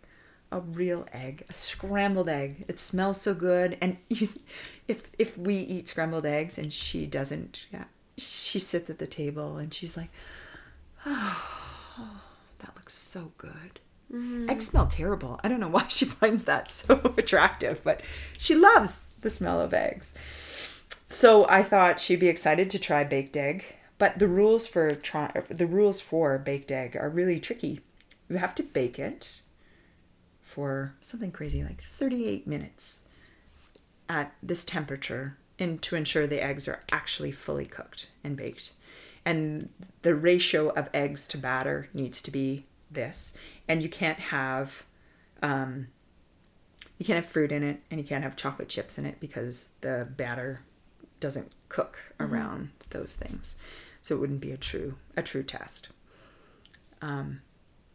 [0.51, 2.65] a real egg, a scrambled egg.
[2.67, 3.97] It smells so good, and
[4.87, 7.85] if if we eat scrambled eggs and she doesn't, yeah,
[8.17, 10.44] she sits at the table and she's like, "Oh,
[12.59, 13.79] that looks so good."
[14.11, 14.49] Mm-hmm.
[14.49, 15.39] Eggs smell terrible.
[15.43, 18.01] I don't know why she finds that so attractive, but
[18.37, 20.13] she loves the smell of eggs.
[21.07, 23.65] So I thought she'd be excited to try baked egg,
[23.97, 27.81] but the rules for try the rules for baked egg are really tricky.
[28.29, 29.31] You have to bake it
[30.41, 33.01] for something crazy like 38 minutes
[34.09, 38.71] at this temperature and to ensure the eggs are actually fully cooked and baked.
[39.25, 39.69] And
[40.03, 43.33] the ratio of eggs to batter needs to be this.
[43.67, 44.83] And you can't have
[45.41, 45.87] um,
[46.97, 49.69] you can't have fruit in it and you can't have chocolate chips in it because
[49.81, 50.61] the batter
[51.19, 53.57] doesn't cook around those things.
[54.01, 55.89] So it wouldn't be a true a true test.
[57.01, 57.41] Um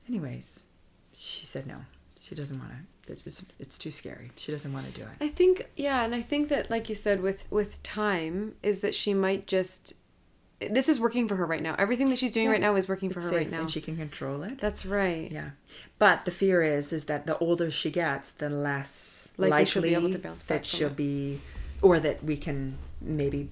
[0.09, 0.65] anyways,
[1.15, 1.85] she said no.
[2.19, 2.79] She doesn't want to
[3.11, 4.31] it's, it's, it's too scary.
[4.37, 5.25] She doesn't want to do it.
[5.25, 8.95] I think yeah, and I think that like you said with with time is that
[8.95, 9.95] she might just
[10.69, 11.75] this is working for her right now.
[11.79, 12.53] Everything that she's doing Yeah.
[12.53, 13.61] right now is working for It's her right now.
[13.61, 14.61] and she can control it.
[14.61, 15.31] That's right.
[15.31, 15.51] Yeah,
[15.99, 19.83] but the fear is is that the older she gets, the less Likely likely, she'll
[19.83, 20.97] be able to bounce back that she'll it.
[20.97, 21.41] be,
[21.81, 23.49] or that we can maybe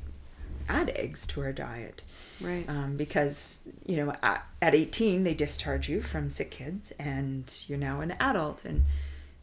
[0.68, 2.02] add eggs to her diet.
[2.42, 2.68] Right.
[2.68, 7.78] Um, because you know at, at 18 they discharge you from sick kids and you're
[7.78, 8.84] now an adult and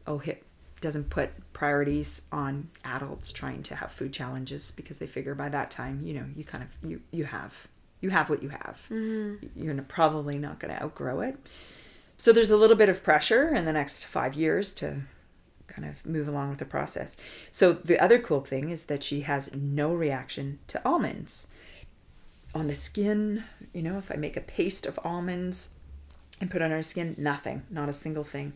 [0.07, 0.44] OHIP
[0.81, 5.71] doesn't put priorities on adults trying to have food challenges because they figure by that
[5.71, 7.67] time you know you kind of you you have
[8.05, 8.85] you have what you have.
[8.89, 9.47] Mm-hmm.
[9.55, 11.37] You're n- probably not going to outgrow it.
[12.17, 15.01] So there's a little bit of pressure in the next five years to
[15.67, 17.17] kind of move along with the process.
[17.51, 21.47] So the other cool thing is that she has no reaction to almonds.
[22.53, 23.43] On the skin,
[23.73, 25.75] you know, if I make a paste of almonds
[26.39, 28.53] and put on her skin, nothing, not a single thing.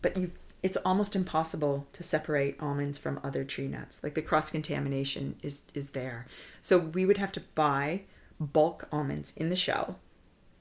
[0.00, 0.30] But you
[0.64, 4.02] it's almost impossible to separate almonds from other tree nuts.
[4.02, 6.26] Like the cross contamination is is there.
[6.62, 8.04] So we would have to buy
[8.40, 9.98] bulk almonds in the shell,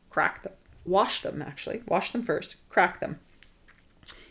[0.10, 0.52] crack them,
[0.86, 3.22] wash them actually, wash them first, crack them,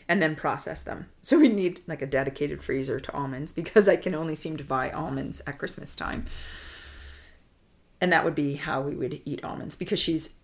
[0.07, 1.07] and then process them.
[1.23, 4.63] So we need like a dedicated freezer to almonds because I can only seem to
[4.63, 6.27] buy almonds at Christmas time.
[7.99, 10.35] And that would be how we would eat almonds because she's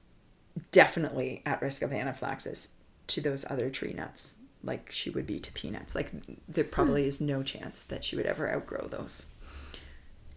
[0.71, 2.69] definitely at risk of anaphylaxis
[3.07, 4.33] to those other tree nuts,
[4.63, 5.95] like she would be to peanuts.
[5.95, 6.11] Like
[6.47, 9.25] there probably is no chance that she would ever outgrow those.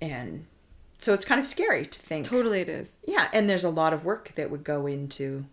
[0.01, 0.47] And
[0.99, 2.27] so it's kind of scary to think.
[2.27, 2.99] Totally it is.
[3.07, 5.47] Yeah, and there's a lot of work that would go into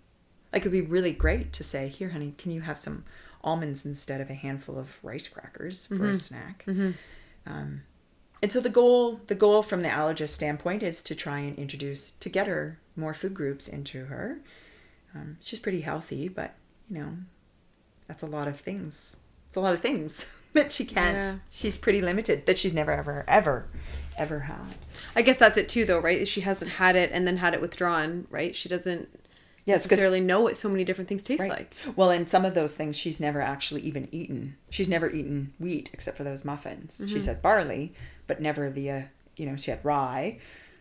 [0.53, 3.03] like it'd be really great to say, "Here, honey, can you have some
[3.43, 6.63] almonds instead of a handful of rice crackers for a snack?"
[7.45, 7.81] Um,
[8.41, 12.11] and so the goal, the goal from the allergist standpoint, is to try and introduce
[12.11, 14.39] to get her more food groups into her.
[15.15, 16.53] Um, she's pretty healthy, but
[16.89, 17.17] you know,
[18.09, 19.15] that's a lot of things.
[19.47, 21.23] It's a lot of things that she can't.
[21.23, 21.35] Yeah.
[21.49, 22.45] She's pretty limited.
[22.47, 23.69] That she's never, ever, ever,
[24.17, 24.75] ever had.
[25.15, 26.27] I guess that's it too though, right?
[26.27, 28.53] She hasn't had it and then had it withdrawn, right?
[28.55, 29.07] She doesn't
[29.65, 31.51] Yes, necessarily know what so many different things taste Right.
[31.51, 31.75] like.
[31.95, 34.55] Well, and some of those things she's never actually even eaten.
[34.71, 36.97] She's never eaten wheat except for those muffins.
[36.97, 37.13] Mm-hmm.
[37.13, 37.93] She said barley,
[38.25, 39.01] but never the, uh,
[39.35, 40.39] you know, she had rye,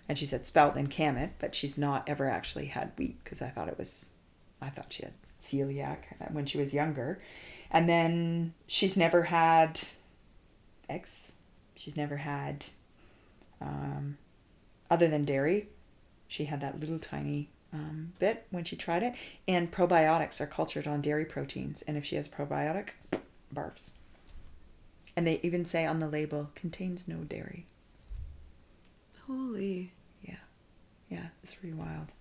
[0.09, 3.49] and she said spelt and kamut, but she's not ever actually had wheat because I
[3.49, 4.09] thought it was,
[4.63, 7.21] I thought she had celiac uh, when she was younger,
[7.71, 9.81] and then she's never had
[10.89, 11.33] eggs.
[11.77, 12.65] She's never had,
[13.61, 14.19] um,
[14.91, 15.69] other than dairy,
[16.27, 19.15] she had that little tiny um, bit when she tried it.
[19.47, 22.89] And probiotics are cultured on dairy proteins, and if she has probiotic,
[23.55, 23.93] barfs.
[25.17, 27.67] And they even say on the label contains no dairy.
[29.27, 29.93] Holy.
[30.23, 30.37] Yeah,
[31.11, 32.13] yeah, it's pretty wild.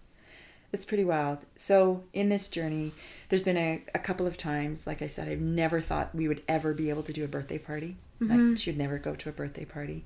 [0.73, 1.39] It's pretty wild.
[1.55, 2.91] So in this journey,
[3.29, 6.43] there's been a, a couple of times, like I said, I've never thought we would
[6.47, 7.97] ever be able to do a birthday party.
[8.21, 8.49] Mm-hmm.
[8.49, 10.03] Like she'd never go to a birthday party.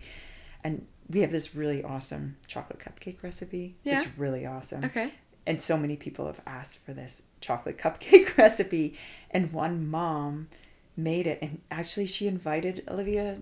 [0.63, 3.75] And we have this really awesome chocolate cupcake recipe.
[3.83, 3.97] Yeah.
[3.97, 4.85] It's really awesome.
[4.85, 5.13] Okay.
[5.47, 8.95] And so many people have asked for this chocolate cupcake recipe.
[9.31, 10.47] And one mom
[10.95, 11.39] made it.
[11.41, 13.39] And actually, she invited Olivia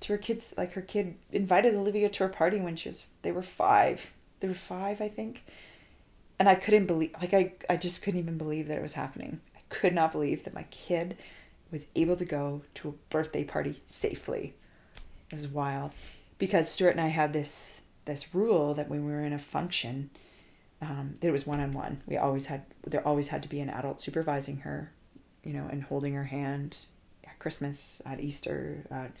[0.00, 0.52] to her kids.
[0.56, 4.12] Like her kid invited Olivia to her party when she was, they were five.
[4.40, 5.44] They were five, I think.
[6.42, 9.40] And I couldn't believe, like, I, I just couldn't even believe that it was happening.
[9.54, 11.16] I could not believe that my kid
[11.70, 14.54] was able to go to a birthday party safely.
[15.30, 15.92] It was wild
[16.38, 20.10] because Stuart and I had this this rule that when we were in a function,
[20.80, 22.02] um, that it was one on one.
[22.08, 24.90] We always had there always had to be an adult supervising her,
[25.44, 26.86] you know, and holding her hand
[27.24, 29.12] at Christmas, at Easter, at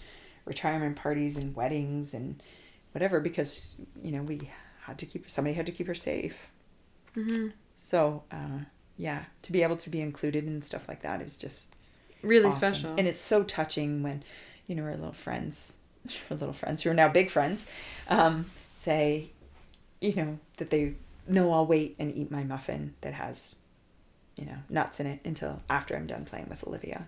[0.44, 2.42] retirement parties and weddings and
[2.90, 4.50] whatever because you know we
[4.86, 6.50] had to keep somebody had to keep her safe.
[7.16, 7.48] Mm-hmm.
[7.76, 8.64] So uh,
[8.96, 11.72] yeah, to be able to be included and stuff like that is just
[12.22, 12.58] Really awesome.
[12.74, 12.94] special.
[12.96, 14.22] And it's so touching when,
[14.66, 15.76] you know, our little friends,
[16.30, 17.68] our little friends who are now big friends,
[18.08, 19.30] um, say,
[20.00, 20.94] you know, that they
[21.28, 23.54] no, I'll wait and eat my muffin that has,
[24.36, 27.06] you know, nuts in it until after I'm done playing with Olivia,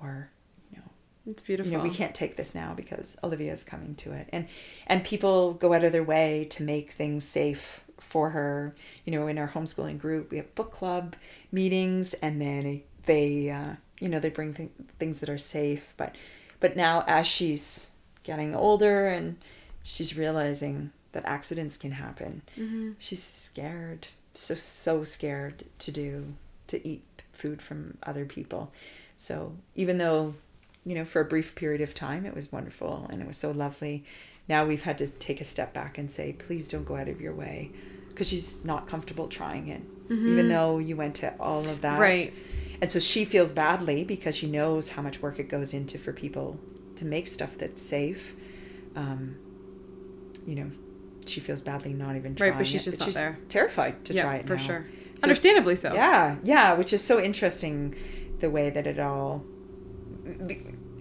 [0.00, 0.28] or
[0.70, 1.72] you know, it's beautiful.
[1.72, 4.46] you know, we can't take this now because Olivia is coming to it, and
[4.86, 8.74] and people go out of their way to make things safe for her.
[9.04, 11.16] You know, in our homeschooling group, we have book club
[11.52, 15.94] meetings, and then they, uh, you know, they bring th- things that are safe.
[15.96, 16.14] But
[16.60, 17.88] but now as she's
[18.22, 19.36] getting older and
[19.82, 22.92] she's realizing that accidents can happen, Mm-hmm.
[22.98, 26.34] she's scared, so so scared to do
[26.68, 28.72] to eat food from other people.
[29.16, 30.34] So even though,
[30.84, 33.50] you know, for a brief period of time it was wonderful and it was so
[33.50, 34.04] lovely,
[34.48, 37.20] now we've had to take a step back and say, please don't go out of
[37.20, 37.72] your way,
[38.08, 41.92] because she's not comfortable trying it, even though you went to all of that.
[41.92, 42.00] Mm-hmm.
[42.00, 42.32] Right.
[42.80, 46.12] And so she feels badly because she knows how much work it goes into for
[46.12, 46.60] people
[46.96, 48.34] to make stuff that's safe.
[48.94, 49.36] Um,
[50.46, 50.70] you know,
[51.26, 52.50] she feels badly not even trying.
[52.50, 53.38] Right, but she's it, just not there.
[53.48, 54.62] terrified to yeah, try it for now.
[54.62, 54.86] sure.
[55.18, 55.94] So- Understandably so.
[55.94, 57.94] Yeah, yeah, which is so interesting
[58.40, 59.44] the way that it all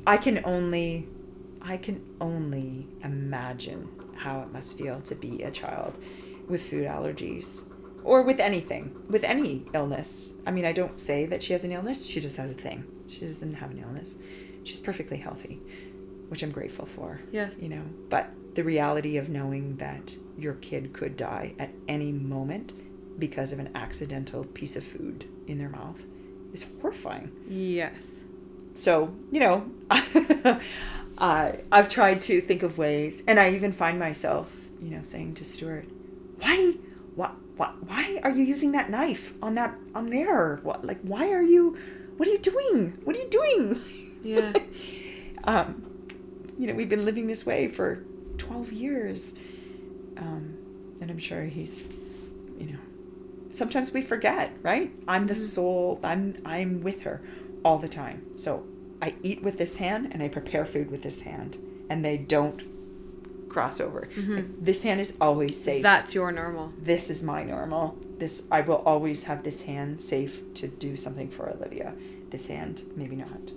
[0.07, 1.07] I can only
[1.65, 5.97] I can only imagine how it must feel to be a child
[6.47, 7.63] with food allergies
[8.03, 10.35] or with anything, with any illness.
[10.45, 12.85] I mean, I don't say that she has an illness, she just has a thing.
[13.07, 14.17] She doesn't have an illness.
[14.63, 15.59] She's perfectly healthy,
[16.29, 17.59] which I'm grateful for Yes.
[17.61, 22.71] you know but the reality of knowing that your kid could die at any moment
[23.19, 26.03] because of an accidental piece of food in their mouth
[26.53, 28.23] is horrifying Yes.
[28.73, 29.69] so you know
[31.17, 34.51] I i've tried to think of ways and i even find myself
[34.81, 35.85] you know saying to stuart
[36.39, 36.73] why
[37.15, 41.31] why, why, why are you using that knife on that on there what like why
[41.31, 41.77] are you
[42.17, 43.81] what are you doing what are you doing
[44.25, 44.53] Yeah.
[45.43, 45.85] um,
[46.57, 48.03] you know, we've been living this way for
[48.39, 49.35] 12 years.
[50.17, 50.57] Um,
[50.99, 51.83] and I'm sure he's,
[52.57, 52.79] you know,
[53.51, 54.91] sometimes we forget, right?
[55.07, 57.21] I'm the soul, I'm, I'm with her
[57.63, 58.25] all the time.
[58.35, 58.65] So
[59.05, 61.57] I eat with this hand and I prepare food with this hand
[61.89, 62.59] and they don't
[63.49, 64.09] cross over.
[64.17, 65.83] Like, this hand is always safe.
[65.83, 66.73] That's your normal.
[66.91, 67.97] this is my normal.
[68.17, 71.93] This, I will always have this hand safe to do something for Olivia.
[72.31, 73.51] This hand, maybe not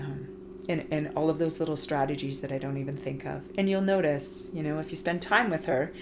[0.00, 0.28] um,
[0.68, 3.42] and and all of those little strategies that I don't even think of.
[3.56, 5.92] And you'll notice, you know, if you spend time with her,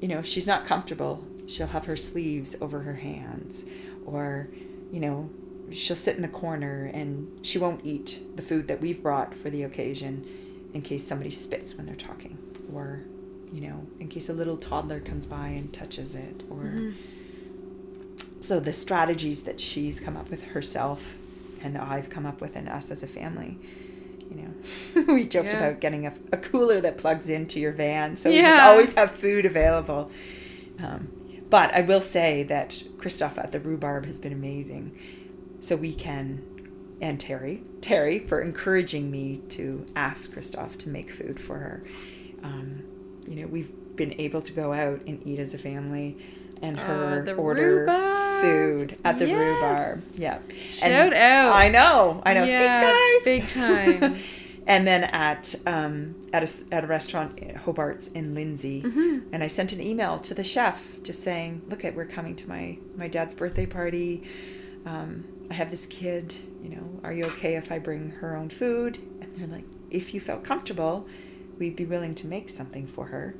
[0.00, 3.64] you know, if she's not comfortable, she'll have her sleeves over her hands,
[4.04, 4.48] or,
[4.92, 5.30] you know,
[5.72, 9.50] she'll sit in the corner and she won't eat the food that we've brought for
[9.50, 10.24] the occasion,
[10.74, 12.38] in case somebody spits when they're talking,
[12.72, 13.00] or,
[13.52, 16.92] you know, in case a little toddler comes by and touches it, or.
[18.40, 21.16] So the strategies that she's come up with herself
[21.62, 23.58] and I've come up with in us as a family.
[24.30, 24.36] You
[24.96, 25.56] know, we joked Yeah.
[25.68, 29.10] about getting a, a cooler that plugs into your van, so you just always have
[29.10, 30.10] food available.
[30.78, 31.08] Um,
[31.48, 34.96] but I will say that Christoph at the Rhubarb has been amazing.
[35.60, 36.42] So we can,
[37.00, 41.82] and Terry, Terry for encouraging me to ask Christoph to make food for her.
[42.42, 42.82] Um,
[43.28, 46.16] you know, we've been able to go out and eat as a family,
[46.62, 48.40] and Uh, her the order Rhubarb.
[48.42, 49.38] food at the Yes.
[49.38, 50.02] Rhubarb.
[50.14, 50.38] Yeah.
[50.70, 51.52] Shout out.
[51.54, 52.22] I know.
[52.24, 52.44] I know.
[52.44, 53.24] Yeah, Thanks, guys.
[53.24, 54.16] big time.
[54.66, 59.18] and then at um, at a at a restaurant Hobart's in Lindsay, Mm-hmm.
[59.32, 62.48] and I sent an email to the chef just saying, "Look, at we're coming to
[62.48, 64.22] my my dad's birthday party.
[64.84, 66.34] Um, I have this kid.
[66.62, 70.14] You know, are you okay if I bring her own food?" And they're like, "If
[70.14, 71.06] you felt comfortable,
[71.58, 73.34] we'd be willing to make something for her."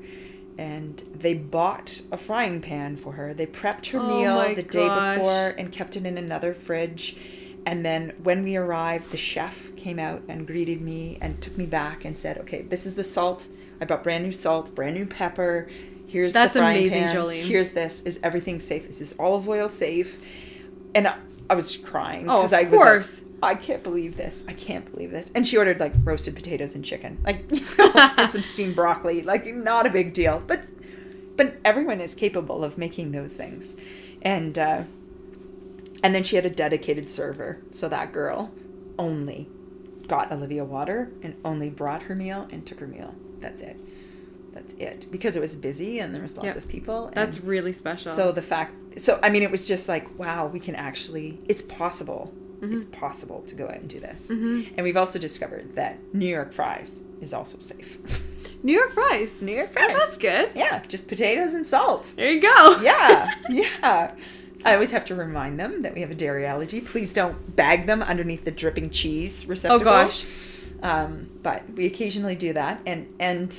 [0.57, 3.33] and they bought a frying pan for her.
[3.33, 7.15] They prepped her Oh meal the day before and kept it in another fridge.
[7.65, 11.65] And then when we arrived, the chef came out and greeted me and took me
[11.65, 13.47] back and said, "Okay, this is the salt.
[13.79, 15.67] I bought brand new salt, brand new pepper.
[16.07, 17.15] Here's That's the frying amazing, pan.
[17.15, 17.43] Joleen.
[17.43, 18.01] Here's this.
[18.03, 18.87] Is everything safe?
[18.87, 20.19] Is this olive oil safe?"
[20.95, 21.13] And
[21.49, 23.23] I, was crying Oh, because of I was like, course.
[23.41, 24.43] I can't believe this.
[24.47, 25.31] I can't believe this.
[25.35, 29.21] And she ordered like roasted potatoes and chicken, like you know, and some steamed broccoli.
[29.21, 30.63] Like not a big deal, but
[31.35, 33.77] but everyone is capable of making those things,
[34.23, 34.83] and uh,
[36.03, 38.51] and then she had a dedicated server, so that girl
[38.97, 39.47] only
[40.07, 43.13] got Olivia water and only brought her meal and took her meal.
[43.39, 43.77] That's it.
[44.57, 45.11] That's it.
[45.11, 46.55] Because it was busy and there was lots Yep.
[46.57, 47.11] of people.
[47.13, 48.11] That's really special.
[48.11, 51.61] so the fact, so I mean, it was just like, wow, we can actually, it's
[51.61, 52.33] possible.
[52.59, 52.73] Mm-hmm.
[52.77, 54.31] It's possible to go out and do this.
[54.31, 57.99] And we've also discovered that New York fries is also safe.
[58.63, 59.39] New York fries.
[59.43, 59.93] New York Oh, fries.
[59.95, 60.49] that's good.
[60.55, 62.13] Yeah, just potatoes and salt.
[62.17, 62.79] There you go.
[62.81, 64.15] Yeah, yeah.
[64.65, 66.81] I always have to remind them that we have a dairy allergy.
[66.81, 69.87] Please don't bag them underneath the dripping cheese receptacle.
[69.87, 70.25] Oh gosh.
[70.81, 73.49] Um, but we occasionally do that, and and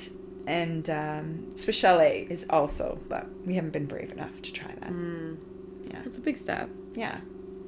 [0.48, 4.90] and um, Swiss Chalet is also, but we haven't been brave enough to try that.
[4.90, 5.36] Mm.
[5.90, 6.70] Yeah, That's a big step.
[6.94, 7.20] yeah,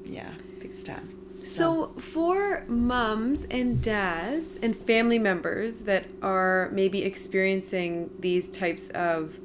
[0.04, 0.30] yeah.
[0.60, 1.02] Big step.
[1.40, 9.38] So, for moms and dads and family members that are maybe experiencing these types of,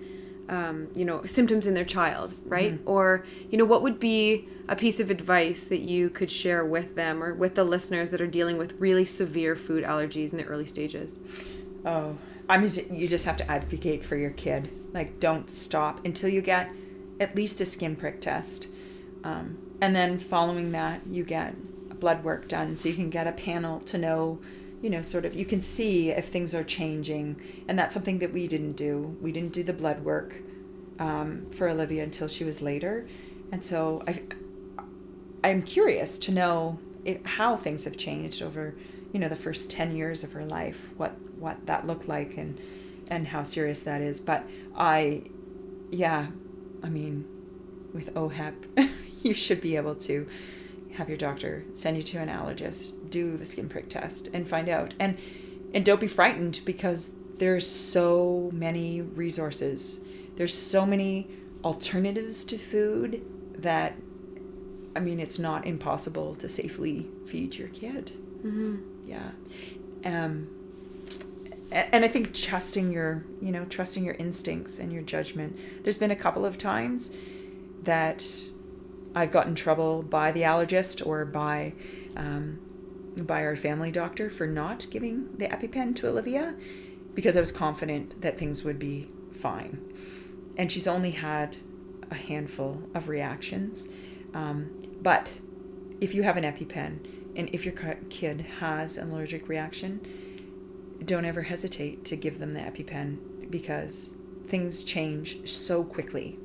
[0.49, 2.79] um, you know, symptoms in their child, right?
[2.85, 6.95] Or, you know, what would be a piece of advice that you could share with
[6.95, 10.45] them or with the listeners that are dealing with really severe food allergies in the
[10.45, 11.17] early stages?
[11.85, 12.17] Oh,
[12.47, 14.69] I mean, you just have to advocate for your kid.
[14.93, 16.69] Like, don't stop until you get
[17.19, 18.67] at least a skin prick test.
[19.23, 21.55] Um, and then following that, you get
[21.99, 24.39] blood work done so you can get a panel to know,
[24.81, 27.41] you know, sort of, you can see if things are changing.
[27.67, 29.17] And that's something that we didn't do.
[29.21, 30.35] We didn't do the blood work
[30.99, 33.07] um, for Olivia until she was later.
[33.51, 34.21] And so I,
[35.43, 38.75] I'm curious to know if, how things have changed over,
[39.15, 40.89] you know, the first ten years of her life.
[40.97, 42.59] What what that looked like and
[43.09, 44.19] and how serious that is.
[44.19, 44.43] But
[44.75, 45.21] I,
[45.89, 46.27] yeah,
[46.83, 47.23] I mean,
[47.93, 48.89] with OHIP,
[49.23, 50.27] you should be able to
[50.95, 54.67] have your doctor send you to an allergist, do the skin prick test, and find
[54.67, 54.93] out.
[54.99, 55.17] And
[55.73, 60.01] and don't be frightened because there's so many resources.
[60.35, 61.29] There's so many
[61.63, 63.25] alternatives to food
[63.59, 63.95] that
[64.93, 68.11] I mean, it's not impossible to safely feed your kid.
[68.45, 68.94] Mm-hmm.
[69.05, 69.31] Yeah.
[70.03, 70.49] Um,
[71.71, 75.57] and I think trusting your, you know, trusting your instincts and your judgment.
[75.83, 77.15] There's been a couple of times
[77.83, 78.25] that
[79.15, 81.73] I've gotten trouble by the allergist or by,
[82.15, 82.59] um,
[83.21, 86.55] by our family doctor for not giving the EpiPen to Olivia
[87.13, 89.93] because I was confident that things would be fine.
[90.57, 91.57] And she's only had
[92.11, 93.89] a handful of reactions.
[94.33, 94.69] Um,
[95.01, 95.31] but
[96.01, 96.99] if you have an EpiPen
[97.35, 97.73] and if your
[98.09, 99.99] kid has an allergic reaction,
[101.03, 104.15] don't ever hesitate to give them the EpiPen because
[104.47, 106.39] things change so quickly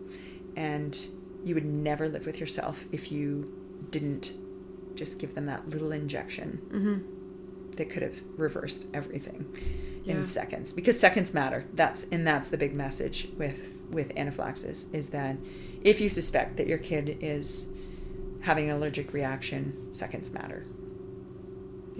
[0.56, 1.06] and
[1.44, 3.50] you would never live with yourself if you
[3.90, 4.32] didn't
[4.94, 7.74] just give them that little injection Mm-hmm.
[7.76, 9.46] that could have reversed everything
[10.04, 10.16] Yeah.
[10.16, 13.60] in seconds because seconds matter that's and that's the big message with
[13.90, 15.36] with anaphylaxis is that
[15.82, 17.68] if you suspect that your kid is
[18.40, 20.64] having an allergic reaction seconds matter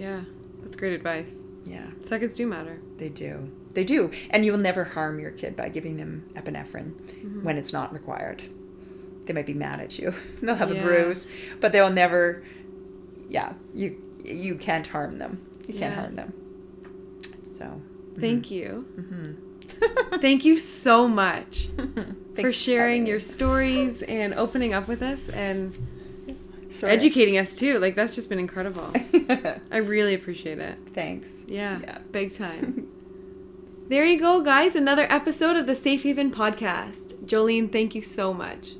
[0.05, 0.21] Yeah,
[0.61, 1.33] that's great advice.
[1.65, 2.75] yeah Seconds do matter.
[2.97, 3.33] they do
[3.73, 7.43] they do and you'll never harm your kid by giving them epinephrine Mm-hmm.
[7.45, 8.41] when it's not required
[9.25, 10.81] they might be mad at you they'll have Yeah.
[10.81, 11.27] a bruise
[11.61, 12.43] but they'll never
[13.29, 13.87] yeah you
[14.23, 15.33] you can't harm them
[15.67, 16.01] you can't Yeah.
[16.01, 16.33] harm them
[17.45, 17.65] so
[18.19, 18.85] Thank you.
[18.99, 20.17] mm-hmm.
[20.27, 21.69] Thank you so much
[22.41, 25.73] for sharing your stories and opening up with us and
[26.71, 26.91] Sorry.
[26.93, 27.77] educating us too.
[27.79, 28.91] Like that's just been incredible.
[29.71, 30.77] I really appreciate it.
[30.93, 31.45] Thanks.
[31.47, 31.97] Yeah, Yeah.
[32.11, 32.87] big time.
[33.89, 34.75] there you go, guys.
[34.75, 37.15] Another episode of the Safe Haven podcast.
[37.25, 38.73] Joleen, thank you so much.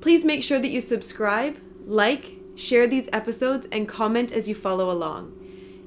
[0.00, 1.56] Please make sure that you subscribe,
[1.86, 5.36] like, share these episodes, and comment as you follow along.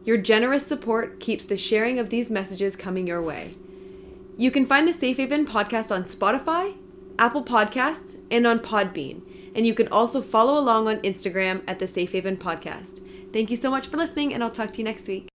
[0.05, 3.55] Your generous support keeps the sharing of these messages coming your way.
[4.37, 6.75] You can find the Safe Haven podcast on Spotify,
[7.17, 9.21] Apple Podcasts, and on Podbean.
[9.55, 13.01] And you can also follow along on Instagram at the Safe Haven Podcast.
[13.31, 15.32] Thank you so much for listening, and I'll talk to you next week.